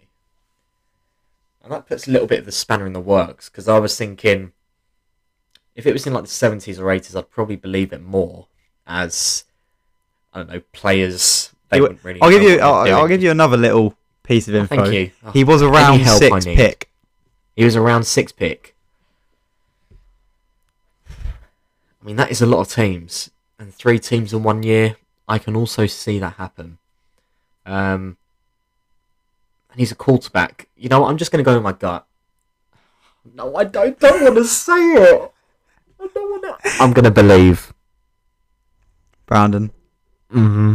And 1.63 1.73
that 1.73 1.87
puts 1.87 2.07
a 2.07 2.11
little 2.11 2.27
bit 2.27 2.41
of 2.41 2.45
the 2.45 2.53
spanner 2.53 2.87
in 2.87 2.93
the 2.93 3.01
works 3.01 3.49
because 3.49 3.69
I 3.69 3.79
was 3.79 3.97
thinking 3.97 4.53
if 5.75 5.87
it 5.87 5.95
was 5.95 6.07
in 6.07 6.13
like 6.13 6.25
the 6.25 6.31
seventies 6.31 6.79
or 6.79 6.91
eighties, 6.91 7.17
I'd 7.17 7.31
probably 7.31 7.57
believe 7.57 7.95
it 7.95 8.03
more 8.03 8.49
as 8.87 9.45
I 10.35 10.41
don't 10.41 10.51
know 10.51 10.61
players. 10.73 11.53
They 11.71 11.81
wouldn't 11.81 12.05
really. 12.05 12.21
I'll 12.21 12.29
give 12.31 12.43
you. 12.43 12.61
I'll, 12.61 12.95
I'll 12.95 13.09
give 13.09 13.23
you 13.23 13.31
another 13.31 13.57
little 13.57 13.97
piece 14.25 14.47
of 14.47 14.55
Oh, 14.55 14.59
info. 14.59 14.77
Thank 14.77 14.93
you. 14.93 15.11
Oh, 15.25 15.31
He 15.31 15.43
was 15.43 15.63
a 15.63 15.69
round 15.71 16.03
help 16.03 16.19
six 16.19 16.45
need. 16.45 16.57
pick. 16.57 16.91
He 17.57 17.65
was 17.65 17.75
a 17.75 17.81
round 17.81 18.07
six 18.07 18.33
pick. 18.33 18.75
I 21.09 22.05
mean, 22.07 22.17
that 22.17 22.31
is 22.31 22.43
a 22.43 22.47
lot 22.47 22.61
of 22.61 22.73
teams, 22.73 23.31
and 23.59 23.73
three 23.75 23.99
teams 23.99 24.33
in 24.33 24.43
one 24.43 24.63
year. 24.63 24.97
I 25.27 25.39
can 25.39 25.57
also 25.57 25.87
see 25.87 26.19
that 26.19 26.35
happen. 26.35 26.77
Um, 27.65 28.19
and 29.71 29.79
he's 29.81 29.91
a 29.93 29.95
quarterback. 29.95 30.69
You 30.77 30.91
know 30.91 31.01
what? 31.01 31.09
I'm 31.09 31.17
just 31.17 31.33
going 31.33 31.43
to 31.43 31.49
go 31.49 31.55
with 31.55 31.63
my 31.63 31.73
gut. 31.73 32.07
No, 33.35 33.57
I 33.57 33.65
don't, 33.65 33.99
don't 33.99 34.23
want 34.23 34.37
to 34.37 34.45
say 34.45 34.73
it. 34.93 35.33
I 35.99 36.07
don't 36.15 36.31
want 36.43 36.63
to. 36.63 36.71
I'm 36.79 36.93
going 36.93 37.05
to 37.05 37.11
believe. 37.11 37.73
Brandon, 39.27 39.71
Mm-hmm. 40.31 40.75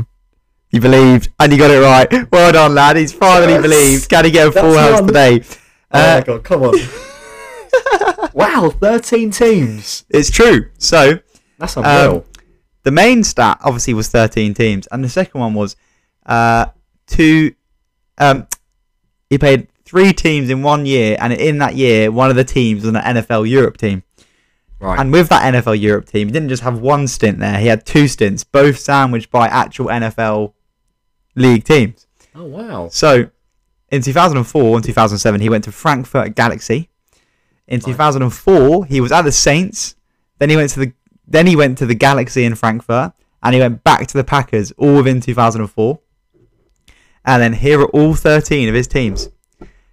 you 0.71 0.81
believed 0.81 1.29
and 1.39 1.51
you 1.51 1.57
got 1.59 1.69
it 1.69 1.79
right. 1.79 2.31
Well 2.31 2.51
done, 2.53 2.73
lad. 2.73 2.95
He's 2.97 3.13
finally 3.13 3.53
Yes. 3.53 3.61
believed. 3.61 4.09
Can 4.09 4.25
he 4.25 4.31
get 4.31 4.47
a 4.47 4.51
full 4.51 4.75
house 4.75 5.01
today? 5.05 5.43
Oh 5.91 5.99
Uh, 5.99 6.17
my 6.19 6.23
god! 6.25 6.43
Come 6.43 6.63
on. 6.63 8.29
wow, 8.33 8.69
13 8.69 9.31
teams. 9.31 10.05
It's 10.09 10.29
true. 10.29 10.69
So 10.77 11.19
That's 11.57 11.77
unreal. 11.77 12.25
the 12.83 12.91
main 12.91 13.23
stat 13.23 13.59
obviously 13.63 13.93
was 13.93 14.07
13 14.09 14.53
teams, 14.53 14.87
and 14.87 15.03
the 15.03 15.09
second 15.09 15.39
one 15.41 15.53
was 15.53 15.75
uh, 16.25 16.67
two. 17.07 17.53
Um, 18.17 18.47
he 19.29 19.37
played 19.37 19.67
three 19.85 20.13
teams 20.13 20.49
in 20.49 20.61
one 20.61 20.85
year, 20.85 21.17
and 21.19 21.33
in 21.33 21.57
that 21.59 21.75
year, 21.75 22.11
one 22.11 22.29
of 22.29 22.35
the 22.35 22.43
teams 22.43 22.83
was 22.85 22.93
an 22.93 23.01
NFL 23.01 23.49
Europe 23.49 23.77
team. 23.77 24.03
right. 24.79 24.99
And 24.99 25.11
with 25.11 25.29
that 25.29 25.53
NFL 25.53 25.79
Europe 25.79 26.05
team, 26.07 26.27
he 26.27 26.31
didn't 26.33 26.49
just 26.49 26.63
have 26.63 26.79
one 26.79 27.07
stint 27.07 27.39
there; 27.39 27.57
he 27.59 27.67
had 27.67 27.85
two 27.85 28.07
stints, 28.07 28.43
both 28.43 28.77
sandwiched 28.77 29.31
by 29.31 29.47
actual 29.47 29.87
NFL 29.87 30.53
league 31.35 31.63
teams. 31.63 32.07
oh 32.35 32.43
wow. 32.43 32.89
So, 32.91 33.29
in 33.91 34.01
2004 34.01 34.75
and 34.75 34.83
2007, 34.83 35.41
he 35.41 35.49
went 35.49 35.63
to 35.65 35.71
Frankfurt 35.71 36.35
Galaxy. 36.35 36.89
In 37.67 37.79
2004, 37.79 38.85
he 38.85 39.01
was 39.01 39.11
at 39.11 39.23
the 39.23 39.31
Saints. 39.31 39.95
Then 40.39 40.49
he 40.49 40.55
went 40.55 40.71
to 40.71 40.79
the 40.79 40.93
then 41.27 41.45
he 41.45 41.55
went 41.55 41.77
to 41.77 41.85
the 41.85 41.93
Galaxy 41.93 42.43
in 42.43 42.55
Frankfurt, 42.55 43.13
and 43.43 43.53
he 43.53 43.61
went 43.61 43.83
back 43.83 44.07
to 44.07 44.17
the 44.17 44.23
Packers 44.23 44.71
all 44.73 44.95
within 44.95 45.21
2004. 45.21 45.99
And 47.25 47.41
then 47.41 47.53
here 47.53 47.81
are 47.81 47.89
all 47.89 48.15
13 48.15 48.67
of 48.67 48.73
his 48.73 48.87
teams: 48.87 49.29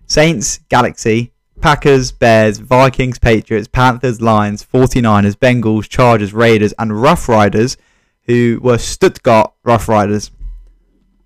Saints, 0.06 0.60
Galaxy, 0.70 1.32
Packers, 1.60 2.12
Bears, 2.12 2.58
Vikings, 2.58 3.18
Patriots, 3.18 3.68
Panthers, 3.68 4.20
Lions, 4.22 4.64
49ers, 4.64 5.36
Bengals, 5.36 5.88
Chargers, 5.88 6.32
Raiders, 6.32 6.72
and 6.78 7.02
Rough 7.02 7.28
Riders, 7.28 7.76
who 8.22 8.58
were 8.62 8.78
Stuttgart 8.78 9.52
Rough 9.64 9.88
Riders. 9.88 10.30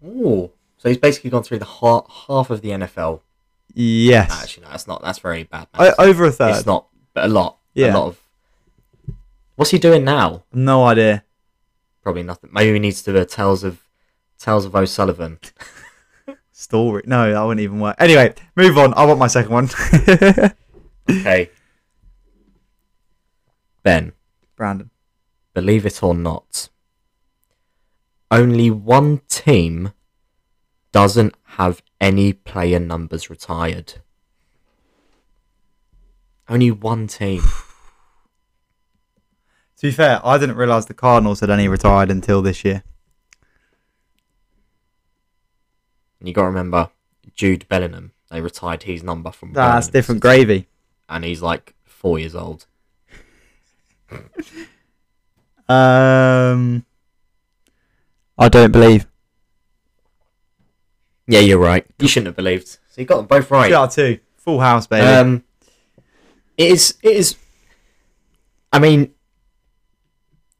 Oh, 0.04 0.50
so 0.80 0.88
he's 0.88 0.96
basically 0.98 1.28
gone 1.28 1.42
through 1.42 1.58
the 1.58 1.66
ha- 1.66 2.06
half 2.26 2.48
of 2.48 2.62
the 2.62 2.70
NFL. 2.70 3.20
Yes, 3.74 4.30
Actually, 4.42 4.64
no, 4.64 4.70
that's 4.70 4.86
not. 4.88 5.02
That's 5.02 5.18
very 5.20 5.44
bad. 5.44 5.68
Maths. 5.78 5.94
over 5.98 6.24
a 6.24 6.32
third. 6.32 6.56
it's 6.56 6.64
not, 6.66 6.86
but 7.14 7.26
a 7.26 7.28
lot. 7.28 7.58
Yeah. 7.74 7.92
A 7.92 7.98
lot 7.98 8.06
of. 8.08 8.20
What's 9.56 9.70
he 9.70 9.78
doing 9.78 10.04
now? 10.04 10.42
No 10.52 10.84
idea. 10.86 11.22
Probably 12.02 12.22
nothing. 12.22 12.48
Maybe 12.52 12.72
he 12.72 12.78
needs 12.78 13.02
to 13.02 13.12
do 13.12 13.18
a 13.18 13.24
Tales 13.26 13.62
of 13.62 13.78
Tales 14.38 14.64
of 14.64 14.74
O'Sullivan. 14.74 15.38
Story. 16.52 17.02
No, 17.06 17.30
that 17.32 17.42
wouldn't 17.42 17.60
even 17.62 17.78
work. 17.78 17.96
Anyway, 17.98 18.34
move 18.56 18.76
on. 18.78 18.92
I 18.94 19.04
want 19.04 19.18
my 19.18 19.26
second 19.28 19.52
one. 19.52 19.68
Okay. 21.10 21.50
Ben, 23.82 24.12
Brandon. 24.56 24.90
believe 25.54 25.84
it 25.86 26.02
or 26.02 26.14
not, 26.14 26.68
only 28.30 28.70
one 28.70 29.18
team 29.28 29.92
doesn't 30.93 31.34
have 31.57 31.82
any 32.01 32.32
player 32.32 32.78
numbers 32.78 33.30
retired. 33.30 33.95
Only 36.49 36.70
one 36.70 37.07
team. 37.07 37.43
To 39.78 39.86
be 39.86 39.93
fair, 39.93 40.20
I 40.22 40.36
didn't 40.36 40.57
realise 40.57 40.84
the 40.84 40.93
Cardinals 40.93 41.41
had 41.41 41.49
any 41.49 41.66
retired 41.66 42.11
until 42.11 42.43
this 42.43 42.66
year. 42.66 42.82
And 46.18 46.28
you 46.28 46.34
got 46.34 46.43
to 46.43 46.49
remember 46.49 46.91
Jude 47.34 47.66
Bellingham. 47.66 48.12
They 48.30 48.43
retired 48.43 48.82
his 48.82 49.03
number 49.03 49.30
from. 49.30 49.55
That's 49.55 49.88
different 49.88 50.20
gravy. 50.20 50.68
And 51.09 51.24
he's 51.24 51.41
like 51.41 51.72
four 51.86 52.18
years 52.18 52.34
old. 52.34 52.66
Um, 55.70 56.84
I 58.36 58.49
don't 58.49 58.72
believe. 58.72 59.07
Yeah, 61.30 61.40
you're 61.40 61.58
right. 61.58 61.86
You 61.98 62.08
shouldn't 62.08 62.26
have 62.28 62.36
believed. 62.36 62.66
So 62.68 62.78
you 62.96 63.04
got 63.04 63.16
them 63.18 63.26
both 63.26 63.50
right. 63.50 63.68
Two 63.68 63.74
out 63.74 63.88
of 63.88 63.94
two. 63.94 64.18
Full 64.38 64.60
house, 64.60 64.86
baby. 64.86 65.06
Um, 65.06 65.44
it 66.56 66.72
is. 66.72 66.94
It 67.02 67.16
is. 67.16 67.36
I 68.72 68.78
mean, 68.78 69.12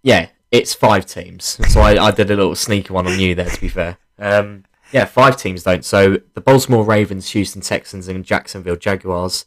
yeah, 0.03 0.29
it's 0.51 0.75
five 0.75 1.07
teams. 1.07 1.59
So 1.73 1.81
I, 1.81 2.07
I 2.07 2.11
did 2.11 2.31
a 2.31 2.37
little 2.37 2.55
sneaky 2.55 2.93
one 2.93 3.07
on 3.07 3.19
you 3.19 3.35
there. 3.35 3.51
To 3.51 3.61
be 3.61 3.69
fair, 3.69 3.99
um, 4.19 4.65
yeah, 4.93 5.05
five 5.07 5.37
teams 5.37 5.63
don't. 5.63 5.85
So 5.85 6.19
the 6.35 6.41
Baltimore 6.41 6.85
Ravens, 6.85 7.31
Houston 7.31 7.63
Texans, 7.63 8.09
and 8.09 8.25
Jacksonville 8.25 8.77
Jaguars. 8.77 9.47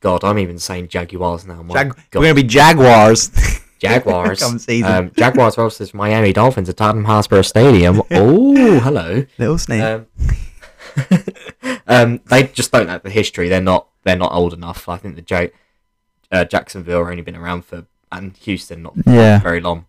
God, 0.00 0.22
I'm 0.22 0.38
even 0.38 0.58
saying 0.58 0.88
Jaguars 0.88 1.46
now. 1.46 1.62
My 1.62 1.74
Jag- 1.74 1.88
God. 2.10 2.20
we're 2.20 2.32
going 2.32 2.36
to 2.36 2.42
be 2.42 2.48
Jaguars. 2.48 3.30
Jaguars. 3.78 4.40
Come 4.40 4.58
season. 4.58 4.90
Um, 4.90 5.12
Jaguars 5.16 5.54
versus 5.56 5.94
Miami 5.94 6.32
Dolphins 6.32 6.68
at 6.68 6.76
Tottenham 6.76 7.04
Hotspur 7.04 7.42
Stadium. 7.42 8.02
oh, 8.10 8.80
hello. 8.80 9.24
Little 9.38 9.58
sneak. 9.58 9.82
Um, 9.82 10.06
um, 11.86 12.20
they 12.26 12.44
just 12.44 12.72
don't 12.72 12.88
have 12.88 13.02
the 13.02 13.10
history. 13.10 13.48
They're 13.48 13.60
not. 13.60 13.88
They're 14.04 14.16
not 14.16 14.32
old 14.32 14.54
enough. 14.54 14.88
I 14.88 14.96
think 14.96 15.16
the 15.16 15.22
J- 15.22 15.50
uh, 16.32 16.44
Jacksonville 16.44 16.98
have 17.00 17.08
only 17.08 17.22
been 17.22 17.36
around 17.36 17.64
for 17.64 17.86
and 18.10 18.36
Houston 18.38 18.82
not 18.82 18.94
yeah. 19.06 19.38
very 19.40 19.60
long, 19.60 19.84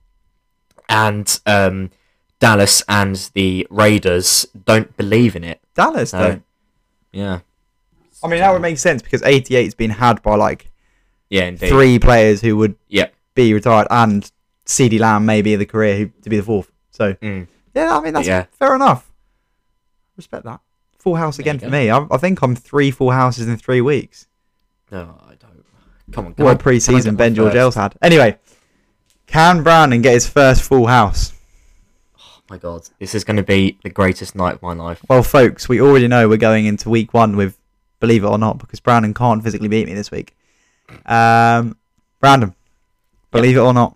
and 0.90 1.40
um, 1.46 1.92
Dallas 2.40 2.84
and 2.90 3.30
the 3.34 3.66
Raiders 3.70 4.46
don't 4.66 4.96
believe 4.98 5.36
in 5.36 5.44
it. 5.44 5.62
Dallas, 5.76 6.12
So, 6.12 6.18
though. 6.20 6.42
Yeah, 7.12 7.40
I 8.24 8.28
mean, 8.28 8.40
that 8.40 8.52
would 8.52 8.62
make 8.62 8.78
sense 8.78 9.02
because 9.02 9.22
88's 9.22 9.74
been 9.76 9.92
had 9.92 10.22
by 10.22 10.36
like 10.36 10.70
yeah, 11.30 11.46
indeed. 11.46 11.70
three 11.70 11.98
players 12.00 12.42
who 12.42 12.58
would 12.58 12.76
Yeah. 12.88 13.08
be 13.36 13.54
retired 13.54 13.88
and 13.90 14.30
CeeDee 14.66 15.00
Lamb 15.00 15.26
maybe 15.26 15.54
in 15.54 15.60
the 15.60 15.66
career 15.66 15.98
who 15.98 16.08
to 16.24 16.30
be 16.30 16.38
the 16.38 16.44
fourth. 16.44 16.72
So, 16.92 17.14
Mm. 17.14 17.48
yeah, 17.74 17.98
I 17.98 18.02
mean, 18.02 18.14
that's 18.14 18.28
Yeah. 18.28 18.46
fair 18.60 18.76
enough. 18.76 19.10
Respect 20.18 20.44
that. 20.44 20.60
Full 21.00 21.16
house 21.16 21.40
again 21.40 21.60
for 21.60 21.70
me. 21.70 21.90
I, 21.90 22.06
I 22.12 22.18
think 22.18 22.42
I'm 22.42 22.56
three 22.56 22.92
full 22.92 23.12
houses 23.12 23.48
in 23.48 23.58
three 23.58 23.82
weeks. 23.82 24.28
No, 24.92 25.20
I 25.28 25.36
don't. 25.36 25.64
Come 26.12 26.28
on. 26.28 26.34
Can 26.34 26.44
What 26.46 26.50
I- 26.52 26.54
a 26.54 26.58
can 26.58 26.64
pre-season 26.64 27.16
Ben 27.16 27.34
George? 27.36 27.56
Els 27.56 27.76
had. 27.76 27.96
Anyway, 28.02 28.38
can 29.28 29.64
Brandon 29.64 30.02
get 30.02 30.14
his 30.14 30.28
first 30.28 30.62
full 30.64 30.88
house? 30.88 31.34
Oh 32.20 32.42
my 32.50 32.58
god, 32.58 32.90
this 33.00 33.14
is 33.16 33.24
going 33.24 33.38
to 33.38 33.44
be 33.44 33.78
the 33.84 33.90
greatest 33.90 34.36
night 34.36 34.56
of 34.56 34.62
my 34.62 34.74
life. 34.74 35.02
Well, 35.08 35.24
folks, 35.24 35.70
we 35.70 35.80
already 35.80 36.08
know 36.08 36.28
we're 36.28 36.38
going 36.38 36.66
into 36.66 36.90
week 36.90 37.14
one 37.14 37.36
with, 37.38 37.58
believe 38.00 38.24
it 38.24 38.28
or 38.28 38.38
not, 38.40 38.58
because 38.58 38.80
Brandon 38.80 39.14
can't 39.14 39.44
physically 39.44 39.68
beat 39.68 39.86
me 39.88 39.94
this 39.94 40.10
week. 40.12 40.36
Um, 41.06 41.78
Brandon, 42.20 42.56
believe 43.32 43.56
it 43.56 43.60
or 43.60 43.74
not, 43.74 43.96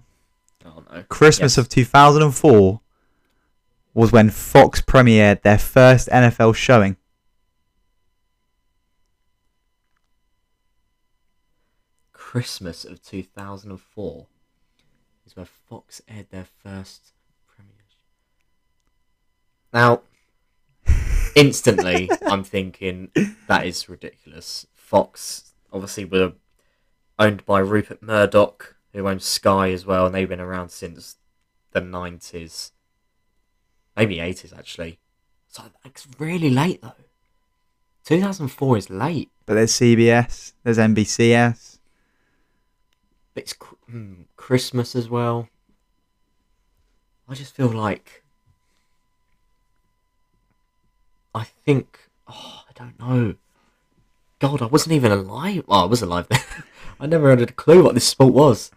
Oh 0.66 0.84
no. 0.94 1.04
Christmas 1.10 1.54
Yes. 1.54 1.58
of 1.58 1.68
2004 1.70 2.80
was 3.94 4.12
when 4.12 4.30
Fox 4.30 4.82
premiered 4.82 5.42
their 5.42 5.58
first 5.58 6.10
NFL 6.10 6.56
showing. 6.56 6.98
Christmas 12.12 12.84
of 12.84 13.02
2004 13.04 14.26
is 15.26 15.36
where 15.36 15.46
Fox 15.46 16.02
aired 16.08 16.32
their 16.32 16.48
first 16.64 17.14
premiere. 17.48 17.76
Now, 19.72 20.02
instantly, 21.36 22.10
I'm 22.26 22.44
thinking 22.44 23.12
that 23.48 23.68
is 23.68 23.88
ridiculous. 23.88 24.66
Fox, 24.74 25.54
obviously, 25.72 26.06
were 26.06 26.34
owned 27.20 27.46
by 27.46 27.60
Rupert 27.60 28.02
Murdoch, 28.02 28.78
who 28.94 29.08
owns 29.08 29.26
Sky 29.26 29.72
as 29.72 29.86
well, 29.86 30.08
and 30.08 30.16
they've 30.16 30.28
been 30.28 30.40
around 30.42 30.70
since 30.70 31.18
the 31.72 31.82
90s. 31.82 32.72
Maybe 33.96 34.18
80s, 34.18 34.58
actually. 34.58 35.00
So 35.50 35.64
it's 35.86 36.08
really 36.18 36.50
late, 36.50 36.82
though. 36.82 36.94
2004 38.06 38.78
is 38.78 38.90
late. 38.90 39.30
But 39.46 39.56
there's 39.56 39.74
CBS, 39.74 40.54
there's 40.64 40.78
NBCS. 40.78 41.78
But 43.34 43.44
it's 43.44 43.56
hmm, 43.90 44.24
Christmas 44.36 44.96
as 44.96 45.10
well. 45.10 45.50
I 47.28 47.34
just 47.36 47.56
feel 47.56 47.68
like 47.68 48.24
I 51.34 51.46
think 51.46 52.10
oh, 52.28 52.64
I 52.70 52.72
don't 52.76 53.00
know. 53.00 53.36
God, 54.40 54.62
I 54.62 54.66
wasn't 54.66 54.94
even 54.94 55.12
alive. 55.12 55.64
Well, 55.68 55.80
I 55.82 55.86
was 55.86 56.02
alive 56.02 56.28
then. 56.30 56.42
I 57.00 57.08
never 57.08 57.30
had 57.30 57.42
a 57.42 57.48
clue 57.48 57.84
what 57.84 57.96
this 57.96 58.08
sport 58.08 58.34
was. 58.34 58.72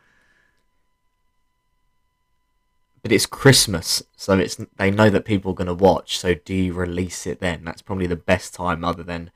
But 3.07 3.13
it's 3.13 3.25
Christmas, 3.25 4.03
so 4.17 4.37
it's 4.37 4.57
they 4.79 4.91
know 4.91 5.11
that 5.11 5.25
people 5.25 5.53
are 5.53 5.55
going 5.55 5.69
to 5.69 5.75
watch. 5.75 6.19
So 6.19 6.35
do 6.35 6.53
you 6.53 6.73
release 6.73 7.25
it 7.25 7.39
then? 7.39 7.63
That's 7.63 7.81
probably 7.81 8.09
the 8.09 8.17
best 8.17 8.53
time, 8.53 8.85
other 8.85 9.05
than 9.05 9.31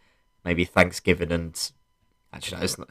maybe 0.45 0.65
Thanksgiving 0.65 1.31
and 1.31 1.71
actually, 2.33 2.59
no, 2.59 2.65
it's 2.65 2.79
not. 2.79 2.89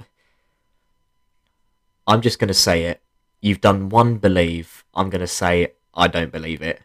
I'm 2.07 2.21
just 2.21 2.39
going 2.39 2.47
to 2.47 2.53
say 2.53 2.85
it. 2.85 3.01
You've 3.41 3.59
done 3.59 3.89
one 3.89 4.19
believe. 4.19 4.85
I'm 4.95 5.09
going 5.09 5.19
to 5.19 5.27
say 5.27 5.73
I 5.93 6.07
don't 6.07 6.31
believe 6.31 6.61
it. 6.61 6.81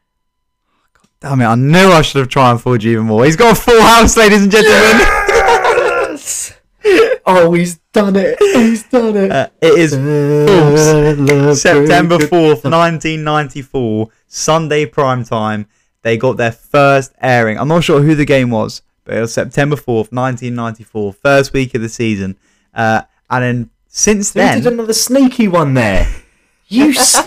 Damn 1.21 1.43
it, 1.43 1.47
I 1.47 1.55
knew 1.55 1.93
I 1.93 2.03
should 2.03 2.19
have 2.19 2.29
triumphed 2.29 2.83
you 2.83 2.91
even 2.91 3.05
more. 3.05 3.25
He's 3.25 3.37
got 3.37 3.57
a 3.57 3.61
full 3.61 3.81
house, 3.81 4.17
ladies 4.17 4.43
and 4.43 4.51
gentlemen. 4.51 5.07
Yes! 6.19 6.53
Oh, 7.27 7.53
he's 7.55 7.79
done 7.93 8.17
it. 8.17 8.37
He's 8.41 8.83
done 8.85 9.17
it. 9.17 9.31
Uh, 9.31 9.49
it 9.61 9.79
is 9.79 9.93
September 11.61 12.19
4th, 12.19 12.65
1994, 12.65 14.09
Sunday 14.27 14.87
prime 14.87 15.25
time. 15.25 15.67
They 16.03 16.17
got 16.17 16.37
their 16.37 16.53
first 16.53 17.13
airing. 17.21 17.59
I'm 17.59 17.69
not 17.69 17.85
sure 17.85 18.03
who 18.03 18.15
the 18.15 18.25
game 18.27 18.51
was, 18.51 18.83
but 19.05 19.17
it 19.17 19.21
was 19.21 19.33
September 19.33 19.77
4th, 19.77 20.13
1994, 20.13 21.13
first 21.15 21.53
week 21.53 21.75
of 21.75 21.81
the 21.83 21.89
season. 21.89 22.37
Uh, 22.75 23.03
and 23.31 23.43
then 23.45 23.71
since 23.89 24.33
Who 24.33 24.41
then, 24.41 24.63
did 24.63 24.73
another 24.73 24.93
sneaky 24.93 25.49
one 25.49 25.75
there? 25.75 26.07
You, 26.69 26.91
s- 26.97 27.27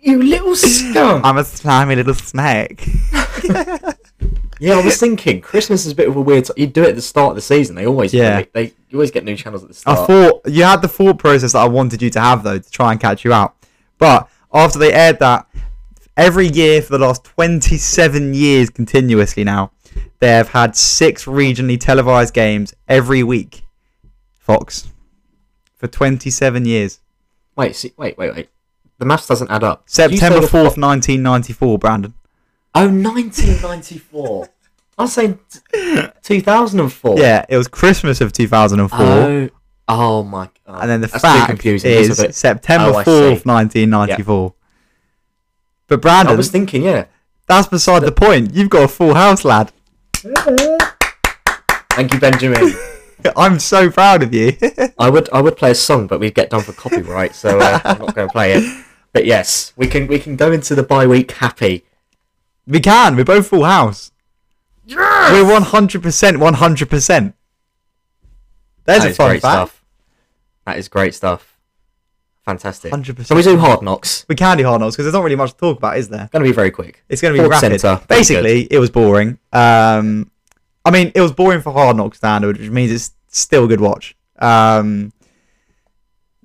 you 0.00 0.22
little 0.22 0.56
scum. 0.56 1.20
I'm 1.24 1.36
a 1.36 1.44
slimy 1.44 1.96
little 1.96 2.14
snake. 2.14 2.88
Yeah, 4.60 4.74
I 4.74 4.84
was 4.84 4.98
thinking 4.98 5.40
Christmas 5.40 5.86
is 5.86 5.92
a 5.92 5.94
bit 5.94 6.08
of 6.08 6.16
a 6.16 6.20
weird. 6.20 6.44
T- 6.44 6.52
you 6.56 6.66
do 6.66 6.82
it 6.82 6.90
at 6.90 6.94
the 6.94 7.02
start 7.02 7.30
of 7.30 7.34
the 7.36 7.40
season. 7.40 7.74
They 7.74 7.86
always 7.86 8.12
Yeah. 8.12 8.44
They, 8.52 8.74
you 8.88 8.98
always 8.98 9.10
get 9.10 9.24
new 9.24 9.36
channels 9.36 9.62
at 9.62 9.68
the 9.68 9.74
start. 9.74 9.98
I 9.98 10.06
thought 10.06 10.42
you 10.46 10.62
had 10.64 10.82
the 10.82 10.88
thought 10.88 11.18
process 11.18 11.52
that 11.52 11.60
I 11.60 11.68
wanted 11.68 12.02
you 12.02 12.10
to 12.10 12.20
have 12.20 12.42
though 12.42 12.58
to 12.58 12.70
try 12.70 12.92
and 12.92 13.00
catch 13.00 13.24
you 13.24 13.32
out. 13.32 13.56
But 13.98 14.28
after 14.52 14.78
they 14.78 14.92
aired 14.92 15.18
that, 15.20 15.46
every 16.16 16.48
year 16.48 16.82
for 16.82 16.92
the 16.92 16.98
last 16.98 17.24
27 17.24 18.34
years 18.34 18.68
continuously 18.70 19.44
now, 19.44 19.72
they 20.18 20.28
have 20.28 20.50
had 20.50 20.76
six 20.76 21.24
regionally 21.24 21.80
televised 21.80 22.34
games 22.34 22.74
every 22.88 23.22
week. 23.22 23.62
Fox 24.38 24.88
for 25.76 25.86
27 25.86 26.66
years. 26.66 27.00
wait, 27.56 27.74
see, 27.74 27.92
wait, 27.96 28.18
wait, 28.18 28.34
wait. 28.34 28.48
The 28.98 29.06
maths 29.06 29.26
doesn't 29.26 29.50
add 29.50 29.64
up. 29.64 29.86
Did 29.86 30.10
you 30.10 30.18
say 30.18 30.28
September 30.28 30.46
4th, 30.46 30.76
1994. 30.76 31.78
Brandon. 31.78 32.14
Oh, 32.74 32.86
1994. 32.88 34.48
I 34.98 35.02
was 35.02 35.12
saying 35.12 35.38
t- 35.72 36.06
2004. 36.22 37.18
Yeah, 37.18 37.44
it 37.48 37.56
was 37.56 37.68
Christmas 37.68 38.20
of 38.20 38.32
2004. 38.32 38.98
Oh, 39.00 39.48
oh 39.88 40.22
my 40.22 40.48
god. 40.66 40.82
and 40.82 40.90
then 40.90 41.00
the 41.00 41.06
That's 41.06 41.22
fact 41.22 41.48
confusing. 41.48 41.90
is 41.90 42.10
isn't 42.10 42.30
it? 42.30 42.34
September 42.34 42.90
Oh, 42.90 43.02
4th, 43.02 43.04
see. 43.42 43.48
1994. 43.48 44.54
But 45.88 46.02
Brandon. 46.02 46.34
I 46.34 46.36
was 46.36 46.50
thinking, 46.50 46.82
yeah. 46.82 47.06
that's 47.46 47.66
beside 47.66 48.02
the 48.02 48.12
point. 48.12 48.54
You've 48.54 48.70
got 48.70 48.84
a 48.84 48.88
full 48.88 49.14
house, 49.14 49.44
lad. 49.44 49.72
Thank 51.90 52.12
you, 52.14 52.20
Benjamin. 52.20 52.72
I'm 53.36 53.58
so 53.58 53.90
proud 53.90 54.22
of 54.22 54.32
you. 54.32 54.56
I 54.98 55.10
would 55.10 55.28
I 55.32 55.40
would 55.42 55.56
play 55.56 55.72
a 55.72 55.74
song, 55.74 56.06
but 56.06 56.20
we'd 56.20 56.34
get 56.34 56.50
done 56.50 56.62
for 56.62 56.72
copyright, 56.72 57.34
so 57.34 57.58
uh, 57.58 57.80
I'm 57.84 57.98
not 57.98 58.14
going 58.14 58.28
to 58.28 58.32
play 58.32 58.52
it. 58.52 58.84
But 59.12 59.26
yes, 59.26 59.72
we 59.76 59.86
can 59.88 60.06
we 60.06 60.18
can 60.18 60.36
go 60.36 60.52
into 60.52 60.74
the 60.74 60.82
bye 60.82 61.06
week 61.06 61.32
happy. 61.32 61.84
We 62.66 62.80
can. 62.80 63.16
We're 63.16 63.24
both 63.24 63.48
full 63.48 63.64
house. 63.64 64.12
Yes! 64.86 65.32
We're 65.32 65.60
100%, 65.60 66.00
100%. 66.00 67.34
There's 68.84 69.02
That 69.02 69.10
a 69.10 69.14
fun 69.14 69.28
great 69.30 69.42
fact. 69.42 69.52
stuff. 69.70 69.84
That 70.66 70.78
is 70.78 70.88
great 70.88 71.14
stuff. 71.14 71.56
Fantastic. 72.44 72.92
100%. 72.92 73.26
So 73.26 73.34
we 73.36 73.42
do 73.42 73.56
hard 73.58 73.82
knocks. 73.82 74.24
We 74.28 74.34
can 74.34 74.56
do 74.56 74.64
hard 74.64 74.80
knocks 74.80 74.96
because 74.96 75.04
there's 75.04 75.14
not 75.14 75.22
really 75.22 75.36
much 75.36 75.52
to 75.52 75.56
talk 75.56 75.78
about, 75.78 75.96
is 75.98 76.08
there? 76.08 76.28
Going 76.32 76.42
to 76.44 76.48
be 76.50 76.54
very 76.54 76.70
quick. 76.70 77.04
It's 77.08 77.20
going 77.22 77.34
to 77.34 77.38
be 77.38 77.42
Ford 77.42 77.50
rapid. 77.50 77.80
Centre, 77.80 78.04
very 78.08 78.20
Basically, 78.20 78.68
it 78.70 78.78
was 78.78 78.90
boring. 78.90 79.38
Um, 79.52 80.30
I 80.84 80.90
mean, 80.90 81.12
it 81.14 81.20
was 81.20 81.32
boring 81.32 81.60
for 81.60 81.72
hard 81.72 81.96
knock 81.96 82.14
standard, 82.14 82.58
which 82.58 82.70
means 82.70 82.90
it's 82.90 83.12
still 83.28 83.64
a 83.66 83.68
good 83.68 83.80
watch. 83.80 84.16
Um, 84.38 85.12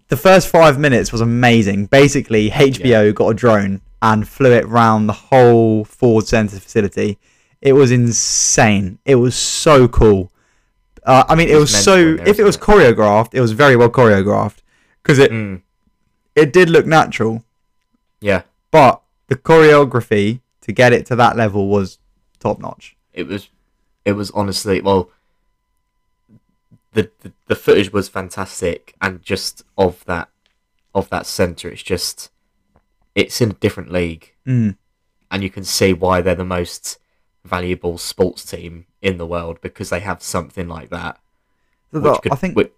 the 0.10 0.18
first 0.18 0.50
five 0.50 0.78
minutes 0.78 1.12
was 1.12 1.22
amazing. 1.22 1.88
Basically, 1.88 2.52
HBO 2.52 3.16
got 3.16 3.30
a 3.30 3.34
drone 3.34 3.82
and 4.08 4.28
flew 4.36 4.52
it 4.62 4.68
round 4.80 5.10
the 5.10 5.20
whole 5.30 5.84
Ford 5.86 6.26
Centre 6.28 6.60
facility. 6.60 7.18
It 7.62 7.74
was 7.74 7.90
insane. 7.92 9.00
It 9.06 9.16
was 9.16 9.36
so 9.36 9.88
cool. 9.88 10.32
Uh, 11.04 11.24
I 11.30 11.34
mean, 11.36 11.50
it, 11.50 11.56
It 11.56 11.60
was, 11.66 11.72
was 11.74 11.84
so. 11.90 11.98
if 12.32 12.38
it 12.40 12.44
was 12.52 12.58
choreographed, 12.58 13.34
it 13.34 13.42
was 13.42 13.52
very 13.64 13.76
well 13.76 13.90
choreographed 13.90 14.60
because 15.02 15.20
it 15.26 15.32
Mm, 15.32 15.62
it 16.36 16.54
did 16.54 16.70
look 16.70 16.86
natural 16.86 17.44
yeah, 18.22 18.42
but 18.72 19.02
the 19.28 19.36
choreography 19.36 20.40
to 20.62 20.72
get 20.72 20.94
it 20.94 21.06
to 21.08 21.16
that 21.16 21.36
level 21.44 21.68
was 21.68 22.00
top 22.40 22.58
notch. 22.60 22.96
it 23.14 23.28
was 23.28 23.50
it 24.04 24.14
was 24.14 24.30
honestly 24.32 24.82
well. 24.82 25.10
The, 26.94 27.10
the 27.22 27.32
the 27.48 27.56
footage 27.56 27.92
was 27.92 28.08
fantastic, 28.10 28.94
and 29.02 29.22
just 29.22 29.64
of 29.78 30.04
that 30.06 30.30
of 30.94 31.10
that 31.10 31.26
center, 31.26 31.68
it's 31.70 31.84
just 31.84 32.32
it's 33.16 33.42
in 33.42 33.52
a 33.52 33.54
different 33.54 33.92
league. 33.92 34.32
Mm. 34.46 34.78
and 35.32 35.42
you 35.42 35.50
can 35.50 35.64
see 35.64 35.92
why 35.92 36.22
they're 36.22 36.36
the 36.36 36.46
most 36.46 37.00
valuable 37.44 37.98
sports 37.98 38.46
team 38.46 38.86
in 39.02 39.18
the 39.18 39.26
world 39.26 39.60
because 39.62 39.90
they 39.90 40.00
have 40.00 40.22
something 40.22 40.68
like 40.68 40.90
that. 40.92 41.20
So 41.92 42.00
which 42.00 42.14
the- 42.14 42.20
could- 42.22 42.32
I 42.32 42.36
think 42.36 42.56
which- 42.56 42.72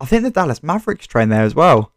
I 0.00 0.04
think 0.04 0.22
the 0.24 0.30
Dallas 0.30 0.62
Mavericks 0.62 1.06
train 1.06 1.28
there 1.30 1.42
as 1.42 1.54
well. 1.54 1.92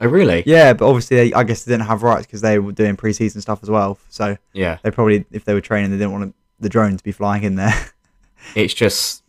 oh, 0.00 0.08
really? 0.08 0.42
Yeah, 0.46 0.72
but 0.72 0.88
obviously 0.88 1.16
they, 1.18 1.32
I 1.34 1.44
guess 1.44 1.62
they 1.64 1.72
didn't 1.74 1.86
have 1.86 2.02
rights 2.02 2.26
because 2.26 2.40
they 2.40 2.58
were 2.58 2.72
doing 2.72 2.96
preseason 2.96 3.40
stuff 3.42 3.60
as 3.62 3.70
well. 3.70 3.98
So 4.08 4.36
Yeah. 4.52 4.78
they 4.82 4.90
probably, 4.90 5.24
if 5.30 5.44
they 5.44 5.54
were 5.54 5.60
training, 5.60 5.90
they 5.92 5.98
didn't 5.98 6.12
want 6.12 6.34
the 6.58 6.68
drone 6.68 6.96
to 6.96 7.04
be 7.04 7.12
flying 7.12 7.42
in 7.44 7.56
there. 7.56 7.74
It's 8.56 8.74
just 8.74 9.22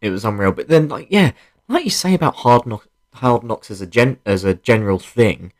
it 0.00 0.10
was 0.10 0.24
unreal. 0.24 0.52
But 0.52 0.68
then, 0.68 0.88
like, 0.88 1.08
yeah, 1.10 1.32
like 1.66 1.84
you 1.84 1.90
say 1.90 2.14
about 2.14 2.36
hard 2.36 2.66
knock, 2.66 2.86
hard 3.14 3.42
knocks 3.42 3.68
as 3.70 3.80
a 3.80 3.86
gen 3.86 4.18
as 4.24 4.44
a 4.44 4.54
general 4.54 4.98
thing. 5.00 5.52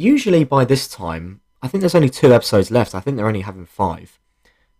Usually 0.00 0.44
by 0.44 0.64
this 0.64 0.88
time, 0.88 1.42
I 1.62 1.68
think 1.68 1.80
there's 1.82 1.94
only 1.94 2.08
two 2.08 2.32
episodes 2.32 2.70
left. 2.70 2.94
I 2.94 3.00
think 3.00 3.16
they're 3.18 3.28
only 3.28 3.42
having 3.42 3.66
five. 3.66 4.18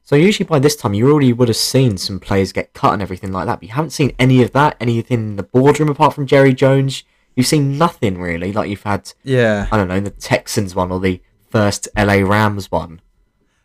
So 0.03 0.17
usually 0.17 0.47
by 0.47 0.59
this 0.59 0.77
time, 0.77 0.95
you 0.95 1.11
already 1.11 1.35
would 1.35 1.49
have 1.49 1.57
seen 1.59 1.99
some 1.99 2.19
players 2.21 2.53
get 2.53 2.73
cut 2.73 2.95
and 2.95 3.03
everything 3.03 3.31
like 3.31 3.45
that. 3.45 3.57
But 3.61 3.69
you 3.69 3.75
haven't 3.75 3.91
seen 3.91 4.15
any 4.19 4.43
of 4.43 4.53
that, 4.53 4.77
anything 4.81 5.19
in 5.31 5.37
the 5.37 5.43
boardroom 5.43 5.91
apart 5.91 6.15
from 6.15 6.27
Jerry 6.27 6.55
Jones. 6.55 7.05
You've 7.37 7.47
seen 7.47 7.77
nothing 7.77 8.19
really. 8.19 8.51
Like 8.51 8.71
you've 8.71 8.83
had 8.83 9.13
yeah, 9.23 9.69
I 9.71 9.77
don't 9.77 9.89
know, 9.89 10.01
the 10.01 10.09
Texans 10.11 10.75
one 10.75 10.91
or 10.91 11.01
the 11.01 11.21
first 11.51 11.87
LA 11.97 12.15
Rams 12.27 12.71
one. 12.71 13.03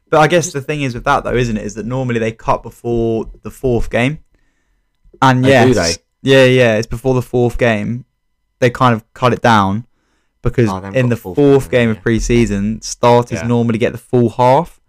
but 0.10 0.20
I 0.20 0.28
guess 0.28 0.52
the 0.52 0.62
thing 0.62 0.82
is 0.82 0.94
with 0.94 1.06
that 1.06 1.24
though, 1.24 1.36
isn't 1.36 1.56
it? 1.58 1.64
Is 1.66 1.76
that 1.76 1.86
normally 1.86 2.20
they 2.20 2.34
cut 2.34 2.64
before 2.64 3.32
the 3.44 3.50
fourth 3.50 3.90
game, 3.90 4.20
and 5.22 5.46
Oh, 5.46 5.50
yes, 5.50 5.68
do 5.68 5.74
they? 5.74 5.94
yeah, 6.22 6.46
yeah, 6.46 6.76
it's 6.78 6.88
before 6.88 7.14
the 7.16 7.22
fourth 7.22 7.58
game. 7.58 8.04
They 8.60 8.70
kind 8.70 8.94
of 8.94 9.02
cut 9.14 9.32
it 9.34 9.42
down 9.42 9.88
because 10.46 10.70
Oh, 10.70 10.78
in 10.78 11.10
the 11.10 11.16
the 11.16 11.22
fourth 11.22 11.36
fourth 11.36 11.70
game, 11.70 11.90
game 11.90 11.98
of 11.98 12.02
preseason, 12.04 12.82
starters 12.84 13.40
Yeah. 13.42 13.48
normally 13.48 13.78
get 13.78 13.92
the 13.92 13.98
full 13.98 14.30
half. 14.30 14.80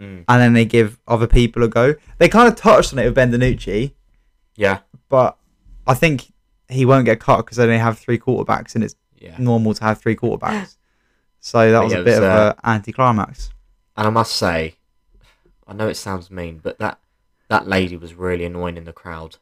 Mm. 0.00 0.24
and 0.28 0.42
then 0.42 0.52
they 0.54 0.64
give 0.64 0.98
other 1.06 1.28
people 1.28 1.62
a 1.62 1.68
go. 1.68 1.94
They 2.18 2.28
kind 2.28 2.48
of 2.48 2.56
touched 2.56 2.92
on 2.92 2.98
it 2.98 3.04
with 3.04 3.14
Ben 3.14 3.30
DiNucci, 3.30 3.92
Yeah, 4.56 4.78
but 5.08 5.36
I 5.86 5.94
think 5.94 6.32
he 6.68 6.84
won't 6.84 7.04
get 7.04 7.20
cut 7.20 7.36
because 7.38 7.58
they 7.58 7.62
only 7.64 7.78
have 7.78 7.96
three 7.96 8.18
quarterbacks, 8.18 8.74
and 8.74 8.82
it's 8.82 8.96
yeah. 9.16 9.36
normal 9.38 9.72
to 9.74 9.84
have 9.84 10.00
three 10.00 10.16
quarterbacks. 10.16 10.76
So 11.38 11.70
that 11.70 11.84
was 11.84 11.92
yeah, 11.92 11.98
a 11.98 12.02
bit 12.04 12.10
was, 12.12 12.18
of 12.20 12.24
uh, 12.24 12.54
a 12.64 12.68
anticlimax. 12.70 13.50
And 13.98 14.06
I 14.06 14.10
must 14.10 14.34
say, 14.34 14.76
I 15.68 15.74
know 15.74 15.88
it 15.88 15.94
sounds 15.96 16.30
mean, 16.30 16.58
but 16.62 16.78
that 16.78 16.98
that 17.48 17.68
lady 17.68 17.96
was 17.98 18.14
really 18.14 18.46
annoying 18.46 18.78
in 18.78 18.84
the 18.84 18.94
crowd. 18.94 19.36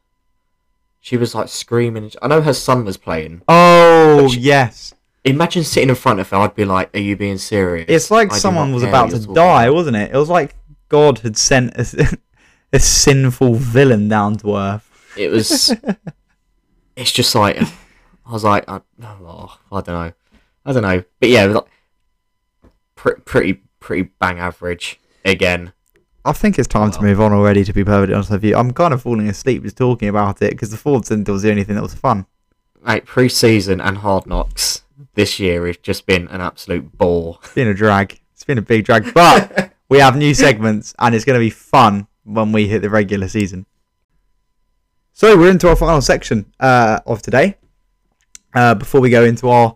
She 1.01 1.17
was 1.17 1.33
like 1.35 1.49
screaming. 1.49 2.11
I 2.21 2.27
know 2.29 2.41
her 2.43 2.53
son 2.55 2.85
was 2.85 2.97
playing. 2.97 3.43
Oh 3.49 4.29
she- 4.29 4.41
yes, 4.41 4.95
Imagine 5.25 5.63
sitting 5.63 5.89
in 5.89 5.95
front 5.95 6.19
of 6.19 6.29
her. 6.31 6.37
I'd 6.37 6.55
be 6.55 6.65
like, 6.65 6.95
"Are 6.95 7.01
you 7.01 7.17
being 7.17 7.39
serious?" 7.39 7.87
it's 7.89 8.11
like 8.11 8.33
I 8.33 8.37
someone 8.37 8.73
was 8.73 8.83
about 8.83 9.11
to 9.11 9.21
die, 9.21 9.65
about." 9.65 9.75
wasn't 9.75 9.97
it? 9.97 10.11
It 10.13 10.17
was 10.17 10.29
like 10.29 10.57
God 10.89 11.21
had 11.21 11.37
sent 11.37 11.75
a, 11.77 12.19
a 12.73 12.81
sinful 12.81 13.55
villain 13.55 14.09
down 14.09 14.37
to 14.39 14.57
earth. 14.57 14.89
It 15.17 15.31
was. 15.31 15.75
it's 16.97 17.13
just 17.13 17.35
like 17.35 17.57
I 18.27 18.33
was 18.33 18.45
like, 18.45 18.69
I, 18.69 18.81
oh, 19.03 19.59
I 19.71 19.81
don't 19.81 19.89
know, 19.89 20.13
I 20.65 20.73
don't 20.73 20.83
know, 20.83 21.05
but 21.21 21.29
yeah, 21.29 21.45
like, 21.45 21.65
pre- 22.95 23.21
pretty 23.25 23.63
pretty 23.81 24.11
bang 24.19 24.39
average 24.39 25.01
again. 25.25 25.73
I 26.25 26.33
think 26.33 26.57
it's 26.59 26.69
time 26.69 26.93
to 26.93 27.03
move 27.03 27.21
on 27.21 27.33
already. 27.33 27.65
To 27.65 27.73
be 27.73 27.85
perfectly 27.85 28.15
honest 28.15 28.31
with 28.31 28.45
you, 28.45 28.57
I'm 28.57 28.73
kind 28.73 28.95
of 28.95 29.03
falling 29.03 29.29
asleep 29.29 29.65
just 29.65 29.77
talking 29.77 30.09
about 30.09 30.41
it 30.41 30.51
because 30.51 30.71
the 30.71 30.77
Ford 30.77 31.05
Centre 31.05 31.33
was 31.33 31.43
the 31.43 31.51
only 31.51 31.65
thing 31.65 31.75
that 31.75 31.83
was 31.83 31.95
fun. 31.95 32.27
Like 32.81 33.07
pre-season 33.07 33.81
and 33.81 33.99
hard 33.99 34.27
knocks 34.27 34.82
this 35.15 35.39
year 35.41 35.67
has 35.67 35.77
just 35.79 36.07
been 36.07 36.29
an 36.29 36.41
absolute 36.41 36.97
bore. 36.97 37.39
It's 37.43 37.55
been 37.55 37.69
a 37.69 37.75
drag. 37.75 38.21
It's 38.35 38.45
been 38.45 38.59
a 38.59 38.63
big 38.63 38.85
drag, 38.85 39.13
but 39.15 39.73
we 39.89 39.99
have 39.99 40.17
new 40.17 40.35
segments 40.35 40.95
and 40.99 41.15
it's 41.15 41.25
going 41.25 41.39
to 41.39 41.45
be 41.45 41.51
fun 41.51 42.07
when 42.25 42.53
we 42.53 42.69
hit 42.69 42.83
the 42.83 42.91
regular 42.91 43.29
season. 43.29 43.67
So 45.13 45.37
we're 45.37 45.51
into 45.51 45.69
our 45.69 45.77
final 45.77 46.01
section 46.01 46.53
uh, 46.59 47.01
of 47.07 47.23
today. 47.23 47.57
Uh, 48.55 48.75
before 48.75 49.01
we 49.01 49.09
go 49.11 49.25
into 49.25 49.49
our 49.49 49.75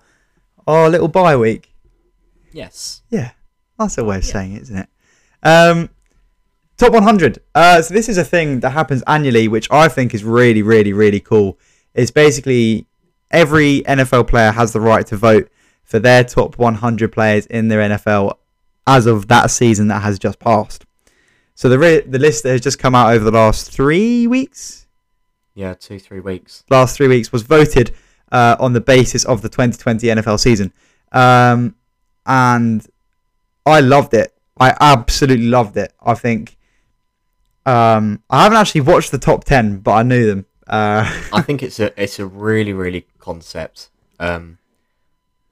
our 0.66 0.88
little 0.90 1.08
bye 1.08 1.36
week, 1.36 1.72
Yes. 2.52 3.02
yeah, 3.10 3.30
that's 3.78 3.96
a 3.98 4.04
way 4.04 4.16
of 4.16 4.24
saying 4.24 4.54
it, 4.56 4.62
isn't 4.62 4.76
it? 4.78 4.88
Um, 5.42 5.90
top 6.76 6.92
100. 6.92 7.38
Uh, 7.54 7.80
so 7.82 7.94
this 7.94 8.08
is 8.08 8.18
a 8.18 8.24
thing 8.24 8.60
that 8.60 8.70
happens 8.70 9.02
annually, 9.06 9.46
which 9.46 9.70
I 9.70 9.86
think 9.88 10.12
is 10.14 10.24
really, 10.24 10.62
really, 10.62 10.92
really 10.92 11.20
cool. 11.20 11.58
It's 11.94 12.10
basically 12.10 12.86
every 13.30 13.82
NFL 13.82 14.28
player 14.28 14.52
has 14.52 14.72
the 14.72 14.80
right 14.80 15.06
to 15.06 15.16
vote 15.16 15.48
for 15.84 15.98
their 15.98 16.24
top 16.24 16.58
100 16.58 17.12
players 17.12 17.46
in 17.46 17.68
their 17.68 17.80
NFL 17.80 18.36
as 18.86 19.06
of 19.06 19.28
that 19.28 19.50
season 19.50 19.88
that 19.88 20.02
has 20.02 20.18
just 20.18 20.38
passed. 20.38 20.84
So 21.54 21.68
the 21.68 21.78
re- 21.78 22.00
the 22.02 22.18
list 22.18 22.42
that 22.42 22.50
has 22.50 22.60
just 22.60 22.78
come 22.78 22.94
out 22.94 23.12
over 23.12 23.24
the 23.24 23.30
last 23.30 23.70
three 23.72 24.26
weeks, 24.26 24.86
Yeah, 25.54 25.74
two 25.74 25.98
three 25.98 26.20
weeks. 26.20 26.64
last 26.70 26.96
three 26.96 27.08
weeks 27.08 27.32
was 27.32 27.42
voted 27.42 27.92
uh, 28.30 28.56
on 28.60 28.72
the 28.74 28.80
basis 28.80 29.24
of 29.24 29.40
the 29.42 29.48
2020 29.48 30.06
NFL 30.08 30.38
season, 30.38 30.72
um, 31.12 31.74
and 32.26 32.86
I 33.64 33.80
loved 33.80 34.12
it. 34.14 34.34
I 34.58 34.74
absolutely 34.80 35.46
loved 35.46 35.76
it. 35.76 35.92
I 36.04 36.14
think 36.14 36.56
um, 37.64 38.22
I 38.30 38.42
haven't 38.44 38.58
actually 38.58 38.82
watched 38.82 39.10
the 39.10 39.18
top 39.18 39.44
10, 39.44 39.78
but 39.78 39.92
I 39.92 40.02
knew 40.02 40.26
them. 40.26 40.46
Uh, 40.66 41.04
I 41.32 41.42
think 41.46 41.62
it's 41.62 41.78
a 41.80 42.00
it's 42.00 42.18
a 42.18 42.26
really 42.26 42.72
really 42.72 43.06
concept. 43.18 43.90
Um, 44.18 44.58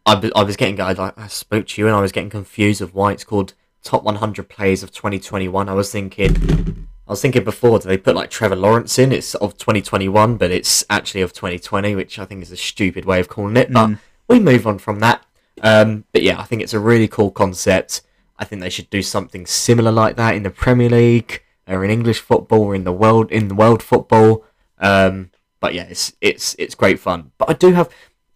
I, 0.07 0.31
I 0.35 0.43
was 0.43 0.57
getting 0.57 0.81
I, 0.81 1.13
I 1.17 1.27
spoke 1.29 1.67
to 1.69 1.81
you 1.81 1.87
and 1.87 1.97
I 1.97 2.01
was 2.01 2.13
getting 2.13 2.31
confused 2.31 2.81
of 2.83 2.95
why 2.95 3.13
it's 3.13 3.25
called 3.25 3.55
top 3.83 4.03
100 4.03 4.49
plays 4.49 4.83
of 4.83 4.91
2021. 4.93 5.69
I 5.69 5.73
was 5.73 5.91
thinking 5.93 6.89
I 7.07 7.13
was 7.13 7.21
thinking 7.23 7.45
before 7.45 7.79
do 7.79 7.89
they 7.89 7.97
put 7.99 8.15
like 8.17 8.31
Trevor 8.31 8.57
Lawrence 8.57 8.99
in? 8.99 9.13
It's 9.13 9.35
of 9.37 9.57
2021, 9.59 10.37
but 10.37 10.51
it's 10.51 10.85
actually 10.91 11.21
of 11.23 11.33
2020, 11.33 11.95
which 11.95 12.19
I 12.19 12.25
think 12.25 12.43
is 12.43 12.51
a 12.53 12.57
stupid 12.57 13.05
way 13.05 13.21
of 13.21 13.29
calling 13.29 13.57
it. 13.57 13.73
But 13.73 13.89
Mm. 13.91 13.99
we 14.29 14.41
move 14.41 14.67
on 14.67 14.79
from 14.79 15.01
that. 15.01 15.25
Um, 15.63 16.05
but 16.13 16.23
yeah, 16.23 16.41
I 16.41 16.45
think 16.45 16.63
it's 16.63 16.75
a 16.75 16.81
really 16.81 17.09
cool 17.09 17.31
concept. 17.31 18.03
I 18.39 18.45
think 18.45 18.61
they 18.61 18.71
should 18.71 18.91
do 18.91 19.03
something 19.03 19.47
similar 19.47 19.93
like 19.93 20.17
that 20.17 20.35
in 20.35 20.43
the 20.43 20.51
Premier 20.51 20.89
League 20.89 21.43
or 21.69 21.85
in 21.85 21.91
English 21.91 22.21
football 22.21 22.63
or 22.63 22.75
in 22.75 22.85
the 22.85 22.93
world 22.93 23.31
in 23.31 23.49
the 23.49 23.55
world 23.55 23.83
football. 23.83 24.45
Um, 24.85 25.31
but 25.61 25.75
yeah, 25.75 25.85
it's 25.89 26.13
it's 26.21 26.55
it's 26.59 26.75
great 26.75 26.99
fun. 27.01 27.33
But 27.39 27.49
I 27.51 27.53
do 27.55 27.73
have 27.73 27.89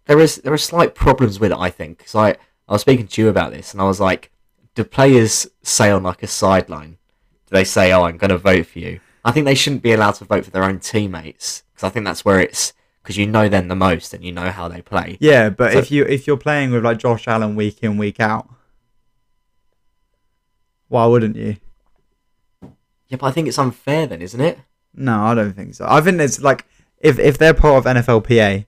there 0.06 0.18
is 0.18 0.36
there 0.36 0.52
are 0.52 0.58
slight 0.58 0.94
problems 0.94 1.38
with 1.38 1.52
it. 1.52 1.58
I 1.58 1.70
think 1.70 1.98
because 1.98 2.14
I 2.14 2.30
I 2.68 2.72
was 2.72 2.80
speaking 2.80 3.06
to 3.06 3.22
you 3.22 3.28
about 3.28 3.52
this 3.52 3.72
and 3.72 3.80
I 3.80 3.84
was 3.84 4.00
like, 4.00 4.30
do 4.74 4.82
players 4.84 5.46
say 5.62 5.90
on 5.90 6.02
like 6.02 6.22
a 6.22 6.26
sideline? 6.26 6.92
Do 7.46 7.54
they 7.56 7.64
say, 7.64 7.92
"Oh, 7.92 8.04
I'm 8.04 8.16
going 8.18 8.30
to 8.30 8.38
vote 8.38 8.66
for 8.66 8.78
you"? 8.78 9.00
I 9.24 9.30
think 9.32 9.44
they 9.46 9.54
shouldn't 9.54 9.82
be 9.82 9.92
allowed 9.92 10.12
to 10.16 10.24
vote 10.24 10.44
for 10.44 10.50
their 10.50 10.64
own 10.64 10.78
teammates 10.80 11.64
because 11.74 11.84
I 11.86 11.90
think 11.90 12.04
that's 12.06 12.24
where 12.24 12.40
it's 12.40 12.72
because 13.02 13.16
you 13.16 13.26
know 13.26 13.48
them 13.48 13.68
the 13.68 13.74
most 13.76 14.12
and 14.14 14.24
you 14.24 14.32
know 14.32 14.50
how 14.50 14.68
they 14.68 14.80
play. 14.82 15.16
yeah, 15.20 15.48
but 15.50 15.72
So- 15.72 15.78
if 15.80 15.90
you 15.90 16.04
if 16.04 16.26
you're 16.26 16.36
playing 16.36 16.70
with 16.70 16.84
like 16.84 16.98
Josh 16.98 17.26
Allen 17.28 17.56
week 17.56 17.78
in 17.82 17.96
week 17.98 18.20
out, 18.20 18.48
why 20.88 21.06
wouldn't 21.06 21.36
you? 21.36 21.56
Yeah, 23.08 23.16
but 23.18 23.26
I 23.26 23.30
think 23.32 23.48
it's 23.48 23.58
unfair 23.58 24.06
then, 24.06 24.22
isn't 24.22 24.40
it? 24.40 24.58
No, 24.94 25.22
I 25.22 25.34
don't 25.34 25.52
think 25.54 25.74
so. 25.74 25.86
I 25.88 26.00
think 26.00 26.20
it's 26.20 26.40
like 26.40 26.64
if 26.98 27.18
if 27.18 27.38
they're 27.38 27.54
part 27.54 27.86
of 27.86 27.96
NFLPA, 27.96 28.66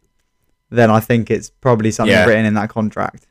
then 0.71 0.91
I 0.91 1.01
think 1.01 1.31
it's 1.31 1.51
probably 1.51 1.91
something 1.91 2.13
Yeah. 2.13 2.27
written 2.27 2.45
in 2.47 2.55
that 2.55 2.69
contract. 2.71 3.27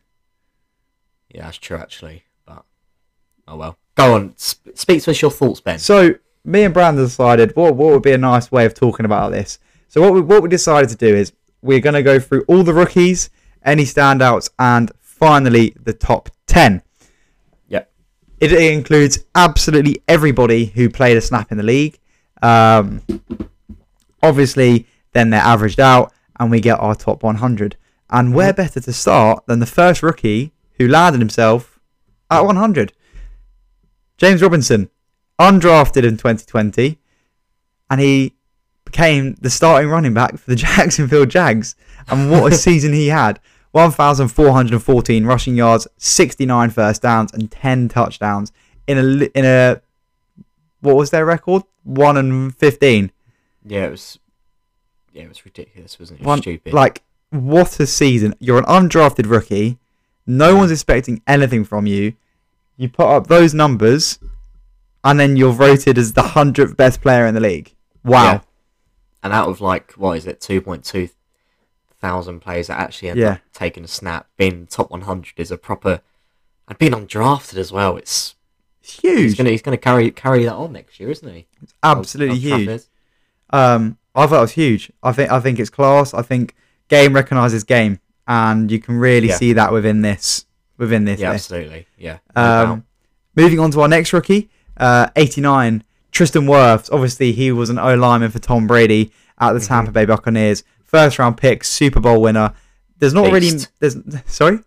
Yeah, 1.33 1.43
that's 1.45 1.57
true 1.57 1.77
actually. 1.77 2.23
But 2.45 2.63
oh 3.47 3.55
well. 3.57 3.77
Go 3.95 4.15
on, 4.15 4.33
sp- 4.39 4.75
speak 4.75 5.03
to 5.03 5.11
us 5.11 5.21
your 5.21 5.31
thoughts, 5.31 5.59
Ben. 5.61 5.77
So 5.79 6.15
me 6.45 6.63
and 6.63 6.73
Brandon 6.73 7.03
decided 7.03 7.55
what 7.55 7.75
what 7.75 7.93
would 7.93 8.01
be 8.03 8.11
a 8.13 8.17
nice 8.17 8.51
way 8.51 8.65
of 8.65 8.73
talking 8.73 9.05
about 9.05 9.31
this. 9.31 9.59
So 9.87 10.01
what 10.01 10.13
we 10.13 10.21
what 10.21 10.41
we 10.43 10.49
decided 10.49 10.89
to 10.89 10.95
do 10.95 11.13
is 11.15 11.33
we're 11.61 11.81
going 11.81 11.95
to 11.95 12.03
go 12.03 12.19
through 12.19 12.43
all 12.47 12.63
the 12.63 12.73
rookies, 12.73 13.29
any 13.63 13.83
standouts, 13.83 14.49
and 14.57 14.91
finally 15.01 15.75
the 15.81 15.93
top 15.93 16.29
ten. 16.47 16.81
Yep. 17.67 17.91
It 18.39 18.53
includes 18.53 19.19
absolutely 19.35 20.01
everybody 20.07 20.65
who 20.65 20.89
played 20.89 21.17
a 21.17 21.21
snap 21.21 21.51
in 21.51 21.57
the 21.57 21.63
league. 21.63 21.99
Um, 22.41 23.01
obviously, 24.21 24.87
then 25.13 25.29
they're 25.29 25.41
averaged 25.41 25.79
out, 25.79 26.13
and 26.39 26.51
we 26.51 26.59
get 26.59 26.79
our 26.79 26.95
top 26.95 27.23
100. 27.23 27.77
And 28.09 28.33
where 28.33 28.53
better 28.53 28.79
to 28.79 28.93
start 28.93 29.45
than 29.45 29.59
the 29.59 29.65
first 29.65 30.01
rookie 30.01 30.51
who 30.77 30.87
landed 30.87 31.19
himself 31.19 31.79
at 32.29 32.41
100? 32.41 32.93
James 34.17 34.41
Robinson, 34.41 34.89
undrafted 35.39 36.03
in 36.03 36.17
2020, 36.17 36.99
and 37.89 38.01
he 38.01 38.35
became 38.85 39.35
the 39.35 39.49
starting 39.49 39.89
running 39.89 40.13
back 40.13 40.37
for 40.37 40.49
the 40.49 40.55
Jacksonville 40.67 41.25
Jags. 41.25 41.75
And 42.07 42.31
what 42.31 42.51
a 42.51 42.55
season 42.57 42.93
he 42.93 43.07
had! 43.07 43.39
1,414 43.71 45.25
rushing 45.25 45.55
yards, 45.55 45.87
69 45.97 46.71
first 46.71 47.03
downs, 47.03 47.31
and 47.33 47.51
10 47.51 47.87
touchdowns 47.89 48.51
in 48.87 48.97
a 48.97 49.25
in 49.37 49.45
a 49.45 49.79
what 50.81 50.95
was 50.95 51.09
their 51.11 51.25
record? 51.25 51.63
One 51.83 52.17
and 52.17 52.55
15. 52.55 53.11
Yeah, 53.65 53.85
it 53.85 53.91
was. 53.91 54.19
Yeah, 55.13 55.23
it 55.23 55.29
was 55.29 55.43
ridiculous, 55.45 55.99
wasn't 55.99 56.19
it? 56.19 56.21
It 56.21 56.25
was 56.25 56.27
One, 56.27 56.41
stupid. 56.41 56.73
Like 56.73 57.01
what 57.31 57.79
a 57.79 57.85
season! 57.87 58.33
You're 58.39 58.57
an 58.59 58.65
undrafted 58.65 59.29
rookie. 59.29 59.77
No 60.25 60.55
one's 60.55 60.71
expecting 60.71 61.21
anything 61.27 61.63
from 61.63 61.85
you. 61.87 62.13
You 62.77 62.89
put 62.89 63.07
up 63.07 63.27
those 63.27 63.53
numbers, 63.53 64.19
and 65.03 65.19
then 65.19 65.35
you're 65.35 65.51
voted 65.53 65.97
as 65.97 66.13
the 66.13 66.21
hundredth 66.23 66.77
best 66.77 67.01
player 67.01 67.25
in 67.25 67.33
the 67.33 67.39
league. 67.41 67.73
Wow. 68.03 68.23
Yeah. 68.33 68.39
and 69.23 69.33
out 69.33 69.49
of 69.49 69.59
like 69.61 69.91
what 69.93 70.17
is 70.17 70.25
it, 70.25 70.39
two 70.41 70.61
point 70.61 70.83
two 70.85 71.09
thousand 71.99 72.39
players 72.39 72.67
that 72.67 72.79
actually 72.79 73.09
end 73.09 73.19
Yeah. 73.19 73.31
up 73.33 73.39
taking 73.53 73.83
a 73.83 73.87
snap, 73.87 74.27
being 74.37 74.67
top 74.67 74.89
one 74.91 75.01
hundred 75.01 75.33
is 75.37 75.51
a 75.51 75.57
proper, 75.57 76.01
and 76.67 76.77
being 76.77 76.93
undrafted 76.93 77.57
as 77.57 77.71
well. 77.71 77.97
It's 77.97 78.35
It's 78.93 78.99
he's 79.01 79.11
huge. 79.17 79.37
gonna 79.37 79.49
he's 79.51 79.61
gonna 79.61 79.77
carry 79.77 80.11
carry 80.11 80.45
that 80.45 80.53
on 80.55 80.73
next 80.73 80.99
year, 80.99 81.09
isn't 81.09 81.33
he? 81.33 81.47
It's 81.61 81.73
Absolutely 81.83 82.33
Old- 82.35 82.39
huge. 82.41 82.53
Old 82.53 82.65
Trafford. 82.65 82.85
Um, 83.51 83.97
I 84.15 84.27
thought 84.27 84.37
it 84.37 84.41
was 84.41 84.51
huge. 84.51 84.91
I 85.03 85.11
think 85.11 85.31
I 85.31 85.39
think 85.39 85.59
it's 85.59 85.69
class. 85.69 86.13
I 86.13 86.21
think 86.21 86.55
game 86.87 87.13
recognizes 87.13 87.63
game, 87.63 87.99
and 88.27 88.71
you 88.71 88.79
can 88.79 88.97
really 88.97 89.29
Yeah. 89.29 89.35
see 89.37 89.53
that 89.53 89.71
within 89.71 90.01
this 90.01 90.45
within 90.77 91.05
this 91.05 91.19
Yeah, 91.19 91.31
list. 91.31 91.51
absolutely. 91.51 91.87
Yeah. 91.97 92.17
Um, 92.35 92.85
moving 93.35 93.59
on 93.59 93.71
to 93.71 93.81
our 93.81 93.87
next 93.87 94.13
rookie, 94.13 94.49
uh, 94.77 95.07
89, 95.15 95.83
Tristan 96.11 96.45
Wirfs. 96.45 96.89
Obviously, 96.91 97.31
he 97.33 97.51
was 97.51 97.69
an 97.69 97.77
O 97.77 97.95
lineman 97.95 98.31
for 98.31 98.39
Tom 98.39 98.65
Brady 98.65 99.11
at 99.39 99.53
the. 99.53 99.59
Tampa 99.59 99.91
Bay 99.91 100.05
Buccaneers. 100.05 100.63
First 100.83 101.19
round 101.19 101.37
pick, 101.37 101.63
Super 101.63 101.99
Bowl 101.99 102.21
winner. 102.21 102.53
There's 102.97 103.13
not 103.13 103.31
really. 103.31 103.51
There's 103.79 103.97
sorry. 104.25 104.59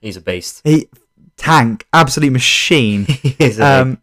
he's 0.00 0.16
a 0.16 0.20
beast. 0.20 0.60
He 0.64 0.88
tank, 1.36 1.86
absolute 1.92 2.32
machine. 2.32 3.06
um, 3.60 3.98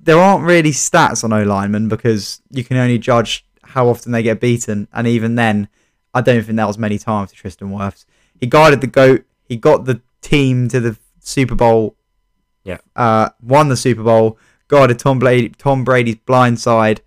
there 0.00 0.18
aren't 0.18 0.44
really 0.44 0.70
stats 0.70 1.24
on 1.24 1.32
O 1.32 1.42
linemen 1.42 1.88
because 1.88 2.40
you 2.50 2.64
can 2.64 2.76
only 2.76 2.98
judge 2.98 3.44
how 3.62 3.88
often 3.88 4.12
they 4.12 4.22
get 4.22 4.40
beaten, 4.40 4.88
and 4.92 5.06
even 5.06 5.34
then, 5.34 5.68
I 6.12 6.20
don't 6.20 6.42
think 6.42 6.56
that 6.56 6.68
was 6.68 6.78
many 6.78 6.98
times 6.98 7.30
to 7.30 7.36
Tristan 7.36 7.70
Wirfs. 7.70 8.04
He 8.38 8.46
guided 8.46 8.80
the 8.80 8.86
goat. 8.86 9.24
He 9.48 9.56
got 9.56 9.84
the 9.84 10.00
team 10.20 10.68
to 10.68 10.80
the 10.80 10.96
Super 11.20 11.54
Bowl. 11.54 11.96
Yeah. 12.62 12.78
Uh, 12.94 13.30
won 13.42 13.68
the 13.68 13.76
Super 13.76 14.02
Bowl. 14.02 14.38
guarded 14.68 14.98
Tom 14.98 15.18
Brady, 15.18 15.50
Tom 15.50 15.84
Brady's 15.84 16.16
blind 16.16 16.60
side. 16.60 17.02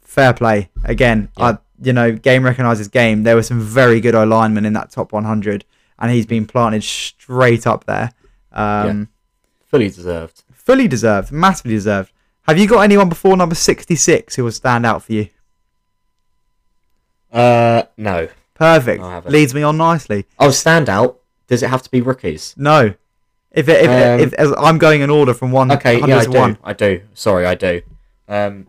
Fair 0.00 0.32
play 0.32 0.70
again. 0.84 1.30
Yeah. 1.38 1.44
I, 1.44 1.58
you 1.82 1.92
know, 1.92 2.12
game 2.12 2.42
recognizes 2.44 2.88
game. 2.88 3.22
There 3.22 3.36
were 3.36 3.42
some 3.42 3.60
very 3.60 4.00
good 4.00 4.14
O 4.14 4.24
linemen 4.24 4.64
in 4.64 4.72
that 4.74 4.90
top 4.90 5.12
100, 5.12 5.64
and 5.98 6.10
he's 6.10 6.26
been 6.26 6.46
planted 6.46 6.82
straight 6.84 7.66
up 7.66 7.84
there. 7.84 8.12
Um, 8.52 9.08
Fully 9.66 9.88
deserved. 9.88 10.42
Fully 10.52 10.88
deserved, 10.88 11.30
massively 11.32 11.74
deserved. 11.74 12.12
Have 12.42 12.58
you 12.58 12.66
got 12.68 12.80
anyone 12.80 13.08
before 13.08 13.36
number 13.36 13.54
66 13.54 14.36
who 14.36 14.44
will 14.44 14.52
stand 14.52 14.86
out 14.86 15.02
for 15.02 15.12
you? 15.12 15.28
Uh, 17.32 17.82
no. 17.96 18.28
Perfect. 18.54 19.02
Haven't. 19.02 19.32
Leads 19.32 19.54
me 19.54 19.62
on 19.62 19.76
nicely. 19.76 20.26
Oh, 20.38 20.50
stand 20.50 20.88
out. 20.88 21.20
Does 21.48 21.62
it 21.62 21.70
have 21.70 21.82
to 21.82 21.90
be 21.90 22.00
rookies? 22.00 22.54
No. 22.56 22.94
If, 23.52 23.68
it, 23.68 23.84
if, 23.84 23.88
Um, 23.90 24.20
if, 24.20 24.32
as 24.34 24.52
I'm 24.58 24.78
going 24.78 25.00
in 25.02 25.10
order 25.10 25.34
from 25.34 25.50
one 25.52 25.70
Okay, 25.72 25.98
yeah, 25.98 26.18
I 26.18 26.24
to 26.24 26.30
do. 26.30 26.38
one. 26.38 26.58
I 26.64 26.72
do. 26.72 27.02
Sorry, 27.14 27.46
I 27.46 27.54
do. 27.54 27.82
Um, 28.28 28.66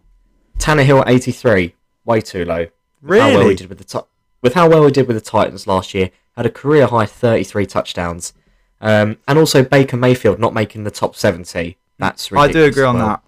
Tannehill 0.60 1.02
at 1.02 1.10
83, 1.10 1.76
way 2.06 2.22
too 2.22 2.46
low. 2.46 2.68
With 3.02 3.20
How 3.22 3.30
well 3.30 3.48
we 3.48 3.56
did 3.56 3.70
with 3.70 3.78
the 3.80 4.06
with 4.42 4.54
how 4.54 4.68
well 4.70 4.84
we 4.86 4.92
did 4.92 5.08
with 5.08 5.16
the 5.18 5.22
Titans 5.22 5.68
last 5.68 5.94
year, 5.94 6.10
had 6.38 6.46
a 6.46 6.52
career 6.52 6.88
high 6.88 7.06
33 7.06 7.66
touchdowns, 7.66 8.34
um, 8.80 9.18
and 9.28 9.38
also 9.38 9.64
Baker 9.64 9.98
Mayfield 9.98 10.40
not 10.40 10.54
making 10.54 10.84
the 10.84 10.92
top 10.92 11.16
70. 11.16 11.76
That's 11.98 12.32
I 12.32 12.50
do 12.50 12.64
agree 12.64 12.84
as 12.84 12.88
on 12.88 12.96
well. 12.96 13.08
that. 13.08 13.24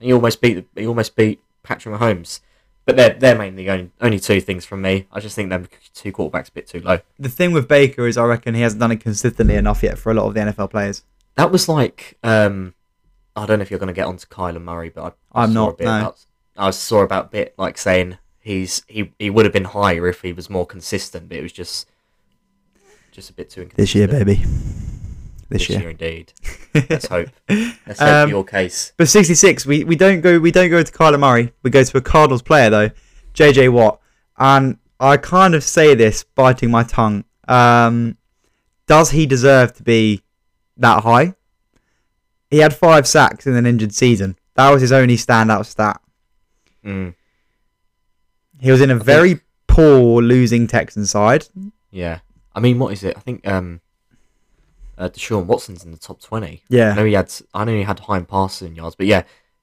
He 0.00 0.12
almost 0.12 0.40
beat 0.40 0.66
he 0.74 0.86
almost 0.86 1.14
beat 1.14 1.40
Patrick 1.62 1.94
Mahomes. 1.94 2.40
But 2.86 2.96
they're 2.96 3.12
they're 3.12 3.36
mainly 3.36 3.68
only, 3.68 3.90
only 4.00 4.18
two 4.18 4.40
things 4.40 4.64
from 4.64 4.80
me. 4.80 5.06
I 5.12 5.20
just 5.20 5.36
think 5.36 5.50
them 5.50 5.68
two 5.92 6.10
quarterbacks 6.10 6.48
a 6.48 6.52
bit 6.52 6.66
too 6.66 6.80
low. 6.80 7.00
The 7.18 7.28
thing 7.28 7.52
with 7.52 7.68
Baker 7.68 8.06
is 8.06 8.16
I 8.16 8.24
reckon 8.24 8.54
he 8.54 8.62
hasn't 8.62 8.80
done 8.80 8.92
it 8.92 9.00
consistently 9.00 9.56
enough 9.56 9.82
yet 9.82 9.98
for 9.98 10.10
a 10.10 10.14
lot 10.14 10.24
of 10.24 10.32
the 10.32 10.40
NFL 10.40 10.70
players. 10.70 11.04
That 11.34 11.52
was 11.52 11.68
like 11.68 12.16
um, 12.22 12.72
I 13.36 13.44
don't 13.44 13.58
know 13.58 13.62
if 13.62 13.70
you're 13.70 13.78
going 13.78 13.88
to 13.88 13.92
get 13.92 14.06
onto 14.06 14.26
Kyler 14.26 14.62
Murray, 14.62 14.88
but 14.88 15.18
I, 15.32 15.44
saw 15.44 15.52
not, 15.52 15.80
no. 15.80 15.98
about, 15.98 16.24
I 16.56 16.70
saw 16.70 17.02
about 17.02 17.26
a 17.26 17.28
bit 17.28 17.54
like 17.58 17.76
saying 17.76 18.16
he's 18.40 18.82
he 18.88 19.12
he 19.18 19.28
would 19.28 19.44
have 19.44 19.52
been 19.52 19.64
higher 19.64 20.06
if 20.06 20.22
he 20.22 20.32
was 20.32 20.48
more 20.48 20.64
consistent, 20.64 21.28
but 21.28 21.36
it 21.36 21.42
was 21.42 21.52
just 21.52 21.86
just 23.18 23.30
a 23.30 23.32
bit 23.34 23.50
too. 23.50 23.68
This 23.74 23.94
year, 23.94 24.06
baby. 24.06 24.36
This, 24.36 25.62
This 25.66 25.68
year. 25.70 25.80
year, 25.80 25.90
indeed. 25.90 26.32
Let's 26.90 27.06
hope. 27.06 27.28
Let's 27.48 27.98
hope 27.98 28.02
Um, 28.02 28.28
your 28.30 28.44
case. 28.44 28.92
But 28.96 29.08
66, 29.08 29.66
we, 29.66 29.82
we 29.84 29.96
don't 29.96 30.20
go 30.20 30.38
we 30.38 30.50
don't 30.52 30.70
go 30.70 30.82
to 30.82 30.92
Kyler 30.92 31.18
Murray. 31.18 31.52
We 31.62 31.70
go 31.70 31.82
to 31.82 31.96
a 31.98 32.00
Cardinals 32.00 32.42
player 32.42 32.70
though, 32.70 32.90
JJ 33.34 33.72
Watt. 33.72 34.00
And 34.36 34.78
I 35.00 35.16
kind 35.16 35.54
of 35.54 35.64
say 35.64 35.94
this 35.94 36.22
biting 36.22 36.70
my 36.70 36.84
tongue. 36.84 37.24
Um, 37.48 38.16
does 38.86 39.10
he 39.10 39.26
deserve 39.26 39.74
to 39.76 39.82
be 39.82 40.22
that 40.76 41.02
high? 41.02 41.34
He 42.50 42.58
had 42.58 42.74
five 42.74 43.06
sacks 43.08 43.46
in 43.46 43.56
an 43.56 43.66
injured 43.66 43.94
season. 43.94 44.36
That 44.54 44.70
was 44.70 44.80
his 44.82 44.92
only 44.92 45.16
standout 45.16 45.66
stat. 45.66 46.00
Mm, 46.84 47.14
He 48.60 48.70
was 48.70 48.80
in 48.80 48.90
a 48.90 48.96
very 48.96 49.40
poor 49.66 50.22
losing 50.22 50.66
Texan 50.66 51.04
side. 51.06 51.46
yeah. 51.90 52.20
I 52.58 52.60
mean, 52.60 52.80
what 52.80 52.92
is 52.92 53.04
it? 53.04 53.16
I 53.16 53.20
think 53.20 53.46
um, 53.46 53.80
uh, 54.98 55.08
Deshaun 55.08 55.46
Watson's 55.46 55.84
in 55.84 55.92
the 55.92 55.96
top 55.96 56.20
twenty. 56.20 56.64
Yeah. 56.68 56.90
I 56.90 56.94
know 56.96 57.04
he 57.04 57.12
had 57.12 57.32
I 57.54 57.64
know 57.64 57.72
he 57.74 57.84
had 57.84 58.00
high 58.00 58.20
passing 58.20 58.74
yards, 58.74 58.96
but 58.96 59.06
yeah, 59.06 59.22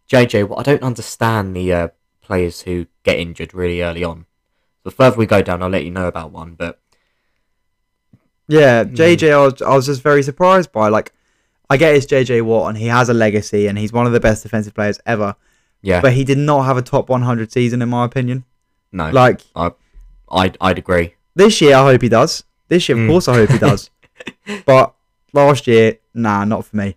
JJ. 0.10 0.48
What 0.48 0.60
I 0.60 0.64
don't 0.64 0.82
understand 0.82 1.54
the 1.54 1.74
uh, 1.74 1.88
players 2.22 2.62
who 2.62 2.88
get 3.04 3.20
injured 3.20 3.54
really 3.54 3.82
early 3.82 4.06
on. 4.06 4.28
The 4.84 4.92
further 4.92 5.18
we 5.18 5.26
go 5.26 5.42
down, 5.42 5.62
I'll 5.62 5.70
let 5.70 5.84
you 5.84 5.92
know 5.92 6.08
about 6.08 6.32
one. 6.32 6.54
But 6.54 6.80
Yeah, 8.48 8.86
JJ, 8.86 9.34
I 9.34 9.38
was, 9.46 9.62
I 9.62 9.76
was 9.76 9.88
just 9.88 10.02
very 10.02 10.24
surprised 10.24 10.72
by. 10.72 10.88
Like, 10.88 11.12
I 11.70 11.76
get 11.76 11.96
it's 11.96 12.06
JJ 12.06 12.44
Watt 12.44 12.70
and 12.70 12.78
he 12.78 12.88
has 12.88 13.10
a 13.10 13.14
legacy 13.14 13.68
and 13.68 13.78
he's 13.78 13.92
one 13.92 14.06
of 14.08 14.14
the 14.14 14.22
best 14.22 14.44
defensive 14.44 14.74
players 14.74 15.00
ever. 15.06 15.36
yeah, 15.82 16.00
But 16.00 16.14
he 16.14 16.24
did 16.24 16.38
not 16.38 16.64
have 16.64 16.78
a 16.78 16.82
top 16.82 17.10
100 17.10 17.52
season, 17.52 17.82
in 17.82 17.90
my 17.90 18.06
opinion. 18.06 18.46
no, 18.92 19.10
Like, 19.10 19.42
I'd 20.32 20.58
I'd 20.62 20.78
agree. 20.78 21.16
this 21.36 21.60
year, 21.60 21.76
I 21.76 21.84
hope 21.84 22.02
he 22.02 22.10
does. 22.10 22.44
This 22.68 22.88
year, 22.90 22.98
of 22.98 23.04
Mm. 23.04 23.08
course, 23.10 23.28
I 23.28 23.36
hope 23.36 23.50
he 23.52 23.58
does. 23.58 23.90
but 24.66 24.94
last 25.34 25.68
year, 25.68 25.98
nah, 26.14 26.46
not 26.46 26.66
for 26.66 26.76
me. 26.78 26.96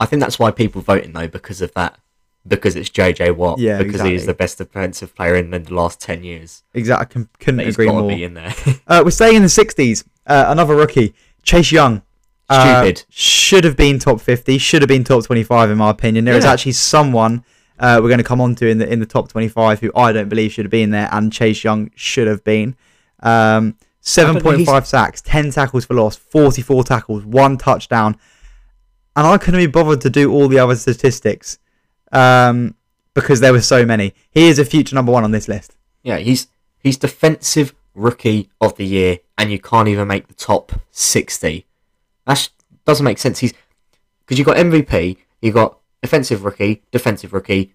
I 0.00 0.06
think 0.06 0.20
that's 0.20 0.38
why 0.38 0.50
people 0.50 0.80
voting 0.80 1.12
though 1.12 1.28
because 1.28 1.60
of 1.60 1.72
that. 1.74 1.98
Because 2.46 2.76
it's 2.76 2.88
JJ 2.88 3.34
Watt. 3.36 3.58
Yeah, 3.58 3.78
because 3.78 4.00
he 4.00 4.14
is 4.14 4.22
exactly. 4.22 4.26
the 4.26 4.34
best 4.34 4.58
defensive 4.58 5.14
player 5.14 5.34
in 5.36 5.50
the 5.50 5.58
last 5.74 6.00
ten 6.00 6.22
years. 6.24 6.62
Exactly. 6.72 7.02
I 7.02 7.04
can, 7.12 7.28
couldn't 7.40 7.56
That 7.58 7.66
he's 7.66 7.74
agree 7.74 7.86
got 7.86 7.92
to 7.94 8.00
more. 8.00 8.08
be 8.08 8.24
in 8.24 8.34
there. 8.34 8.54
Uh, 8.86 9.02
we're 9.04 9.10
staying 9.10 9.36
in 9.36 9.42
the 9.42 9.48
60s. 9.48 10.04
Uh, 10.26 10.46
another 10.48 10.74
rookie, 10.74 11.14
Chase 11.42 11.72
Young. 11.72 12.00
Uh, 12.48 12.80
Stupid. 12.80 13.04
should 13.10 13.64
have 13.64 13.76
been 13.76 13.98
top 13.98 14.20
50. 14.22 14.56
Should 14.56 14.80
have 14.80 14.88
been 14.88 15.04
top 15.04 15.24
25, 15.24 15.70
in 15.70 15.76
my 15.76 15.90
opinion. 15.90 16.24
There 16.24 16.36
is 16.36 16.44
Yeah. 16.44 16.52
actually 16.52 16.72
someone 16.72 17.44
uh, 17.78 17.98
we're 18.02 18.08
going 18.08 18.18
to 18.18 18.24
come 18.24 18.40
on 18.40 18.54
to 18.56 18.66
in 18.66 18.78
the 18.78 18.90
in 18.90 18.98
the 19.00 19.06
top 19.06 19.28
25 19.28 19.80
who 19.80 19.92
I 19.94 20.12
don't 20.12 20.28
believe 20.30 20.52
should 20.52 20.64
have 20.64 20.70
been 20.70 20.90
there, 20.90 21.08
and 21.12 21.30
Chase 21.32 21.62
Young 21.64 21.90
should 21.94 22.26
have 22.28 22.42
been. 22.44 22.74
Um, 23.20 23.76
don't 24.16 24.42
know, 24.44 24.50
7.5 24.50 24.86
sacks, 24.86 25.20
10 25.22 25.50
tackles 25.50 25.84
for 25.84 25.94
loss, 25.94 26.16
44 26.16 26.84
tackles, 26.84 27.24
one 27.24 27.56
touchdown. 27.56 28.16
And 29.16 29.26
I 29.26 29.38
couldn't 29.38 29.60
be 29.60 29.66
bothered 29.66 30.00
to 30.02 30.10
do 30.10 30.32
all 30.32 30.48
the 30.48 30.58
other 30.58 30.76
statistics 30.76 31.58
um, 32.12 32.74
because 33.14 33.40
there 33.40 33.52
were 33.52 33.60
so 33.60 33.84
many. 33.84 34.14
He 34.30 34.48
is 34.48 34.58
a 34.58 34.64
future 34.64 34.94
number 34.94 35.12
one 35.12 35.24
on 35.24 35.32
this 35.32 35.48
list. 35.48 35.76
Yeah, 36.02 36.18
he's 36.18 36.46
he's 36.78 36.96
defensive 36.96 37.74
rookie 37.94 38.48
of 38.60 38.76
the 38.76 38.86
year, 38.86 39.18
and 39.36 39.50
you 39.50 39.58
can't 39.58 39.88
even 39.88 40.06
make 40.06 40.28
the 40.28 40.34
top 40.34 40.72
sixty. 40.90 41.66
That 42.26 42.48
doesn't 42.84 43.04
make 43.04 43.18
sense. 43.18 43.40
He's 43.40 43.52
because 44.20 44.38
you 44.38 44.44
got 44.44 44.56
MVP, 44.56 45.16
you 45.42 45.52
got 45.52 45.78
offensive 46.02 46.44
rookie, 46.44 46.82
defensive 46.92 47.32
rookie, 47.32 47.74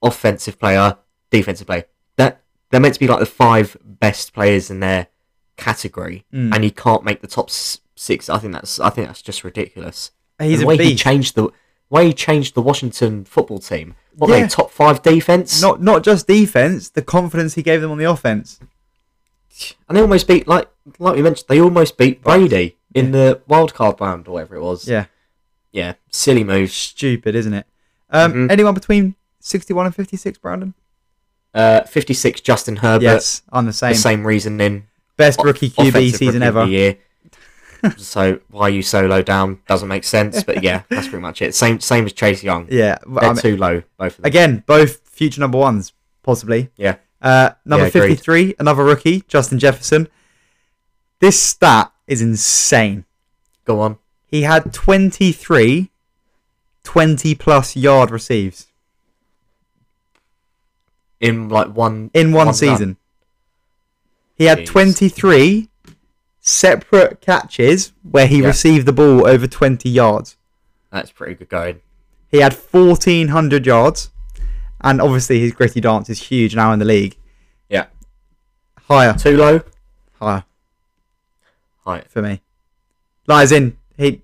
offensive 0.00 0.58
player, 0.58 0.96
defensive 1.30 1.66
player. 1.66 1.84
That 2.16 2.40
they're 2.70 2.80
meant 2.80 2.94
to 2.94 3.00
be 3.00 3.08
like 3.08 3.20
the 3.20 3.26
five 3.26 3.76
best 3.82 4.32
players 4.32 4.70
in 4.70 4.80
their 4.80 5.08
category, 5.58 6.24
Mm. 6.32 6.54
and 6.54 6.64
he 6.64 6.70
can't 6.70 7.04
make 7.04 7.20
the 7.20 7.26
top 7.26 7.50
six. 7.50 8.28
I 8.30 8.38
think 8.38 8.52
that's 8.54 8.80
I 8.80 8.88
think 8.90 9.06
that's 9.08 9.20
just 9.22 9.44
ridiculous. 9.44 10.10
He's 10.40 10.60
the 10.60 10.66
way 10.66 10.76
he 10.78 10.94
changed 10.94 11.34
the 11.34 11.48
way 11.90 12.06
he 12.06 12.12
changed 12.14 12.54
the 12.54 12.62
Washington 12.62 13.24
football 13.24 13.58
team. 13.58 13.94
What 14.16 14.30
Yeah. 14.30 14.42
they 14.42 14.48
top 14.48 14.70
five 14.70 15.02
defense? 15.02 15.60
Not 15.60 15.82
not 15.82 16.02
just 16.04 16.26
defense, 16.26 16.88
the 16.88 17.02
confidence 17.02 17.54
he 17.54 17.62
gave 17.62 17.80
them 17.82 17.90
on 17.90 17.98
the 17.98 18.04
offense. 18.04 18.58
And 19.88 19.96
they 19.96 20.00
almost 20.00 20.26
beat 20.28 20.46
like 20.46 20.68
like 20.98 21.16
we 21.16 21.22
mentioned, 21.22 21.46
they 21.48 21.60
almost 21.60 21.96
beat 21.98 22.22
Brady 22.22 22.76
in 22.94 23.10
the 23.12 23.40
wild 23.48 23.74
card 23.74 24.00
round 24.00 24.28
or 24.28 24.32
whatever 24.32 24.56
it 24.56 24.62
was. 24.62 24.86
Yeah. 24.88 25.06
Yeah, 25.72 25.94
silly 26.10 26.44
move. 26.44 26.70
Stupid, 26.70 27.34
isn't 27.34 27.52
it? 27.52 27.66
Um, 28.10 28.32
Mhm. 28.32 28.50
Anyone 28.50 28.72
between 28.74 29.14
61 29.40 29.84
and 29.86 29.94
56, 29.94 30.38
Brandon? 30.38 30.72
Uh, 31.54 31.82
fifty 31.82 32.14
six 32.14 32.40
Justin 32.40 32.76
Herbert. 32.76 33.02
yes, 33.04 33.42
I'm 33.52 33.66
the 33.66 33.72
same. 33.72 33.92
The 33.92 33.98
same 33.98 34.26
reasoning. 34.26 34.86
Best 35.18 35.42
rookie 35.44 35.68
QB 35.68 36.16
season 36.16 36.42
ever. 36.42 36.64
year. 36.64 36.96
so 37.98 38.40
why 38.50 38.62
are 38.62 38.70
you 38.70 38.82
so 38.82 39.06
low 39.06 39.20
down? 39.20 39.60
Doesn't 39.66 39.88
make 39.88 40.04
sense. 40.04 40.42
But 40.42 40.62
yeah, 40.62 40.82
that's 40.88 41.08
pretty 41.08 41.22
much 41.22 41.42
it. 41.42 41.54
Same 41.54 41.80
same 41.80 42.06
as 42.06 42.14
Chase 42.14 42.42
Young. 42.42 42.66
Yeah. 42.70 42.96
They're 43.06 43.24
I 43.24 43.32
mean, 43.34 43.36
too 43.36 43.56
low, 43.56 43.82
both 43.98 44.12
of 44.12 44.22
them. 44.22 44.24
again, 44.26 44.64
both 44.66 45.00
future 45.06 45.40
number 45.40 45.58
ones, 45.58 45.92
possibly. 46.22 46.70
Yeah. 46.76 46.96
Uh, 47.20 47.50
number 47.64 47.84
Yeah, 47.84 47.88
agreed. 47.88 48.08
53, 48.10 48.54
another 48.60 48.84
rookie, 48.84 49.22
Justin 49.28 49.58
Jefferson. 49.58 50.08
This 51.20 51.40
stat 51.42 51.92
is 52.06 52.22
insane. 52.22 53.04
Go 53.64 53.80
on. 53.80 53.98
He 54.24 54.42
had 54.42 54.72
23 54.72 55.90
20 56.84 57.34
plus 57.34 57.76
yard 57.76 58.10
receives 58.10 58.68
In 61.20 61.48
like 61.48 61.68
one 61.74 62.10
in 62.14 62.32
one, 62.32 62.46
One 62.46 62.54
season. 62.54 62.97
He 64.38 64.44
had 64.44 64.60
Jeez. 64.60 64.66
23 64.66 65.68
separate 66.40 67.20
catches 67.20 67.92
where 68.08 68.26
he 68.26 68.40
Yeah. 68.40 68.46
received 68.46 68.86
the 68.86 68.92
ball 68.92 69.26
over 69.26 69.46
20 69.46 69.88
yards. 69.90 70.36
That's 70.90 71.10
pretty 71.10 71.34
good 71.34 71.48
going. 71.50 71.80
He 72.30 72.38
had 72.38 72.54
1,400 72.54 73.66
yards. 73.66 74.10
And 74.80 75.00
obviously, 75.00 75.40
his 75.40 75.50
gritty 75.52 75.80
dance 75.80 76.08
is 76.08 76.22
huge 76.28 76.54
now 76.54 76.72
in 76.72 76.78
the 76.78 76.84
league. 76.84 77.16
Yeah. 77.68 77.86
Higher. 78.86 79.12
Too 79.14 79.36
low. 79.36 79.60
Higher 80.20 80.44
Right. 81.84 82.08
for 82.08 82.22
me. 82.22 82.40
Lies 83.26 83.50
in, 83.50 83.76
he, 83.96 84.22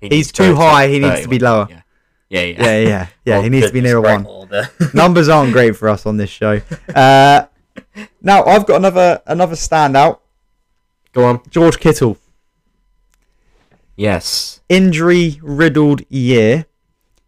He 0.00 0.08
He's 0.08 0.32
to 0.32 0.42
too 0.42 0.56
high, 0.56 0.88
he 0.88 0.98
needs 0.98 1.20
to 1.22 1.28
be 1.28 1.38
lower. 1.38 1.68
Yeah. 1.70 1.80
Yeah. 2.28 2.40
Yeah. 2.40 2.62
yeah, 2.64 2.78
yeah, 2.88 3.06
yeah. 3.24 3.42
He 3.42 3.48
needs 3.48 3.68
to 3.68 3.72
be 3.72 3.80
near 3.80 3.98
a 3.98 4.00
one. 4.00 4.26
Numbers 4.92 5.28
aren't 5.28 5.52
great 5.52 5.76
for 5.76 5.88
us 5.88 6.04
on 6.06 6.16
this 6.16 6.30
show. 6.30 6.60
Uh, 6.94 7.46
now, 8.20 8.44
I've 8.44 8.66
got 8.66 8.76
another 8.76 9.20
another 9.26 9.54
standout. 9.54 10.18
Go 11.12 11.24
on. 11.24 11.40
George 11.50 11.78
Kittle. 11.78 12.16
Yes. 13.96 14.60
Injury 14.68 15.38
riddled 15.42 16.02
year. 16.08 16.66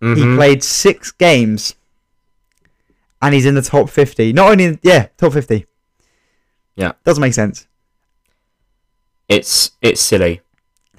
He 0.01 0.07
Mhm. 0.07 0.37
played 0.37 0.63
six 0.63 1.11
games. 1.13 1.75
And 3.23 3.35
he's 3.35 3.47
in 3.47 3.55
the 3.55 3.63
top 3.63 3.89
50. 3.89 4.33
Not 4.35 4.51
only, 4.51 4.79
yeah, 4.83 5.07
top 5.17 5.33
50. 5.33 5.67
Yeah. 6.77 6.93
Doesn't 7.05 7.21
make 7.23 7.33
sense. 7.35 7.67
It's 9.29 9.71
it's 9.81 10.01
silly. 10.03 10.43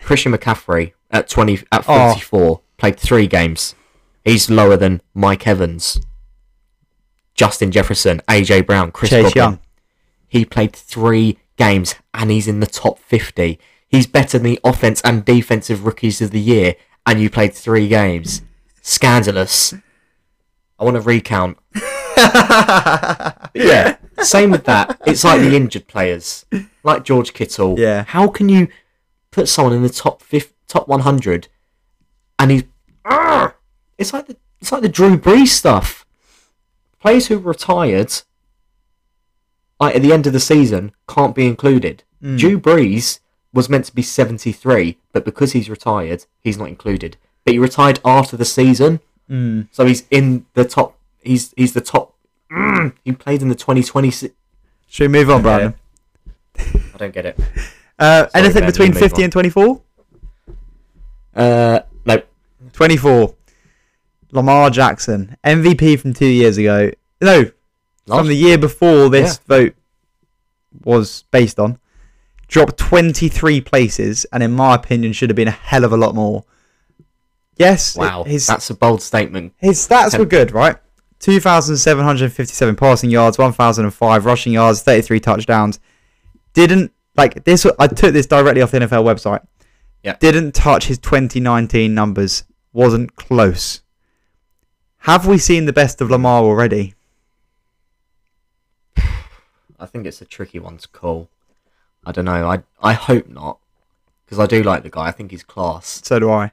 Christian 0.01 0.32
McCaffrey 0.34 0.93
at 1.11 1.30
twenty 1.30 1.61
at 1.72 1.84
Oh. 1.88 2.07
forty 2.09 2.22
four 2.22 2.61
played 2.78 2.99
three 2.99 3.28
games. 3.28 3.76
He's 4.24 4.49
lower 4.49 4.78
than 4.78 5.01
Mike 5.13 5.45
Evans, 5.45 5.99
Justin 7.36 7.72
Jefferson, 7.72 8.22
AJ 8.28 8.66
Brown, 8.66 8.92
Chris 8.92 9.12
Chase 9.12 9.34
Godwin. 9.34 9.36
Young. 9.36 9.60
He 10.28 10.46
played 10.46 10.74
three 10.74 11.38
games 11.58 11.96
and 12.14 12.32
he's 12.32 12.48
in 12.48 12.62
the 12.62 12.66
top 12.66 12.98
50. 13.00 13.60
He's 13.88 14.08
better 14.08 14.40
than 14.40 14.52
the 14.52 14.60
offense 14.64 15.02
and 15.02 15.24
defensive 15.24 15.86
rookies 15.86 16.22
of 16.22 16.32
the 16.32 16.40
year, 16.40 16.76
and 17.06 17.22
you 17.22 17.30
played 17.30 17.54
three 17.54 17.88
games. 17.88 18.42
Scandalous. 18.82 19.74
I 20.80 20.84
want 20.84 20.96
to 20.96 21.02
recount. 21.02 21.58
yeah, 23.54 23.98
same 24.22 24.52
with 24.52 24.66
that. 24.66 25.00
It's 25.06 25.24
like 25.24 25.40
the 25.42 25.56
injured 25.56 25.88
players, 25.88 26.46
like 26.84 27.04
George 27.04 27.34
Kittle. 27.34 27.80
Yeah. 27.80 28.04
How 28.06 28.28
can 28.28 28.50
you 28.50 28.68
put 29.32 29.48
someone 29.48 29.74
in 29.74 29.84
the 29.84 29.90
top 29.90 30.22
50, 30.22 30.54
top 30.68 30.88
100 30.88 31.48
and 32.40 32.52
he's. 32.52 32.64
Arrgh! 33.06 33.54
It's 33.98 34.14
like 34.14 34.28
the 34.28 34.38
it's 34.60 34.72
like 34.72 34.82
the 34.82 34.90
Drew 34.90 35.18
Brees 35.18 35.50
stuff. 35.50 36.05
Players 37.06 37.28
who 37.28 37.38
retired 37.38 38.12
like 39.80 39.95
at 39.95 40.01
the 40.01 40.12
end 40.12 40.26
of 40.26 40.34
the 40.34 40.39
season 40.39 40.91
can't 41.08 41.36
be 41.36 41.45
included. 41.45 42.01
Mm. 42.24 42.39
Drew 42.39 42.60
Brees 42.60 43.20
was 43.53 43.70
meant 43.70 43.86
to 43.86 43.93
be 43.93 44.01
73, 44.01 44.97
but 45.12 45.24
because 45.24 45.51
he's 45.51 45.70
retired, 45.70 46.26
he's 46.41 46.58
not 46.58 46.68
included. 46.68 47.18
But 47.43 47.53
he 47.53 47.60
retired 47.60 47.99
after 48.03 48.36
the 48.36 48.43
season, 48.45 49.01
Mm. 49.30 49.68
so 49.72 49.86
he's 49.86 50.06
in 50.10 50.47
the 50.56 50.66
top. 50.66 50.97
He's 51.22 51.53
he's 51.56 51.74
the 51.74 51.82
top. 51.82 52.16
Mm, 52.51 52.93
he 53.03 53.12
played 53.12 53.43
in 53.43 53.49
the 53.49 53.56
2020. 53.56 54.10
se- 54.10 54.32
Should 54.88 55.03
we 55.12 55.20
move 55.20 55.30
on, 55.30 55.43
Brandon? 55.43 55.76
I 56.58 56.97
don't 56.97 57.14
get 57.14 57.28
it. 57.28 57.38
Uh, 57.97 58.28
Sorry, 58.28 58.43
anything 58.43 58.62
Ben, 58.64 58.72
between 58.72 58.91
50 58.93 59.22
on. 59.22 59.24
and 59.24 59.32
24? 59.32 59.82
Uh, 61.34 61.80
no, 62.06 62.22
24. 62.74 63.34
Lamar 64.36 64.70
Jackson, 64.70 65.38
MVP 65.44 66.00
from 66.00 66.14
two 66.14 66.28
years 66.28 66.58
ago. 66.58 66.92
No, 67.22 67.50
from 68.06 68.28
the 68.28 68.36
year 68.36 68.58
before 68.58 69.10
this 69.10 69.38
vote 69.40 69.76
was 70.84 71.24
based 71.32 71.60
on. 71.60 71.80
Dropped 72.48 72.78
23 72.78 73.62
places, 73.62 74.26
and 74.32 74.44
in 74.44 74.52
my 74.52 74.76
opinion, 74.76 75.14
should 75.14 75.30
have 75.30 75.36
been 75.36 75.48
a 75.48 75.52
hell 75.52 75.84
of 75.84 75.92
a 75.92 75.98
lot 75.98 76.14
more. 76.14 76.46
Yes, 77.58 77.96
wow, 77.96 78.24
his, 78.24 78.46
that's 78.46 78.70
a 78.70 78.76
bold 78.76 79.02
statement. 79.02 79.54
his 79.58 79.86
stats 79.86 80.18
were 80.20 80.26
good, 80.26 80.52
right? 80.52 80.78
2,757 81.20 82.76
passing 82.76 83.10
yards, 83.10 83.38
1,005 83.38 84.26
rushing 84.26 84.54
yards, 84.54 84.82
33 84.84 85.20
touchdowns. 85.22 85.80
Didn't, 86.54 86.92
like, 87.16 87.46
this, 87.46 87.66
I 87.80 87.88
took 87.88 88.14
this 88.14 88.28
directly 88.28 88.62
off 88.62 88.72
the 88.72 88.80
NFL 88.80 89.04
website. 89.04 89.46
Yeah. 90.04 90.18
Didn't 90.20 90.54
touch 90.54 90.86
his 90.86 91.00
2019 91.00 91.96
numbers. 91.96 92.44
Wasn't 92.74 93.16
close. 93.16 93.82
Have 95.06 95.28
we 95.28 95.38
seen 95.38 95.66
the 95.66 95.74
best 95.74 96.01
of 96.01 96.10
Lamar 96.10 96.43
already? 96.43 96.93
I 99.80 99.86
think 99.86 100.06
it's 100.06 100.22
a 100.22 100.26
tricky 100.26 100.60
one 100.60 100.78
to 100.78 100.88
call. 100.88 101.30
I 102.06 102.12
don't 102.12 102.26
know. 102.26 102.47
I 102.49 102.64
I 102.82 102.93
hope 102.93 103.28
not, 103.28 103.58
because 104.26 104.39
I 104.39 104.45
do 104.45 104.64
like 104.64 104.84
the 104.84 104.89
guy. 104.89 105.08
I 105.08 105.12
think 105.12 105.32
he's 105.32 105.43
class, 105.43 106.01
So 106.03 106.20
do 106.20 106.32
I. 106.32 106.51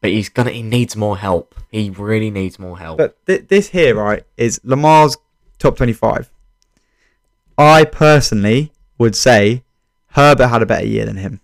but 0.00 0.10
he's 0.10 0.28
gonna. 0.28 0.50
He 0.50 0.62
needs 0.62 0.96
more 0.96 1.16
help. 1.18 1.54
He 1.70 1.90
really 1.90 2.30
needs 2.30 2.58
more 2.58 2.78
help. 2.78 2.98
But 2.98 3.24
th- 3.26 3.48
this 3.48 3.68
here, 3.70 3.94
right, 3.94 4.24
is 4.36 4.60
Lamar's 4.64 5.16
top 5.58 5.76
25. 5.76 6.30
I 7.58 7.84
personally 7.84 8.72
would 8.98 9.16
say 9.16 9.62
Herbert 10.08 10.48
had 10.48 10.62
a 10.62 10.66
better 10.66 10.86
year 10.86 11.06
than 11.06 11.16
him. 11.16 11.40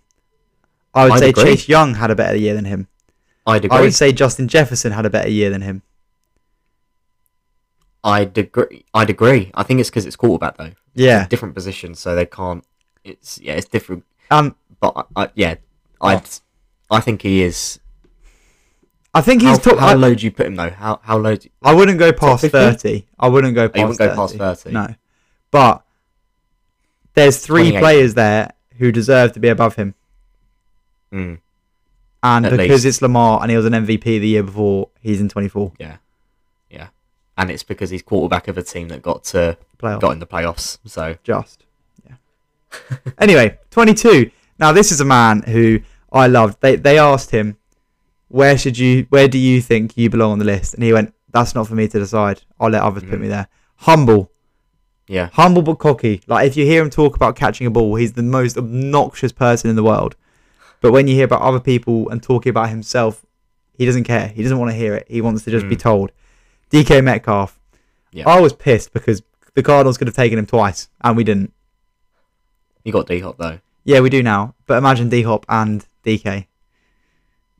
I 0.93 1.05
would 1.05 1.13
I'd 1.13 1.19
say 1.19 1.29
agree. 1.29 1.43
Chase 1.45 1.67
Young 1.67 1.95
had 1.95 2.11
a 2.11 2.15
better 2.15 2.37
year 2.37 2.53
than 2.53 2.65
him. 2.65 2.87
I'd 3.45 3.65
agree. 3.65 3.77
I 3.77 3.81
would 3.81 3.93
say 3.93 4.11
Justin 4.13 4.47
Jefferson 4.47 4.91
had 4.93 5.05
a 5.05 5.09
better 5.09 5.29
year 5.29 5.49
than 5.49 5.61
him. 5.61 5.81
I'd 8.03 8.37
agree. 8.37 8.85
I'd 8.93 9.09
agree. 9.09 9.51
I 9.53 9.63
think 9.63 9.79
it's 9.79 9.89
because 9.89 10.05
it's 10.05 10.15
quarterback 10.15 10.57
though. 10.57 10.71
Yeah. 10.93 11.27
different 11.27 11.55
positions, 11.55 11.99
so 11.99 12.15
they 12.15 12.25
can't. 12.25 12.65
It's 13.03 13.39
yeah, 13.41 13.53
it's 13.53 13.67
different. 13.67 14.05
Um, 14.31 14.55
But 14.79 15.07
I, 15.15 15.23
I, 15.23 15.29
yeah, 15.35 15.55
I'd. 16.01 16.23
I 16.91 16.99
think 16.99 17.21
he 17.21 17.43
is. 17.43 17.79
I 19.13 19.21
think 19.21 19.41
How, 19.43 19.49
he's 19.49 19.59
top. 19.59 19.77
how 19.77 19.87
I, 19.89 19.93
low 19.93 20.13
do 20.15 20.25
you 20.25 20.31
put 20.31 20.45
him 20.47 20.55
though? 20.55 20.69
How 20.71 20.99
how 21.03 21.17
low? 21.17 21.35
Do 21.35 21.45
you, 21.45 21.51
I 21.61 21.73
wouldn't 21.73 21.99
go 21.99 22.11
past 22.11 22.41
50? 22.41 22.49
30. 22.49 23.07
I 23.19 23.27
wouldn't 23.27 23.55
go 23.55 23.69
past 23.69 23.79
Oh, 23.79 23.87
wouldn't 23.87 23.99
30. 23.99 24.09
go 24.09 24.15
past 24.15 24.63
30? 24.63 24.73
No. 24.73 24.95
But 25.51 25.83
there's 27.13 27.37
three 27.45 27.71
players 27.77 28.15
there 28.15 28.51
who 28.79 28.91
deserve 28.91 29.33
to 29.33 29.39
be 29.39 29.49
above 29.49 29.75
him. 29.75 29.93
mm, 31.13 31.39
And 32.25 32.45
At 32.45 32.51
because 32.53 32.69
least. 32.69 32.85
it's 32.85 33.01
Lamar 33.01 33.41
and 33.41 33.51
he 33.51 33.57
was 33.57 33.65
an 33.65 33.73
MVP 33.73 34.03
the 34.03 34.27
year 34.27 34.43
before, 34.43 34.89
he's 35.01 35.19
in 35.19 35.27
24 35.27 35.73
yeah, 35.77 35.97
yeah, 36.71 36.87
and 37.37 37.51
it's 37.51 37.63
because 37.63 37.89
he's 37.89 38.01
quarterback 38.01 38.47
of 38.47 38.57
a 38.57 38.63
team 38.63 38.87
that 38.87 39.01
got 39.01 39.25
to 39.25 39.57
playoff. 39.77 39.99
got 39.99 40.11
in 40.11 40.19
the 40.19 40.25
playoffs. 40.27 40.77
So 40.85 41.17
Just. 41.23 41.65
Yeah. 42.07 42.15
anyway, 43.19 43.59
22. 43.71 44.31
Now 44.57 44.71
this 44.71 44.91
is 44.91 45.01
a 45.01 45.05
man 45.05 45.41
who 45.43 45.81
I 46.11 46.27
loved. 46.27 46.61
They 46.61 46.75
they 46.77 46.97
asked 46.97 47.31
him, 47.31 47.57
"Where 48.29 48.57
should 48.57 48.77
you? 48.77 49.05
Where 49.09 49.27
do 49.27 49.37
you 49.37 49.61
think 49.61 49.97
you 49.97 50.09
belong 50.09 50.31
on 50.33 50.39
the 50.39 50.45
list?" 50.45 50.73
And 50.75 50.83
he 50.83 50.93
went, 50.93 51.13
"That's 51.31 51.53
not 51.55 51.67
for 51.67 51.75
me 51.75 51.87
to 51.89 51.99
decide. 51.99 52.43
I'll 52.59 52.69
let 52.69 52.83
others 52.83 53.03
put 53.03 53.13
Mhm. 53.19 53.21
me 53.21 53.27
there." 53.27 53.47
Humble, 53.77 54.31
yeah, 55.07 55.29
humble 55.33 55.61
but 55.63 55.75
cocky. 55.75 56.21
Like 56.27 56.47
if 56.47 56.55
you 56.55 56.65
hear 56.65 56.81
him 56.81 56.89
talk 56.89 57.15
about 57.17 57.35
catching 57.35 57.67
a 57.67 57.71
ball, 57.71 57.95
he's 57.95 58.13
the 58.13 58.23
most 58.23 58.57
obnoxious 58.57 59.31
person 59.33 59.69
in 59.69 59.75
the 59.75 59.83
world. 59.83 60.15
But 60.83 60.91
when 60.91 61.07
you 61.07 61.15
hear 61.15 61.23
about 61.25 61.41
other 61.41 61.61
people 61.61 62.09
and 62.09 62.21
talking 62.21 62.49
about 62.49 62.67
himself, 62.69 63.25
he 63.77 63.85
doesn't 63.85 64.03
care. 64.03 64.27
He 64.27 64.43
doesn't 64.43 64.59
want 64.59 64.69
to 64.71 64.75
hear 64.77 64.93
it. 64.93 65.07
He 65.09 65.21
wants 65.21 65.45
to 65.45 65.51
just 65.51 65.67
be 65.69 65.77
Mm. 65.77 65.79
told. 65.79 66.11
DK 66.69 67.01
Metcalf. 67.01 67.57
Yeah. 68.11 68.27
I 68.29 68.41
was 68.41 68.51
pissed 68.51 68.91
because 68.93 69.23
the 69.55 69.63
Cardinals 69.63 69.97
could 69.97 70.07
have 70.07 70.15
taken 70.15 70.37
him 70.37 70.45
twice 70.45 70.89
and 71.01 71.15
we 71.17 71.23
didn't. 71.23 71.53
you 72.83 72.91
got 72.91 73.07
D 73.07 73.19
Hop 73.21 73.37
though. 73.37 73.59
Yeah, 73.85 74.01
we 74.01 74.09
do 74.09 74.21
now. 74.21 74.55
But 74.67 74.77
imagine 74.77 75.07
D 75.07 75.21
Hop 75.21 75.45
and 75.47 75.85
DK, 76.03 76.47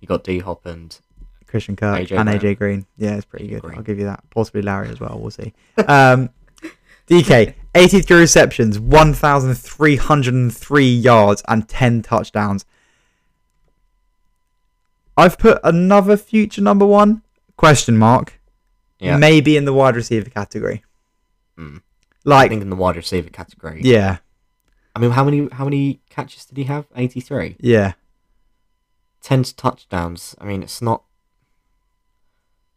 You 0.02 0.08
got 0.08 0.26
D 0.26 0.40
Hop 0.40 0.66
and 0.66 1.00
Christian 1.48 1.78
Kirk, 1.78 1.98
AJ 2.02 2.20
and. 2.20 2.28
AJ 2.30 2.58
Green. 2.58 2.86
Yeah, 2.98 3.16
it's 3.16 3.24
pretty 3.26 3.46
AJ 3.48 3.52
good. 3.52 3.62
Green. 3.62 3.78
I'll 3.78 3.84
give 3.84 4.00
you 4.00 4.06
that. 4.06 4.22
Possibly 4.32 4.62
Larry 4.64 4.90
as 4.90 5.00
well. 5.00 5.18
We'll 5.18 5.32
see. 5.32 5.54
Um, 5.88 6.30
DK, 7.08 7.54
83 7.74 8.20
receptions, 8.20 8.80
1,303 8.80 10.86
yards, 10.86 11.42
and 11.48 11.70
10 11.70 12.02
touchdowns. 12.02 12.66
I've 15.18 15.38
put 15.38 15.60
another 15.64 16.18
future 16.18 16.62
number 16.62 16.86
one 16.86 17.22
question 17.58 17.98
mark, 17.98 18.40
yeah. 19.00 19.18
maybe 19.18 19.58
in 19.58 19.66
the 19.66 19.74
wide 19.74 19.96
receiver 19.96 20.30
category. 20.30 20.84
Mm. 21.58 21.78
I 21.78 21.82
Like, 22.26 22.50
think 22.50 22.62
in 22.62 22.70
the 22.70 22.76
wide 22.76 22.96
receiver 22.96 23.30
category. 23.30 23.82
yeah, 23.84 24.18
I 24.96 25.00
mean, 25.00 25.12
how 25.12 25.24
many 25.24 25.48
how 25.52 25.66
many 25.66 26.02
catches 26.10 26.46
did 26.46 26.58
he 26.58 26.64
have? 26.66 26.86
Eighty 26.96 27.20
three. 27.20 27.56
yeah. 27.60 27.94
Ten 29.22 29.44
touchdowns. 29.44 30.36
I 30.42 30.46
mean, 30.46 30.64
it's 30.64 30.82
not. 30.82 31.04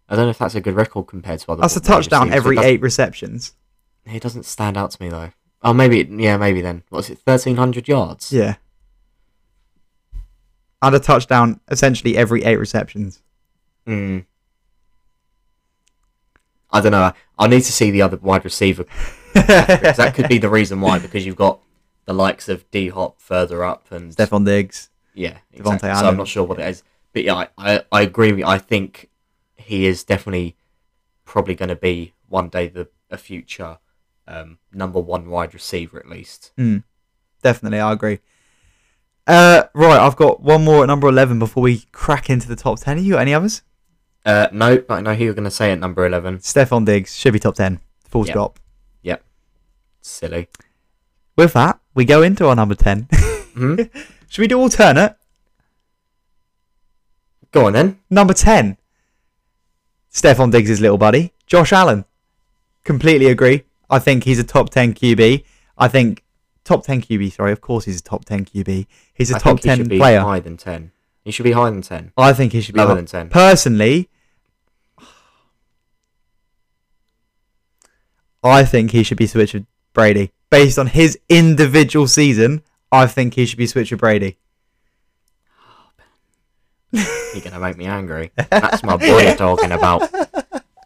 I 0.08 0.14
don't 0.14 0.26
know 0.26 0.30
if 0.30 0.38
that's 0.38 0.54
a 0.54 0.60
good 0.60 0.74
record 0.76 1.08
compared 1.08 1.40
to 1.40 1.50
other. 1.52 1.60
That's 1.62 1.74
a 1.76 1.80
touchdown 1.80 2.32
every 2.32 2.56
It 2.56 2.64
eight 2.64 2.80
receptions. 2.80 3.54
He 4.04 4.20
doesn't 4.20 4.44
stand 4.44 4.76
out 4.76 4.92
to 4.92 5.02
me 5.02 5.08
though. 5.08 5.32
Oh, 5.62 5.72
maybe 5.72 6.06
yeah, 6.22 6.36
maybe 6.36 6.60
then. 6.60 6.84
What's 6.90 7.10
it? 7.10 7.18
Thirteen 7.18 7.56
hundred 7.56 7.88
yards. 7.88 8.32
Yeah. 8.32 8.56
And 10.86 10.96
a 10.96 11.00
touchdown 11.00 11.60
essentially 11.68 12.16
every 12.16 12.44
eight 12.44 12.56
receptions. 12.58 13.22
Mm. 13.86 14.24
I 16.70 16.80
don't 16.80 16.92
know. 16.92 17.12
I- 17.38 17.46
need 17.46 17.62
to 17.62 17.72
see 17.72 17.90
the 17.90 18.02
other 18.02 18.16
wide 18.16 18.44
receiver. 18.44 18.84
that 19.34 20.12
could 20.14 20.28
be 20.28 20.38
the 20.38 20.48
reason 20.48 20.80
why, 20.80 20.98
because 20.98 21.24
you've 21.26 21.36
got 21.36 21.60
the 22.06 22.14
likes 22.14 22.48
of 22.48 22.68
D 22.70 22.88
Hop 22.88 23.20
further 23.20 23.64
up 23.64 23.90
and 23.90 24.14
Stefon 24.14 24.44
Diggs. 24.44 24.90
yeah, 25.14 25.38
exactly. 25.52 25.90
So 25.94 26.06
I'm 26.06 26.16
not 26.16 26.28
sure 26.28 26.44
what 26.44 26.58
it 26.58 26.68
is, 26.68 26.82
but 27.12 27.24
yeah, 27.24 27.34
I, 27.34 27.48
I, 27.58 27.84
I 27.92 28.02
agree 28.02 28.30
with 28.30 28.40
you. 28.40 28.46
I 28.46 28.58
think 28.58 29.10
he 29.56 29.86
is 29.86 30.04
definitely 30.04 30.56
probably 31.24 31.54
going 31.54 31.68
to 31.68 31.76
be 31.76 32.14
one 32.28 32.48
day 32.48 32.68
the 32.68 32.88
a 33.10 33.16
future 33.16 33.78
um, 34.26 34.58
number 34.72 34.98
one 34.98 35.28
wide 35.30 35.54
receiver 35.54 35.98
at 35.98 36.08
least. 36.08 36.52
Definitely, 37.42 37.80
I 37.80 37.92
agree. 37.92 38.18
Uh, 39.26 39.64
right, 39.74 39.98
I've 39.98 40.16
got 40.16 40.40
one 40.40 40.64
more 40.64 40.82
at 40.82 40.86
number 40.86 41.08
11 41.08 41.38
before 41.38 41.62
we 41.62 41.80
crack 41.92 42.30
into 42.30 42.46
the 42.46 42.54
top 42.56 42.78
10. 42.80 42.96
Have 42.98 43.04
you 43.06 43.14
got 43.14 43.22
any 43.22 43.34
others? 43.34 43.62
Uh, 44.24 44.48
no, 44.52 44.78
but 44.78 44.94
I 44.94 45.00
know 45.00 45.14
who 45.14 45.24
you're 45.24 45.34
going 45.34 45.44
to 45.44 45.50
say 45.50 45.70
at 45.72 45.78
number 45.78 46.04
eleven. 46.04 46.38
Stefon 46.38 46.84
Diggs 46.84 47.16
should 47.16 47.32
be 47.32 47.38
top 47.38 47.54
10. 47.54 47.80
Full 48.08 48.26
Yeah. 48.26 48.32
stop. 48.32 48.58
Yep. 49.02 49.24
Silly. 50.00 50.48
With 51.36 51.52
that, 51.52 51.78
we 51.94 52.04
go 52.04 52.22
into 52.22 52.46
our 52.46 52.56
number 52.56 52.74
10. 52.74 53.08
hmm 53.54 53.76
should 54.28 54.40
we 54.42 54.48
do 54.48 54.58
alternate? 54.58 55.16
Go 57.52 57.66
on 57.66 57.72
then. 57.72 57.98
Number 58.10 58.34
10. 58.34 58.76
Stefon 60.12 60.50
Diggs' 60.50 60.80
little 60.80 60.98
buddy, 60.98 61.32
Josh 61.46 61.72
Allen. 61.72 62.04
Completely 62.84 63.26
agree. 63.26 63.64
I 63.90 63.98
think 63.98 64.24
he's 64.24 64.38
a 64.38 64.44
top 64.44 64.70
10 64.70 64.94
QB. 64.94 65.44
I 65.78 65.88
think 65.88 66.24
top 66.66 66.84
ten 66.84 67.00
QB. 67.00 67.32
Sorry, 67.32 67.52
of 67.52 67.60
course 67.60 67.86
he's 67.86 68.00
a 68.00 68.02
top 68.02 68.24
ten 68.24 68.44
QB. 68.44 68.86
He's 69.14 69.30
a 69.30 69.36
I 69.36 69.38
top 69.38 69.60
ten 69.60 69.88
he 69.88 69.98
player. 69.98 70.20
Higher 70.20 70.40
than 70.40 70.56
ten. 70.56 70.92
He 71.24 71.30
should 71.30 71.44
be 71.44 71.52
higher 71.52 71.70
than 71.70 71.82
ten. 71.82 72.12
I 72.16 72.32
think 72.32 72.52
he 72.52 72.60
should 72.60 72.74
be 72.74 72.80
higher 72.80 72.94
than 72.94 73.06
ten. 73.06 73.30
Personally, 73.30 74.10
I 78.42 78.64
think 78.64 78.90
he 78.90 79.02
should 79.02 79.18
be 79.18 79.26
switched 79.26 79.54
with 79.54 79.66
Brady 79.92 80.32
based 80.50 80.78
on 80.78 80.88
his 80.88 81.18
individual 81.28 82.06
season. 82.06 82.62
I 82.92 83.06
think 83.06 83.34
he 83.34 83.46
should 83.46 83.58
be 83.58 83.66
switched 83.66 83.90
with 83.90 84.00
Brady. 84.00 84.38
You're 86.92 87.42
gonna 87.42 87.60
make 87.60 87.76
me 87.76 87.86
angry. 87.86 88.30
That's 88.36 88.82
my 88.82 88.96
boy 88.96 89.34
talking 89.34 89.72
about. 89.72 90.08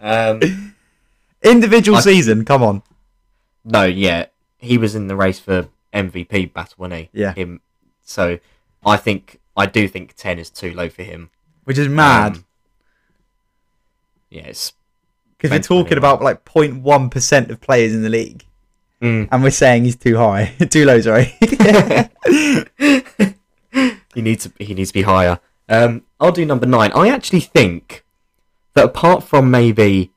Um, 0.01 0.74
individual 1.43 1.99
I... 1.99 2.01
season. 2.01 2.45
Come 2.45 2.62
on. 2.62 2.83
No, 3.64 3.85
yeah, 3.85 4.26
he 4.61 4.79
was 4.79 4.95
in 4.95 5.09
the 5.09 5.17
race 5.17 5.39
for 5.39 5.69
MVP 5.93 6.53
battle, 6.53 6.75
wasn't 6.79 7.01
he? 7.01 7.09
Yeah. 7.13 7.35
Him. 7.35 7.61
So, 8.03 8.39
I 8.85 8.97
think 8.97 9.41
I 9.57 9.67
do 9.67 9.89
think 9.89 10.15
ten 10.17 10.39
is 10.39 10.51
too 10.51 10.73
low 10.73 10.89
for 10.89 11.03
him. 11.03 11.31
Which 11.65 11.79
is 11.79 11.89
mad. 11.89 12.37
Um, 12.37 12.45
yeah, 14.31 14.45
it's 14.45 14.73
Because 15.37 15.51
we're 15.51 15.61
talking 15.61 15.99
about 15.99 16.23
like 16.23 16.45
0.1% 16.45 17.51
of 17.51 17.61
players 17.61 17.93
in 17.93 18.03
the 18.03 18.09
league. 18.09 18.45
Mm. 19.03 19.29
And 19.31 19.43
we're 19.43 19.51
saying 19.51 19.85
he's 19.85 19.97
too 19.97 20.17
high. 20.17 20.55
too 20.71 20.85
low, 20.85 21.01
sorry. 21.01 21.35
he 24.15 24.23
needs 24.23 24.45
to, 24.45 24.53
he 24.59 24.75
needs 24.75 24.91
to 24.91 24.95
be 24.95 25.03
higher. 25.03 25.41
Um, 25.69 26.03
I'll 26.21 26.33
do 26.33 26.45
number 26.45 26.67
nine. 26.67 26.93
I 26.93 27.09
actually 27.09 27.41
think 27.41 28.05
that 28.75 28.85
apart 28.85 29.25
from 29.25 29.51
maybe 29.51 30.11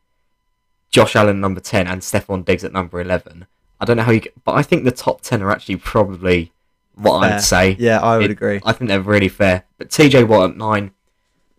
Josh 0.92 1.16
Allen 1.16 1.40
number 1.40 1.62
ten 1.62 1.88
and 1.88 2.02
Stefon 2.02 2.44
Diggs 2.44 2.64
at 2.64 2.74
number 2.74 3.00
eleven, 3.00 3.46
I 3.84 3.86
don't 3.86 3.98
know 3.98 4.04
how 4.04 4.12
you, 4.14 4.22
get, 4.22 4.34
but 4.46 4.54
I 4.56 4.64
think 4.64 4.86
the 4.86 4.92
top 4.92 5.22
ten 5.22 5.42
are 5.44 5.52
actually 5.52 5.76
probably 5.76 6.52
what 6.96 7.22
Fair. 7.22 7.34
I'd 7.34 7.42
say. 7.42 7.76
yeah, 7.80 8.00
I 8.00 8.16
would 8.18 8.26
It- 8.26 8.32
agree. 8.32 8.62
I 8.64 8.72
think 8.72 8.88
they're 8.88 9.02
really 9.02 9.28
fair. 9.28 9.66
But 9.78 9.90
TJ 9.90 10.24
Watt 10.28 10.52
at 10.52 10.58
nine, 10.58 10.92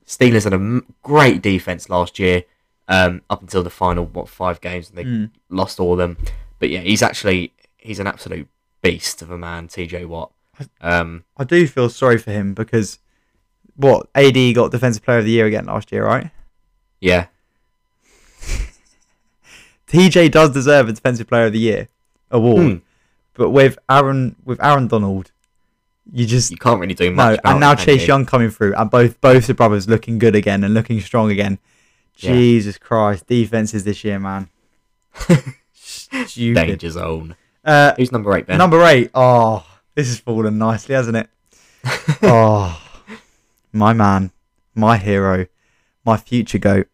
Steelers 0.06 0.44
had 0.44 0.54
a 0.54 0.80
great 1.02 1.42
defense 1.42 1.90
last 1.90 2.18
year, 2.18 2.44
um, 2.88 3.20
up 3.28 3.42
until 3.42 3.62
the 3.62 3.68
final 3.70 4.04
what 4.06 4.28
five 4.28 4.60
games, 4.62 4.88
and 4.88 4.96
they 4.98 5.04
Mm. 5.04 5.30
lost 5.50 5.78
all 5.80 5.92
of 5.92 5.98
them. 5.98 6.16
But 6.58 6.70
yeah, 6.70 6.80
he's 6.80 7.02
actually 7.02 7.52
he's 7.78 7.98
an 7.98 8.06
absolute 8.06 8.48
beast 8.82 9.20
of 9.20 9.30
a 9.30 9.36
man, 9.36 9.68
TJ 9.68 10.06
Watt. 10.06 10.30
Um, 10.80 11.24
I 11.36 11.44
do 11.44 11.66
feel 11.66 11.90
sorry 11.90 12.16
for 12.16 12.30
him 12.30 12.54
because 12.54 12.98
what 13.76 14.08
AD 14.14 14.52
got 14.54 14.70
Defensive 14.70 15.02
Player 15.02 15.18
of 15.18 15.24
the 15.26 15.30
Year 15.32 15.46
again 15.46 15.66
last 15.66 15.92
year, 15.92 16.04
right? 16.06 16.30
yeah, 17.00 17.26
TJ 19.88 20.30
does 20.30 20.50
deserve 20.50 20.88
a 20.88 20.92
Defensive 20.92 21.26
Player 21.26 21.46
of 21.46 21.52
the 21.52 21.58
Year 21.58 21.88
award, 22.30 22.62
Hmm. 22.66 22.76
but 23.34 23.50
with 23.50 23.78
Aaron 23.90 24.36
with 24.44 24.62
Aaron 24.62 24.86
Donald, 24.88 25.30
you 26.12 26.26
just 26.26 26.50
you 26.50 26.56
can't 26.56 26.80
really 26.80 26.94
do 26.94 27.10
no. 27.10 27.16
much. 27.16 27.38
about 27.38 27.50
And 27.52 27.60
now 27.60 27.74
Chase 27.74 28.02
you? 28.02 28.08
Young 28.08 28.26
coming 28.26 28.50
through, 28.50 28.74
and 28.74 28.90
both 28.90 29.20
both 29.20 29.46
the 29.46 29.54
brothers 29.54 29.88
looking 29.88 30.18
good 30.18 30.34
again 30.34 30.64
and 30.64 30.74
looking 30.74 31.00
strong 31.00 31.30
again. 31.30 31.58
Yeah. 32.16 32.32
Jesus 32.32 32.78
Christ, 32.78 33.26
defenses 33.26 33.84
this 33.84 34.04
year, 34.04 34.18
man. 34.20 34.48
Stupid. 35.72 36.54
danger 36.66 36.90
zone. 36.90 37.36
Uh, 37.64 37.94
Who's 37.96 38.12
number 38.12 38.36
eight, 38.36 38.46
Ben? 38.46 38.58
Number 38.58 38.82
eight. 38.84 39.10
Oh, 39.14 39.64
this 39.94 40.08
has 40.08 40.18
fallen 40.20 40.58
nicely, 40.58 40.94
hasn't 40.94 41.16
it? 41.16 41.28
oh, 42.22 42.80
my 43.72 43.92
man, 43.92 44.30
my 44.74 44.96
hero, 44.96 45.46
my 46.04 46.16
future 46.16 46.58
goat, 46.58 46.88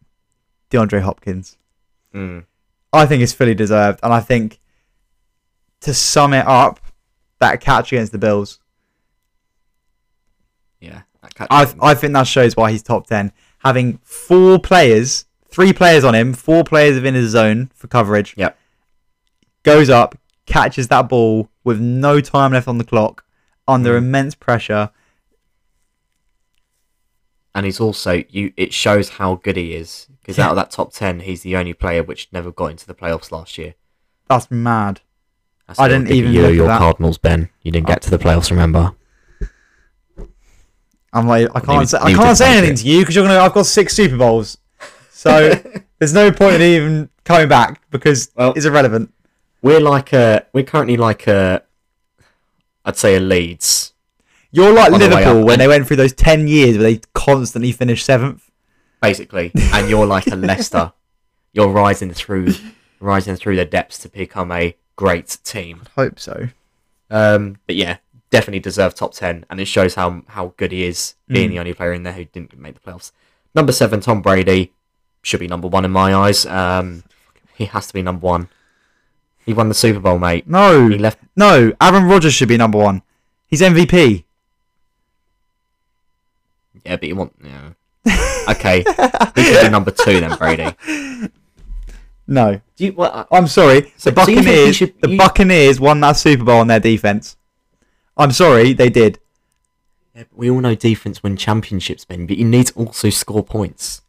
DeAndre 0.70 1.02
Hopkins. 1.02 1.56
Mm, 2.14 2.44
I 2.92 3.06
think 3.06 3.22
it's 3.22 3.32
fully 3.32 3.54
deserved, 3.54 4.00
and 4.02 4.12
I 4.12 4.20
think 4.20 4.58
to 5.80 5.94
sum 5.94 6.32
it 6.34 6.46
up, 6.46 6.80
that 7.38 7.60
catch 7.60 7.92
against 7.92 8.12
the 8.12 8.18
Bills, 8.18 8.58
yeah, 10.80 11.02
I 11.50 11.72
I 11.80 11.94
think 11.94 12.12
that 12.14 12.26
shows 12.26 12.56
why 12.56 12.70
he's 12.70 12.82
top 12.82 13.06
ten. 13.06 13.32
Having 13.58 13.98
four 14.02 14.58
players, 14.58 15.26
three 15.50 15.72
players 15.72 16.04
on 16.04 16.14
him, 16.14 16.32
four 16.32 16.64
players 16.64 16.94
within 16.96 17.14
his 17.14 17.30
zone 17.30 17.70
for 17.74 17.86
coverage. 17.88 18.34
Yep. 18.36 18.56
Goes 19.62 19.90
up, 19.90 20.16
catches 20.46 20.88
that 20.88 21.08
ball 21.08 21.50
with 21.64 21.80
no 21.80 22.20
time 22.20 22.52
left 22.52 22.66
on 22.68 22.78
the 22.78 22.84
clock, 22.84 23.24
under 23.68 23.94
Mm. 23.94 23.98
immense 23.98 24.34
pressure. 24.34 24.90
and 27.52 27.66
he's 27.66 27.80
also 27.80 28.22
you. 28.28 28.52
It 28.56 28.72
shows 28.72 29.08
how 29.10 29.34
good 29.34 29.56
he 29.56 29.74
is 29.74 30.06
because 30.20 30.38
Yeah. 30.38 30.44
out 30.46 30.50
of 30.50 30.56
that 30.56 30.70
top 30.70 30.92
ten, 30.92 31.18
he's 31.20 31.42
the 31.42 31.56
only 31.56 31.74
player 31.74 32.00
which 32.02 32.28
never 32.32 32.52
got 32.52 32.66
into 32.66 32.86
the 32.86 32.94
playoffs 32.94 33.32
last 33.32 33.58
year. 33.58 33.74
That's 34.28 34.48
mad. 34.52 35.00
I 35.78 35.88
didn't 35.88 36.10
even 36.10 36.32
you, 36.32 36.42
look 36.42 36.54
your. 36.54 36.66
Cardinals, 36.68 37.18
Ben. 37.18 37.48
You 37.62 37.70
didn't 37.72 37.86
get 37.86 38.02
to 38.02 38.10
the 38.10 38.18
playoffs, 38.18 38.50
remember? 38.50 38.92
I'm 41.12 41.26
like, 41.26 41.48
I 41.54 41.60
can't 41.60 41.88
say, 41.88 41.98
I 42.00 42.12
can't 42.12 42.36
say 42.36 42.56
anything 42.56 42.76
to 42.76 42.86
you 42.86 43.00
because 43.00 43.16
you're 43.16 43.26
gonna. 43.26 43.40
I've 43.40 43.52
got 43.52 43.66
six 43.66 43.94
Super 43.94 44.16
Bowls, 44.16 44.58
so 45.10 45.50
there's 45.98 46.14
no 46.14 46.30
point 46.30 46.56
in 46.56 46.62
even 46.62 47.10
coming 47.24 47.48
back 47.48 47.82
because 47.90 48.30
Well- 48.36 48.52
it's 48.54 48.64
irrelevant. 48.66 49.12
We're 49.62 49.80
like 49.80 50.12
a. 50.12 50.46
We're 50.52 50.64
currently 50.64 50.96
like 50.96 51.26
a. 51.26 51.62
I'd 52.84 52.96
say 52.96 53.16
a 53.16 53.20
Leeds. 53.20 53.92
You're 54.52 54.72
like 54.72 54.92
On 54.92 54.98
the 54.98 55.08
Liverpool 55.08 55.44
when 55.44 55.58
they 55.58 55.68
went 55.68 55.86
through 55.86 55.96
those 55.96 56.12
ten 56.12 56.48
years 56.48 56.76
where 56.78 56.84
they 56.92 57.00
constantly 57.12 57.72
finished 57.72 58.04
seventh. 58.06 58.50
basically, 59.02 59.52
and 59.54 59.88
you're 59.90 60.06
like 60.06 60.26
a 60.28 60.36
Leicester. 60.36 60.92
You're 61.52 61.68
rising 61.68 62.12
through, 62.12 62.54
rising 63.00 63.34
through 63.34 63.56
the 63.56 63.64
depths 63.64 63.98
to 63.98 64.08
become 64.08 64.52
a 64.52 64.76
great 64.96 65.38
team. 65.44 65.80
I'd 65.82 65.88
hope 66.02 66.18
so. 66.20 66.48
Um, 67.10 67.58
but 67.66 67.76
yeah, 67.76 67.96
definitely 68.30 68.60
deserve 68.60 68.94
top 68.94 69.12
ten, 69.14 69.44
and 69.50 69.60
it 69.60 69.64
shows 69.66 69.94
how 69.94 70.22
how 70.28 70.52
good 70.56 70.72
he 70.72 70.84
is 70.84 71.14
being 71.28 71.48
Mm. 71.48 71.52
the 71.52 71.58
only 71.58 71.74
player 71.74 71.92
in 71.92 72.02
there 72.04 72.12
who 72.12 72.24
didn't 72.24 72.58
make 72.58 72.74
the 72.74 72.80
playoffs. 72.80 73.12
Number 73.54 73.72
seven, 73.72 74.00
Tom 74.00 74.22
Brady, 74.22 74.72
should 75.22 75.40
be 75.40 75.48
number 75.48 75.66
one 75.68 75.84
in 75.84 75.90
my 75.90 76.14
eyes. 76.14 76.46
Um, 76.46 77.02
he 77.54 77.64
has 77.66 77.86
to 77.88 77.92
be 77.94 78.02
number 78.02 78.24
one. 78.26 78.48
He 79.44 79.52
won 79.52 79.68
the 79.68 79.74
Super 79.74 79.98
Bowl, 80.00 80.18
mate. 80.18 80.46
No, 80.46 80.88
He 80.88 80.98
left. 80.98 81.18
no. 81.34 81.72
Aaron 81.80 82.04
Rodgers 82.04 82.34
should 82.34 82.48
be 82.48 82.56
number 82.56 82.78
one. 82.78 83.02
He's 83.48 83.60
MVP. 83.62 84.24
Yeah, 86.84 86.96
but 86.96 87.02
he 87.04 87.12
want. 87.12 87.34
Yeah. 87.42 87.70
Okay, 88.48 88.84
he 89.36 89.42
should 89.44 89.62
be 89.62 89.68
number 89.68 89.90
two 89.90 90.20
then, 90.20 90.36
Brady. 90.36 90.72
No, 92.30 92.60
Do 92.76 92.84
you? 92.84 92.92
What? 92.92 93.26
I'm 93.32 93.48
sorry. 93.48 93.92
So- 93.96 94.10
the 94.12 94.24
so 94.24 94.30
you 94.30 94.36
think 94.36 94.46
he 94.46 94.52
Buccaneers. 94.52 94.76
should- 94.76 95.00
the 95.02 95.10
you- 95.10 95.18
Buccaneers 95.18 95.80
won 95.80 95.98
that 96.00 96.12
Super 96.12 96.44
Bowl 96.44 96.60
on 96.60 96.68
their 96.68 96.78
defense. 96.80 97.36
I'm 98.16 98.30
sorry, 98.30 98.72
they 98.72 98.88
did. 98.88 99.18
Yeah, 100.14 100.24
but 100.30 100.38
we 100.38 100.48
all 100.50 100.60
know 100.60 100.74
defense 100.76 101.22
win 101.24 101.36
championships, 101.36 102.04
Ben, 102.04 102.26
but 102.26 102.36
you 102.36 102.44
need 102.44 102.68
to 102.68 102.74
also 102.74 103.10
score 103.10 103.42
points. 103.42 104.02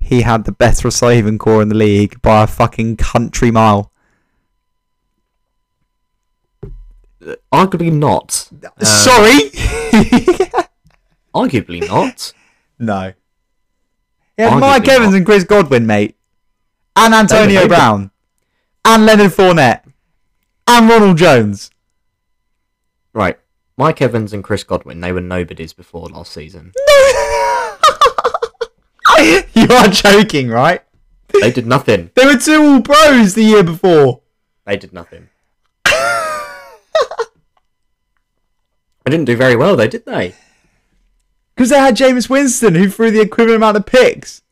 He 0.00 0.22
had 0.22 0.44
the 0.44 0.52
best 0.52 0.82
receiving 0.84 1.38
corps 1.38 1.60
in 1.62 1.68
the 1.68 1.74
league 1.76 2.20
by 2.22 2.42
a 2.44 2.46
fucking 2.46 2.96
country 2.96 3.50
mile. 3.50 3.92
Arguably 7.52 7.92
not. 7.92 8.48
Um, 8.64 8.70
sorry. 8.84 9.50
Arguably 11.34 11.86
not. 11.86 12.32
no. 12.78 13.12
Arguably 14.38 14.60
Mike 14.60 14.88
Evans 14.88 15.10
not. 15.12 15.16
and 15.18 15.26
Chris 15.26 15.44
Godwin, 15.44 15.86
mate, 15.86 16.16
and 16.96 17.14
Antonio 17.14 17.66
Brown, 17.68 18.10
and 18.84 19.06
Leonard 19.06 19.32
Fournette, 19.32 19.84
and 20.66 20.88
Ronald 20.88 21.18
Jones. 21.18 21.70
Right. 23.12 23.38
Mike 23.76 24.02
Evans 24.02 24.32
and 24.32 24.44
Chris 24.44 24.64
Godwin, 24.64 25.00
they 25.00 25.12
were 25.12 25.20
nobodies 25.20 25.72
before 25.72 26.08
last 26.08 26.32
season. 26.32 26.72
you 29.54 29.66
are 29.70 29.88
joking, 29.88 30.48
right? 30.48 30.82
They 31.40 31.50
did 31.50 31.66
nothing. 31.66 32.10
They 32.14 32.26
were 32.26 32.36
two 32.36 32.62
all 32.62 32.82
pros 32.82 33.34
the 33.34 33.42
year 33.42 33.62
before. 33.62 34.20
They 34.66 34.76
did 34.76 34.92
nothing. 34.92 35.28
They 39.04 39.10
didn't 39.10 39.26
do 39.26 39.36
very 39.36 39.56
well, 39.56 39.76
though, 39.76 39.88
did 39.88 40.04
they? 40.04 40.34
Because 41.54 41.70
they 41.70 41.78
had 41.78 41.96
Jameis 41.96 42.30
Winston, 42.30 42.74
who 42.74 42.88
threw 42.88 43.10
the 43.10 43.20
equivalent 43.20 43.56
amount 43.56 43.76
of 43.76 43.86
picks. 43.86 44.42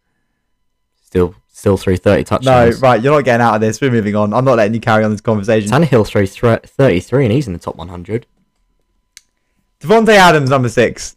Still, 1.02 1.36
still 1.60 1.76
threw 1.76 1.94
30 1.96 2.24
touchdowns. 2.24 2.80
No, 2.80 2.88
right, 2.88 3.02
you're 3.02 3.14
not 3.14 3.22
getting 3.24 3.42
out 3.44 3.54
of 3.54 3.60
this. 3.60 3.80
We're 3.82 3.90
moving 3.90 4.16
on. 4.16 4.32
I'm 4.32 4.46
not 4.46 4.56
letting 4.56 4.72
you 4.72 4.80
carry 4.80 5.04
on 5.04 5.10
this 5.10 5.20
conversation. 5.20 5.70
Tannehill 5.70 6.06
threw 6.06 6.26
thre- 6.26 6.54
33 6.66 7.26
and 7.26 7.32
he's 7.32 7.46
in 7.46 7.52
the 7.52 7.58
top 7.58 7.76
100. 7.76 8.26
Davante 9.80 10.08
Adams, 10.14 10.48
number 10.50 10.68
six. 10.70 11.16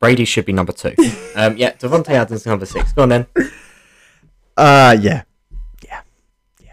Brady 0.00 0.24
should 0.24 0.44
be 0.44 0.52
number 0.52 0.72
two. 0.72 0.94
um, 1.36 1.56
yeah, 1.56 1.72
Davante 1.74 2.08
Adams 2.10 2.44
number 2.46 2.66
six. 2.66 2.92
Go 2.92 3.02
on 3.02 3.08
then. 3.10 3.26
Uh, 4.56 4.96
yeah. 5.00 5.22
Yeah. 5.84 6.00
Yeah. 6.60 6.72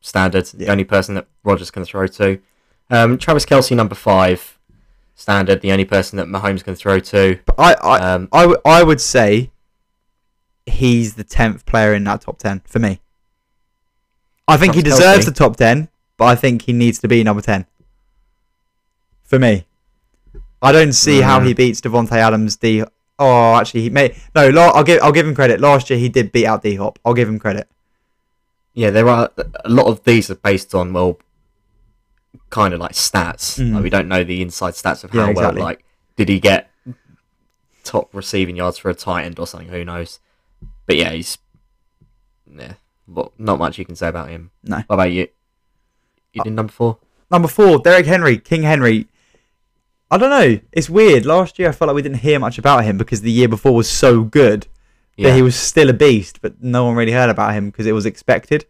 Standard. 0.00 0.46
The 0.46 0.68
only 0.68 0.84
person 0.84 1.14
that 1.16 1.26
Rodgers 1.44 1.70
can 1.70 1.84
throw 1.84 2.06
to. 2.06 2.40
Um, 2.90 3.18
Travis 3.18 3.44
Kelce, 3.44 3.76
number 3.76 3.94
five. 3.94 4.58
Standard. 5.14 5.60
The 5.60 5.72
only 5.72 5.84
person 5.84 6.16
that 6.16 6.26
Mahomes 6.28 6.64
can 6.64 6.74
throw 6.74 6.98
to. 7.00 7.38
But 7.44 7.54
I, 7.58 7.74
I, 7.74 7.98
Um, 8.14 8.28
I, 8.32 8.40
w- 8.42 8.60
I 8.64 8.82
would 8.82 9.00
say 9.00 9.50
he's 10.66 11.14
the 11.14 11.24
10th 11.24 11.64
player 11.64 11.94
in 11.94 12.04
that 12.04 12.22
top 12.22 12.38
10 12.38 12.62
for 12.66 12.78
me. 12.78 13.00
I 14.48 14.56
think 14.56 14.74
he 14.74 14.82
deserves 14.82 15.24
Kelce. 15.24 15.28
the 15.28 15.32
top 15.32 15.56
10, 15.56 15.88
but 16.16 16.24
I 16.26 16.34
think 16.36 16.62
he 16.62 16.72
needs 16.72 16.98
to 17.00 17.08
be 17.08 17.22
number 17.24 17.42
10. 17.42 17.66
For 19.24 19.38
me. 19.38 19.66
I 20.62 20.72
don't 20.72 20.92
see 20.92 21.20
how 21.20 21.40
Mm. 21.40 21.46
he 21.46 21.54
beats 21.54 21.80
Davante 21.80 22.12
Adams. 22.12 22.56
D. 22.56 22.82
Oh, 23.18 23.54
actually, 23.56 23.82
he 23.82 23.90
may. 23.90 24.16
No, 24.34 24.48
I'll 24.74 24.84
give. 24.84 25.02
I'll 25.02 25.12
give 25.12 25.26
him 25.26 25.34
credit. 25.34 25.60
Last 25.60 25.90
year 25.90 25.98
he 25.98 26.08
did 26.08 26.32
beat 26.32 26.46
out 26.46 26.62
D 26.62 26.76
Hop. 26.76 26.98
I'll 27.04 27.14
give 27.14 27.28
him 27.28 27.38
credit. 27.38 27.68
yeah, 28.74 28.90
there 28.90 29.08
are 29.08 29.30
a 29.64 29.68
lot 29.70 29.86
of 29.86 30.04
these 30.04 30.30
are 30.30 30.34
based 30.34 30.74
on 30.74 30.92
well, 30.92 31.18
kind 32.50 32.72
of 32.74 32.80
like 32.80 32.92
stats. 32.92 33.58
Mm. 33.58 33.74
Like 33.74 33.82
we 33.82 33.90
don't 33.90 34.06
know 34.08 34.22
the 34.22 34.42
inside 34.42 34.74
stats 34.74 35.02
of 35.02 35.12
Yeah, 35.14 35.24
how 35.24 35.30
exactly. 35.30 35.58
well 35.60 35.68
like 35.68 35.84
did 36.16 36.28
he 36.28 36.38
get 36.40 36.70
top 37.84 38.08
receiving 38.14 38.54
yards 38.56 38.76
for 38.78 38.90
a 38.90 38.94
tight 38.94 39.24
end 39.24 39.38
or 39.38 39.46
something. 39.46 39.68
Who 39.70 39.84
knows? 39.84 40.20
But 40.86 40.96
yeah, 40.96 41.10
he's 41.10 41.38
yeah, 42.52 42.74
well, 43.06 43.32
not 43.38 43.58
much 43.58 43.78
you 43.78 43.84
can 43.84 43.96
say 43.96 44.08
about 44.08 44.28
him. 44.28 44.50
No. 44.62 44.76
What 44.76 44.94
about 44.94 45.12
you? 45.12 45.28
You 46.32 46.40
uh, 46.42 46.44
did 46.44 46.52
number 46.52 46.72
four. 46.72 46.98
Number 47.30 47.48
four, 47.48 47.78
Derrick 47.78 48.06
Henry, 48.06 48.38
King 48.38 48.62
Henry. 48.62 49.08
I 50.10 50.18
don't 50.18 50.30
know. 50.30 50.60
It's 50.72 50.88
weird. 50.88 51.26
Last 51.26 51.58
year, 51.58 51.68
I 51.68 51.72
felt 51.72 51.88
like 51.88 51.96
we 51.96 52.02
didn't 52.02 52.18
hear 52.18 52.38
much 52.38 52.58
about 52.58 52.84
him 52.84 52.96
because 52.96 53.22
the 53.22 53.30
year 53.30 53.48
before 53.48 53.74
was 53.74 53.90
so 53.90 54.22
good 54.22 54.68
Yeah, 55.16 55.30
that 55.30 55.36
he 55.36 55.42
was 55.42 55.56
still 55.56 55.90
a 55.90 55.92
beast, 55.92 56.40
but 56.40 56.62
no 56.62 56.84
one 56.84 56.94
really 56.94 57.12
heard 57.12 57.30
about 57.30 57.54
him 57.54 57.70
because 57.70 57.86
it 57.86 57.92
was 57.92 58.06
expected. 58.06 58.64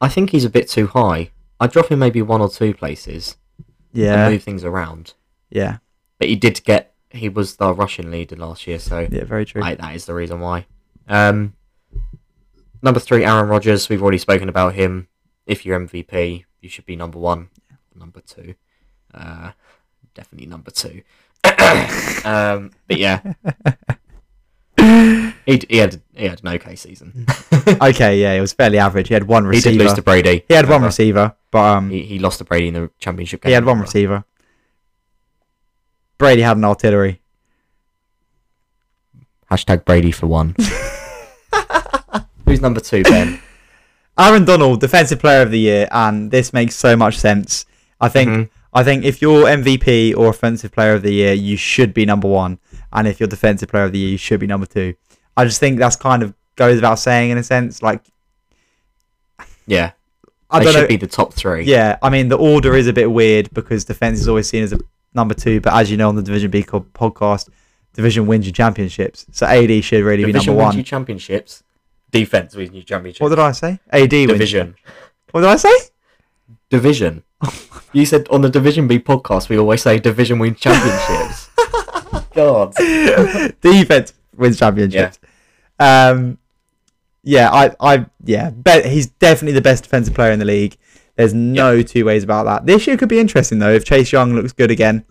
I 0.00 0.08
think 0.08 0.30
he's 0.30 0.44
a 0.44 0.50
bit 0.50 0.68
too 0.68 0.88
high. 0.88 1.30
I'd 1.60 1.70
drop 1.70 1.92
him 1.92 2.00
maybe 2.00 2.20
one 2.22 2.40
or 2.40 2.48
two 2.48 2.74
places 2.74 3.36
Yeah, 3.92 4.24
and 4.24 4.32
move 4.34 4.42
things 4.42 4.64
around. 4.64 5.14
yeah, 5.50 5.78
But 6.18 6.28
he 6.28 6.34
did 6.34 6.60
get. 6.64 6.92
He 7.10 7.28
was 7.28 7.56
the 7.56 7.72
rushing 7.72 8.10
leader 8.10 8.34
last 8.34 8.66
year, 8.66 8.80
so 8.80 9.06
yeah. 9.08 9.22
Very 9.24 9.44
true. 9.44 9.62
I, 9.62 9.76
that 9.76 9.94
is 9.94 10.06
the 10.06 10.14
reason 10.14 10.40
why. 10.40 10.66
Um, 11.12 11.52
number 12.80 12.98
three, 12.98 13.24
Aaron 13.24 13.48
Rodgers. 13.48 13.88
We've 13.90 14.02
already 14.02 14.18
spoken 14.18 14.48
about 14.48 14.74
him. 14.74 15.08
If 15.46 15.66
you're 15.66 15.78
MVP, 15.78 16.44
you 16.62 16.68
should 16.68 16.86
be 16.86 16.96
number 16.96 17.18
one. 17.18 17.50
Number 17.94 18.20
two, 18.20 18.54
uh, 19.12 19.52
definitely 20.14 20.46
number 20.46 20.70
two. 20.70 21.02
um, 22.24 22.70
but 22.88 22.96
yeah, 22.96 23.20
he, 25.44 25.60
he 25.68 25.76
had 25.76 26.00
he 26.14 26.24
had 26.26 26.40
an 26.42 26.48
okay 26.48 26.74
season. 26.76 27.26
okay, 27.82 28.18
yeah, 28.18 28.32
it 28.32 28.40
was 28.40 28.54
fairly 28.54 28.78
average. 28.78 29.08
He 29.08 29.14
had 29.14 29.24
one 29.24 29.44
receiver. 29.46 29.70
he 29.72 29.76
did 29.78 29.84
lose 29.84 29.94
to 29.94 30.02
Brady. 30.02 30.44
he 30.48 30.54
had 30.54 30.68
one 30.68 30.82
receiver, 30.82 31.34
but 31.50 31.58
um, 31.76 31.90
He, 31.90 32.02
he 32.02 32.18
lost 32.18 32.38
to 32.38 32.44
Brady 32.44 32.68
in 32.68 32.74
the 32.74 32.90
championship 32.98 33.42
game. 33.42 33.50
he 33.50 33.54
had 33.54 33.66
one 33.66 33.80
receiver. 33.80 34.24
Brady 36.16 36.42
had 36.42 36.56
an 36.56 36.64
artillery. 36.64 37.20
Hashtag 39.50 39.84
Brady 39.84 40.12
for 40.12 40.26
one. 40.28 40.56
Who's 42.52 42.60
number 42.60 42.80
two, 42.80 43.02
Ben? 43.04 43.40
Aaron 44.18 44.44
Donald, 44.44 44.80
defensive 44.80 45.18
player 45.18 45.40
of 45.42 45.50
the 45.50 45.58
year, 45.58 45.88
and 45.90 46.30
this 46.30 46.52
makes 46.52 46.76
so 46.76 46.96
much 46.96 47.16
sense. 47.18 47.64
I 48.00 48.08
think 48.10 48.28
Mhm. 48.30 48.48
I 48.74 48.82
think 48.84 49.04
if 49.04 49.20
you're 49.22 49.46
MVP 49.48 50.14
or 50.14 50.28
offensive 50.30 50.72
player 50.72 50.92
of 50.94 51.02
the 51.02 51.12
year, 51.12 51.32
you 51.34 51.56
should 51.56 51.92
be 51.94 52.04
number 52.06 52.28
one, 52.28 52.58
and 52.92 53.06
if 53.08 53.20
you're 53.20 53.26
defensive 53.26 53.68
player 53.70 53.84
of 53.84 53.92
the 53.92 53.98
year, 53.98 54.10
you 54.10 54.16
should 54.18 54.40
be 54.40 54.46
number 54.46 54.66
two. 54.66 54.94
I 55.36 55.44
just 55.44 55.60
think 55.60 55.78
that's 55.78 55.96
kind 55.96 56.22
of 56.22 56.34
goes 56.56 56.74
without 56.76 56.98
saying 56.98 57.30
in 57.30 57.38
a 57.38 57.42
sense. 57.42 57.82
Like 57.82 58.02
Yeah, 59.66 59.92
I 60.50 60.58
they 60.58 60.64
don't 60.66 60.74
should 60.74 60.80
know. 60.82 60.88
be 60.88 60.96
the 60.96 61.06
top 61.06 61.32
three. 61.34 61.64
Yeah, 61.64 61.96
I 62.02 62.10
mean 62.10 62.28
the 62.28 62.36
order 62.36 62.74
is 62.74 62.86
a 62.86 62.92
bit 62.92 63.10
weird 63.10 63.48
because 63.54 63.84
defense 63.84 64.20
is 64.20 64.28
always 64.28 64.48
seen 64.48 64.62
as 64.62 64.72
a 64.72 64.78
number 65.14 65.34
two, 65.34 65.60
but 65.60 65.72
as 65.74 65.90
you 65.90 65.96
know 65.96 66.08
on 66.08 66.16
the 66.16 66.22
Division 66.22 66.50
B 66.50 66.62
podcast, 66.62 67.48
division 67.94 68.26
wins 68.26 68.46
your 68.46 68.52
championships, 68.52 69.26
so 69.32 69.46
AD 69.46 69.82
should 69.84 70.02
really 70.04 70.24
be 70.24 70.32
Division 70.32 70.52
number 70.54 70.64
wins 70.64 70.74
you 70.76 70.78
one. 70.80 70.84
championships. 70.84 71.62
Defense 72.12 72.54
wins 72.54 72.72
you 72.74 72.82
championships. 72.82 73.20
What 73.20 73.30
did 73.30 73.38
I 73.40 73.52
say? 73.52 73.80
AD 73.90 74.12
wins. 74.12 74.28
Division. 74.32 74.74
What 75.32 75.40
did 75.40 75.50
I 75.50 75.56
say? 75.56 75.74
Division. 76.70 77.22
you 77.92 78.06
said 78.06 78.28
on 78.30 78.42
the 78.42 78.48
Division 78.50 78.86
B 78.86 78.98
podcast 78.98 79.48
we 79.48 79.58
always 79.58 79.82
say 79.82 79.98
division 79.98 80.38
wins 80.38 80.60
championships. 80.60 81.48
God. 82.34 82.74
defense 83.60 84.12
wins 84.36 84.58
championships. 84.58 85.18
Um, 85.78 86.38
yeah, 87.24 87.50
I, 87.50 87.70
I, 87.80 88.06
yeah, 88.24 88.50
bet 88.50 88.86
he's 88.86 89.06
definitely 89.06 89.52
the 89.54 89.60
best 89.62 89.84
defensive 89.84 90.14
player 90.14 90.32
in 90.32 90.38
the 90.38 90.44
league. 90.44 90.76
There's 91.16 91.34
no 91.34 91.82
two 91.82 92.04
ways 92.04 92.24
about 92.24 92.44
that. 92.44 92.66
This 92.66 92.86
year 92.86 92.96
could 92.96 93.08
be 93.08 93.18
interesting 93.20 93.58
though 93.58 93.72
if 93.72 93.84
Chase 93.84 94.12
Young 94.12 94.34
looks 94.34 94.52
good 94.52 94.70
again 94.70 95.04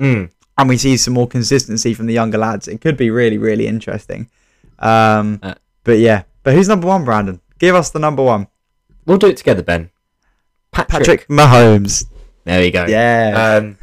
Mm. 0.00 0.30
and 0.56 0.68
we 0.68 0.76
see 0.76 0.96
some 0.96 1.14
more 1.14 1.26
consistency 1.26 1.92
from 1.94 2.06
the 2.06 2.14
younger 2.14 2.38
lads. 2.38 2.68
It 2.68 2.80
could 2.80 2.96
be 2.96 3.10
really, 3.10 3.36
really 3.38 3.66
interesting. 3.66 4.28
Um, 4.78 5.40
Uh, 5.42 5.54
but 5.88 5.98
yeah, 5.98 6.24
but 6.42 6.52
who's 6.52 6.68
number 6.68 6.86
one, 6.86 7.02
Brandon? 7.06 7.40
Give 7.58 7.74
us 7.74 7.88
the 7.90 7.98
number 7.98 8.22
one, 8.22 8.46
We'll 9.06 9.16
do 9.16 9.28
it 9.28 9.38
together, 9.38 9.62
Ben. 9.62 9.88
Patrick. 10.70 10.90
Patrick 10.90 11.28
Mahomes. 11.28 12.04
There 12.44 12.62
you 12.62 12.70
go. 12.70 12.84
Yeah, 12.84 13.56
Um, 13.56 13.78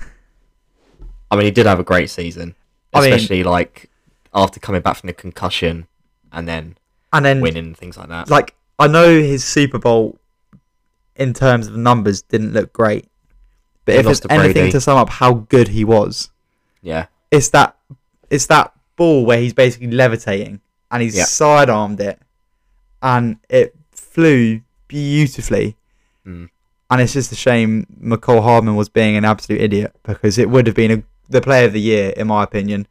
I 1.32 1.36
mean, 1.36 1.45
he 1.45 1.51
did 1.51 1.66
have 1.66 1.80
a 1.80 1.84
great 1.84 2.12
season, 2.12 2.53
I 2.93 3.01
mean- 3.01 3.12
especially 3.14 3.43
like 3.43 3.89
after 4.36 4.60
coming 4.60 4.82
back 4.82 4.97
from 4.97 5.08
the 5.08 5.14
concussion 5.14 5.88
and 6.32 6.47
then 6.47 6.78
and 7.12 7.26
then 7.26 7.41
winning 7.41 7.74
things 7.74 7.97
like 7.97 8.10
that. 8.10 8.30
like 8.30 8.53
I 8.78 8.86
know 8.88 9.10
his 9.20 9.43
Super 9.43 9.80
Bowl 9.80 10.20
in 11.16 11.34
terms 11.34 11.66
of 11.68 11.76
numbers 11.76 12.22
didn't 12.22 12.53
look 12.53 12.72
great, 12.72 13.08
but 13.86 13.95
He 13.95 13.99
if 14.01 14.06
it's 14.08 14.20
to 14.20 14.32
anything 14.32 14.72
to 14.74 14.80
sum 14.80 14.97
up 14.97 15.10
how 15.10 15.34
good 15.34 15.70
he 15.70 15.84
was, 15.84 16.30
yeah, 16.84 17.08
it's 17.32 17.49
that 17.49 17.76
it's 18.30 18.45
that 18.45 18.74
ball 18.95 19.26
where 19.26 19.39
he's 19.39 19.53
basically 19.53 19.89
levitating 19.89 20.62
and 20.96 21.04
he 21.04 21.10
Yeah. 21.10 21.26
sidearmed 21.26 22.00
it, 22.00 22.20
and 23.02 23.38
it 23.50 23.76
flew 23.91 24.62
beautifully. 24.88 25.76
Mm. 26.26 26.50
And 26.89 27.02
it's 27.02 27.14
just 27.14 27.32
a 27.32 27.36
shame 27.36 27.86
Mecole 28.02 28.41
Hardman 28.43 28.76
was 28.76 28.89
being 28.89 29.16
an 29.16 29.26
absolute 29.26 29.60
idiot 29.62 29.96
because 30.04 30.38
it 30.38 30.50
would 30.50 30.68
have 30.68 30.76
been 30.76 30.91
a, 30.91 31.04
the 31.30 31.41
player 31.41 31.66
of 31.66 31.74
the 31.74 31.82
year 31.82 32.12
in 32.12 32.28
my 32.28 32.43
opinion. 32.43 32.88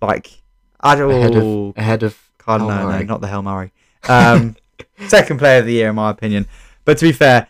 Like, 0.00 0.42
I 0.80 0.94
don't 0.96 1.10
ahead 1.12 1.36
of 1.36 1.76
ahead 1.76 2.02
of 2.02 2.18
God, 2.44 2.60
no, 2.60 2.90
no, 2.90 3.02
not 3.02 3.20
the 3.20 3.28
Hail 3.28 3.42
Murray. 3.42 3.72
Um, 4.08 4.56
second 5.08 5.38
player 5.38 5.60
of 5.60 5.66
the 5.66 5.72
year, 5.72 5.88
in 5.90 5.94
my 5.94 6.10
opinion. 6.10 6.46
But 6.84 6.98
to 6.98 7.04
be 7.06 7.12
fair, 7.12 7.46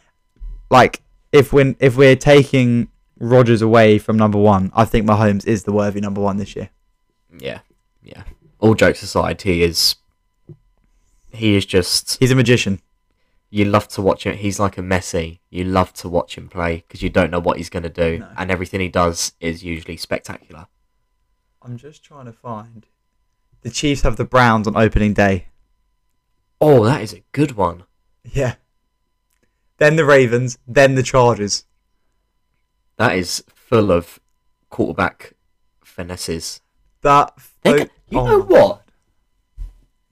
like 0.71 1.01
if 1.33 1.53
when 1.53 1.77
if 1.81 1.97
we're 1.97 2.17
taking 2.17 2.89
Rodgers 3.19 3.63
away 3.63 3.99
from 3.99 4.17
number 4.19 4.39
one, 4.39 4.71
I 4.75 4.85
think 4.85 5.07
Mahomes 5.07 5.47
is 5.47 5.65
the 5.65 5.73
worthy 5.73 6.01
number 6.01 6.21
one 6.21 6.37
this 6.37 6.55
year. 6.55 6.69
yeah, 7.39 7.61
yeah. 8.03 8.25
All 8.63 8.75
jokes 8.75 9.03
aside, 9.03 9.43
he 9.43 9.63
is 9.63 9.97
he 11.33 11.57
is 11.57 11.67
just 11.67 12.19
He's 12.21 12.31
a 12.31 12.35
magician. 12.37 12.81
you 13.51 13.65
love 13.65 13.89
to 13.89 14.01
watch 14.03 14.25
him. 14.25 14.37
He's 14.37 14.61
like 14.61 14.79
a 14.79 14.83
Messi. 14.83 15.41
You 15.51 15.65
love 15.65 15.93
to 15.95 16.09
watch 16.09 16.39
him 16.39 16.49
play 16.49 16.77
because 16.87 17.03
you 17.03 17.11
don't 17.11 17.31
know 17.31 17.41
what 17.41 17.57
he's 17.59 17.69
going 17.69 17.83
to 17.83 17.89
do, 17.91 18.21
No. 18.21 18.29
and 18.39 18.51
everything 18.51 18.81
he 18.81 18.89
does 18.89 19.33
is 19.41 19.65
usually 19.65 19.97
spectacular. 19.97 20.69
I'm 21.61 21.77
just 21.77 22.03
trying 22.05 22.27
to 22.27 22.33
find. 22.33 22.87
The 23.63 23.71
Chiefs 23.71 24.03
have 24.03 24.17
the 24.17 24.25
Browns 24.25 24.67
on 24.69 24.77
opening 24.77 25.13
day. 25.13 25.47
Oh, 26.61 26.85
that 26.85 27.03
is 27.03 27.13
a 27.13 27.23
good 27.33 27.53
one. 27.53 27.83
Yeah. 28.25 28.55
Then 29.79 29.97
the 29.97 30.05
Ravens, 30.05 30.59
then 30.67 30.95
the 30.95 31.03
Chargers. 31.03 31.65
That 32.97 33.17
is 33.17 33.43
full 33.53 33.91
of 33.91 34.21
quarterback 34.71 35.33
finesses. 35.85 36.61
That 37.01 37.33
They 37.63 37.73
could, 37.79 37.91
you 38.09 38.19
oh 38.21 38.27
know 38.27 38.41
what? 38.41 38.83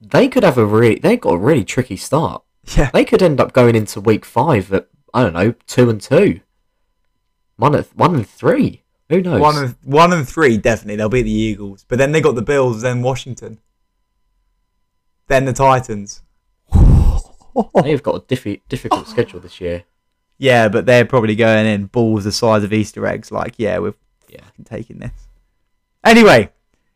They 0.00 0.28
could 0.28 0.42
have 0.42 0.58
a 0.58 0.64
really. 0.64 0.98
They 0.98 1.16
got 1.16 1.34
a 1.34 1.38
really 1.38 1.64
tricky 1.64 1.96
start. 1.96 2.42
Yeah. 2.76 2.90
They 2.92 3.04
could 3.04 3.22
end 3.22 3.40
up 3.40 3.52
going 3.52 3.74
into 3.76 4.00
week 4.00 4.24
five 4.24 4.72
at 4.72 4.88
I 5.12 5.22
don't 5.22 5.32
know 5.32 5.54
two 5.66 5.90
and 5.90 6.00
two. 6.00 6.40
One 7.56 7.74
and 7.74 7.84
one 7.94 8.14
and 8.14 8.28
three. 8.28 8.82
Who 9.08 9.20
knows? 9.20 9.40
One 9.40 9.56
and 9.64 9.74
one 9.82 10.12
and 10.12 10.28
three 10.28 10.56
definitely 10.56 10.96
they'll 10.96 11.08
beat 11.08 11.22
the 11.22 11.30
Eagles, 11.32 11.84
but 11.88 11.98
then 11.98 12.12
they 12.12 12.20
got 12.20 12.36
the 12.36 12.42
Bills, 12.42 12.82
then 12.82 13.02
Washington, 13.02 13.58
then 15.26 15.44
the 15.44 15.52
Titans. 15.52 16.22
They've 17.82 18.02
got 18.02 18.14
a 18.14 18.20
diffi- 18.20 18.60
difficult 18.68 19.08
schedule 19.08 19.40
this 19.40 19.60
year. 19.60 19.82
Yeah, 20.38 20.68
but 20.68 20.86
they're 20.86 21.04
probably 21.04 21.34
going 21.34 21.66
in 21.66 21.86
balls 21.86 22.24
the 22.24 22.32
size 22.32 22.62
of 22.62 22.72
Easter 22.72 23.04
eggs. 23.06 23.32
Like, 23.32 23.54
yeah, 23.58 23.78
we're 23.78 23.94
Yeah. 24.28 24.44
fucking 24.44 24.64
taking 24.64 24.98
this. 25.00 25.10
Anyway, 26.04 26.50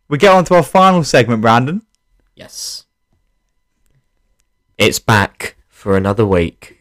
we 0.08 0.18
get 0.18 0.32
on 0.32 0.44
to 0.46 0.54
our 0.54 0.62
final 0.62 1.04
segment, 1.04 1.40
Brandon. 1.42 1.82
Yes. 2.34 2.84
It's 4.76 4.98
back 4.98 5.56
for 5.68 5.96
another 5.96 6.26
week. 6.26 6.80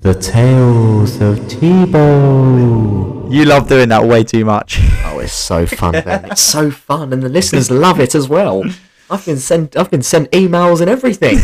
The 0.00 0.14
Tales 0.14 1.20
of 1.20 1.38
Tebow. 1.48 3.32
You 3.32 3.44
love 3.44 3.68
doing 3.68 3.88
that 3.88 4.04
way 4.04 4.22
too 4.24 4.44
much. 4.44 4.78
Oh, 5.04 5.18
it's 5.18 5.32
so 5.32 5.66
fun, 5.66 5.92
Ben. 5.92 6.26
It's 6.26 6.40
so 6.40 6.70
fun, 6.70 7.12
and 7.12 7.22
the 7.22 7.28
listeners 7.28 7.70
love 7.70 7.98
it 7.98 8.14
as 8.14 8.28
well. 8.28 8.62
I've 9.10 9.24
been 9.24 9.38
sent, 9.38 9.76
I've 9.76 9.90
been 9.90 10.02
sent 10.02 10.30
emails 10.32 10.80
and 10.80 10.90
everything. 10.90 11.38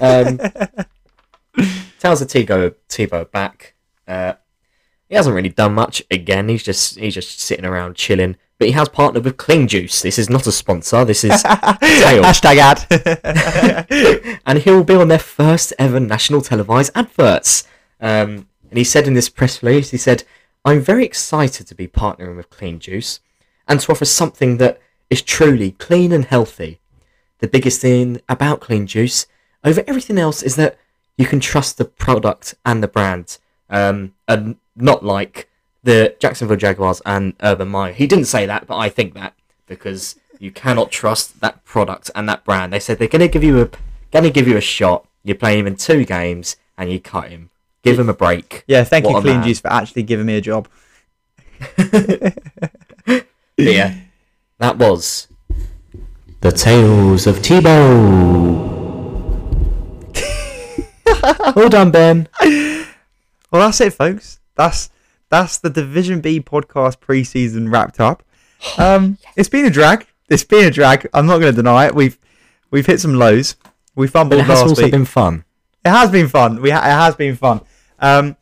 Um, 0.00 0.38
Tales 2.00 2.20
of 2.20 2.28
Tebow, 2.28 2.74
Tebow 2.88 3.30
back. 3.30 3.74
Uh, 4.06 4.34
he 5.08 5.14
hasn't 5.14 5.36
really 5.36 5.48
done 5.50 5.74
much. 5.74 6.02
Again, 6.10 6.48
he's 6.48 6.62
just 6.62 6.98
he's 6.98 7.14
just 7.14 7.38
sitting 7.38 7.64
around 7.64 7.96
chilling. 7.96 8.36
But 8.62 8.68
he 8.68 8.74
has 8.74 8.88
partnered 8.90 9.24
with 9.24 9.38
Clean 9.38 9.66
Juice. 9.66 10.02
This 10.02 10.20
is 10.20 10.30
not 10.30 10.46
a 10.46 10.52
sponsor. 10.52 11.04
This 11.04 11.24
is. 11.24 11.42
Hashtag 12.22 12.58
ad. 12.58 14.38
and 14.46 14.58
he'll 14.60 14.84
be 14.84 14.94
on 14.94 15.08
their 15.08 15.18
first 15.18 15.72
ever 15.80 15.98
national 15.98 16.42
televised 16.42 16.92
adverts. 16.94 17.66
Um, 18.00 18.46
and 18.70 18.78
he 18.78 18.84
said 18.84 19.08
in 19.08 19.14
this 19.14 19.28
press 19.28 19.64
release, 19.64 19.90
he 19.90 19.96
said, 19.96 20.22
"I'm 20.64 20.80
very 20.80 21.04
excited 21.04 21.66
to 21.66 21.74
be 21.74 21.88
partnering 21.88 22.36
with 22.36 22.50
Clean 22.50 22.78
Juice 22.78 23.18
and 23.66 23.80
to 23.80 23.90
offer 23.90 24.04
something 24.04 24.58
that 24.58 24.80
is 25.10 25.22
truly 25.22 25.72
clean 25.72 26.12
and 26.12 26.26
healthy. 26.26 26.78
The 27.40 27.48
biggest 27.48 27.80
thing 27.80 28.20
about 28.28 28.60
Clean 28.60 28.86
Juice 28.86 29.26
over 29.64 29.82
everything 29.88 30.18
else 30.18 30.40
is 30.40 30.54
that 30.54 30.78
you 31.18 31.26
can 31.26 31.40
trust 31.40 31.78
the 31.78 31.84
product 31.84 32.54
and 32.64 32.80
the 32.80 32.86
brand, 32.86 33.38
um, 33.68 34.14
and 34.28 34.54
not 34.76 35.04
like 35.04 35.48
the 35.82 36.14
Jacksonville 36.18 36.56
Jaguars 36.56 37.02
and 37.04 37.34
Urban 37.42 37.68
Meyer. 37.68 37.92
He 37.92 38.06
didn't 38.06 38.26
say 38.26 38.46
that, 38.46 38.66
but 38.66 38.76
I 38.76 38.88
think 38.88 39.14
that 39.14 39.34
because 39.66 40.16
you 40.38 40.50
cannot 40.50 40.90
trust 40.90 41.40
that 41.40 41.64
product 41.64 42.10
and 42.14 42.28
that 42.28 42.44
brand. 42.44 42.72
They 42.72 42.80
said 42.80 42.98
they're 42.98 43.08
going 43.08 43.20
to 43.20 43.28
give 43.28 43.44
you 43.44 43.60
a 43.60 43.68
going 44.10 44.24
to 44.24 44.30
give 44.30 44.48
you 44.48 44.56
a 44.56 44.60
shot. 44.60 45.06
You 45.22 45.34
play 45.34 45.58
him 45.58 45.66
in 45.66 45.76
two 45.76 46.04
games 46.04 46.56
and 46.76 46.90
you 46.90 47.00
cut 47.00 47.30
him. 47.30 47.50
Give 47.82 47.98
him 47.98 48.08
a 48.08 48.14
break. 48.14 48.64
Yeah, 48.66 48.84
thank 48.84 49.04
What 49.04 49.16
you, 49.16 49.20
Clean 49.22 49.36
man. 49.36 49.46
Juice, 49.46 49.60
for 49.60 49.72
actually 49.72 50.02
giving 50.04 50.26
me 50.26 50.36
a 50.36 50.40
job. 50.40 50.68
Yeah, 53.58 53.94
that 54.58 54.78
was 54.78 55.28
the 56.40 56.50
Tales 56.50 57.26
of 57.26 57.36
Tebow. 57.36 58.82
well 61.56 61.68
done, 61.68 61.90
Ben. 61.90 62.28
Well, 62.40 63.66
that's 63.66 63.80
it, 63.82 63.92
folks. 63.92 64.40
That's 64.56 64.90
that's 65.32 65.56
the 65.58 65.70
Division 65.70 66.20
B 66.20 66.40
podcast 66.40 66.98
preseason 66.98 67.72
wrapped 67.72 67.98
up. 67.98 68.22
Um, 68.78 69.18
it's 69.36 69.48
been 69.48 69.64
a 69.64 69.70
drag. 69.70 70.06
It's 70.28 70.44
been 70.44 70.66
a 70.66 70.70
drag. 70.70 71.08
I'm 71.12 71.26
not 71.26 71.38
going 71.40 71.52
to 71.52 71.56
deny 71.56 71.86
it. 71.86 71.96
We've 71.96 72.16
we've 72.70 72.86
hit 72.86 73.00
some 73.00 73.14
lows. 73.14 73.56
We 73.96 74.06
But 74.06 74.12
fumbled 74.12 74.40
it 74.40 74.44
has 74.44 74.60
last 74.60 74.68
also 74.68 74.82
week. 74.84 74.92
been 74.92 75.04
fun. 75.04 75.44
It 75.84 75.90
has 75.90 76.10
been 76.12 76.28
fun. 76.28 76.62
We 76.62 76.70
ha- 76.70 76.78
it 76.86 76.92
has 76.92 77.16
been 77.16 77.34
fun. 77.34 77.60
Um, 77.98 78.36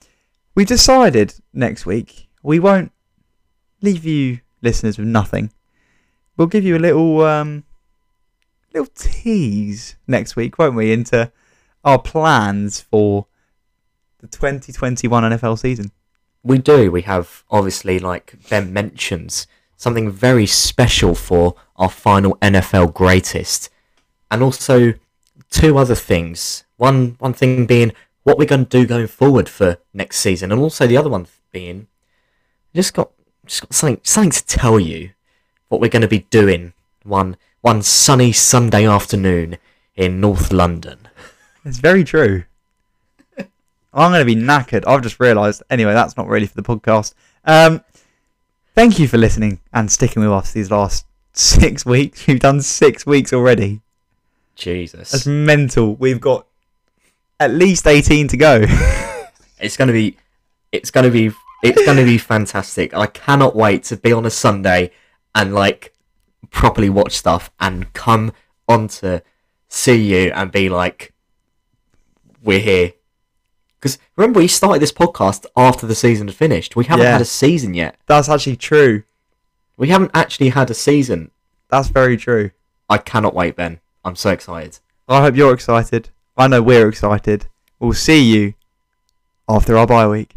we 0.55 0.67
decided 0.67 1.33
next 1.55 1.87
week 1.87 2.29
we 2.43 2.59
won't 2.59 2.93
leave 3.81 4.05
you 4.05 4.41
listeners 4.61 4.99
with 4.99 5.07
nothing. 5.09 5.53
We'll 6.37 6.49
give 6.49 6.65
you 6.65 6.77
a 6.77 6.79
little 6.87 7.23
um, 7.23 7.65
little 8.75 8.93
tease 8.95 9.97
next 10.07 10.37
week, 10.37 10.59
won't 10.59 10.77
we, 10.77 10.93
into 10.93 11.33
our 11.83 11.99
plans 11.99 12.81
for 12.83 13.27
the 14.19 14.27
2021 14.27 15.23
NFL 15.33 15.59
season. 15.59 15.93
We 16.43 16.59
do. 16.59 16.91
We 16.91 17.03
have 17.03 17.45
obviously, 17.51 17.99
like 17.99 18.35
Ben 18.49 18.73
mentions, 18.73 19.47
something 19.77 20.11
very 20.11 20.47
special 20.47 21.15
for 21.15 21.55
our 21.77 21.91
final 21.91 22.37
NFL 22.37 22.95
greatest, 22.95 23.71
and 24.31 24.43
also 24.43 24.95
two 25.51 25.77
other 25.79 25.95
things. 25.95 26.65
One 26.77 27.17
one 27.19 27.35
thing 27.35 27.67
being 27.67 27.93
what 28.23 28.39
we're 28.39 28.47
going 28.47 28.67
to 28.67 28.79
do 28.79 28.87
going 28.87 29.07
forward 29.07 29.49
for 29.49 29.79
next 29.93 30.19
season, 30.19 30.53
and 30.53 30.61
also 30.61 30.87
the 30.87 30.97
other 30.97 31.11
one 31.11 31.27
being 31.53 31.89
just 32.75 32.95
got 32.95 33.11
just 33.47 33.63
got 33.63 33.75
something 33.75 34.01
something 34.03 34.31
to 34.31 34.47
tell 34.47 34.79
you 34.79 35.11
what 35.69 35.81
we're 35.81 35.89
going 35.89 36.03
to 36.03 36.09
be 36.09 36.27
doing 36.31 36.73
one 37.03 37.37
one 37.61 37.83
sunny 37.83 38.33
Sunday 38.33 38.87
afternoon 38.87 39.59
in 39.95 40.21
North 40.21 40.53
London. 40.53 41.09
It's 41.65 41.79
very 41.79 42.05
true. 42.05 42.45
I'm 43.93 44.11
going 44.13 44.21
to 44.21 44.35
be 44.35 44.41
knackered. 44.41 44.85
I've 44.87 45.03
just 45.03 45.19
realised. 45.21 45.63
Anyway, 45.71 45.93
that's 45.93 46.17
not 46.17 46.29
really 46.29 46.47
for 46.47 46.55
the 46.55 46.63
podcast. 46.63 47.15
Um, 47.45 47.83
thank 48.75 48.99
you 48.99 49.09
for 49.09 49.19
listening 49.19 49.61
and 49.73 49.91
sticking 49.91 50.23
with 50.23 50.31
us 50.33 50.53
these 50.53 50.71
last 50.71 51.07
six 51.33 51.85
weeks. 51.85 52.27
We've 52.27 52.41
done 52.41 52.61
six 52.61 53.05
weeks 53.05 53.33
already. 53.33 53.81
Jesus. 54.55 55.11
That's 55.11 55.27
mental. 55.27 55.97
We've 55.97 56.21
got 56.21 56.47
at 57.39 57.51
least 57.51 57.87
18 57.87 58.29
to 58.29 58.37
go. 58.37 58.65
It's 59.63 59.77
gonna 59.77 59.93
be, 59.93 60.17
it's 60.73 60.91
gonna 60.91 61.11
be, 61.11 61.33
it's 61.63 61.85
gonna 61.85 62.05
be 62.05 62.17
fantastic. 62.17 62.95
I 62.95 63.07
cannot 63.07 63.55
wait 63.55 63.85
to 63.85 63.97
be 63.99 64.11
on 64.11 64.25
a 64.25 64.31
Sunday 64.31 64.91
and 65.35 65.55
like 65.55 65.93
properly 66.51 66.89
watch 66.89 67.13
stuff 67.13 67.51
and 67.61 67.93
come 67.93 68.33
on 68.67 68.89
to 68.89 69.23
see 69.69 70.03
you 70.03 70.33
and 70.33 70.51
be 70.51 70.71
like, 70.71 71.13
we're 72.43 72.61
here. 72.61 72.93
Because 73.81 73.99
remember, 74.17 74.41
we 74.41 74.47
started 74.49 74.81
this 74.83 74.93
podcast 74.93 75.47
after 75.57 75.87
the 75.87 75.95
season 75.95 76.29
had 76.29 76.37
finished. 76.37 76.77
We 76.77 76.85
haven't 76.85 77.07
Yeah. 77.07 77.13
had 77.13 77.21
a 77.23 77.25
season 77.25 77.73
yet. 77.75 77.97
that's 78.07 78.29
actually 78.29 78.57
true. 78.57 79.05
We 79.79 79.89
haven't 79.89 80.11
actually 80.13 80.51
had 80.51 80.71
a 80.71 80.75
season. 80.75 81.31
That's 81.71 81.89
very 81.89 82.19
true. 82.19 82.51
I 82.91 82.99
cannot 82.99 83.35
wait, 83.35 83.57
Ben. 83.57 83.81
I'm 84.05 84.17
so 84.17 84.31
excited. 84.31 84.79
I 85.09 85.23
hope 85.23 85.35
you're 85.37 85.55
excited. 85.55 86.11
I 86.37 86.47
know 86.49 86.61
we're 86.63 86.89
excited. 86.89 87.47
We'll 87.79 87.95
see 87.95 88.21
you 88.23 88.55
after 89.49 89.77
our 89.79 89.87
bye 89.87 90.07
week. 90.07 90.35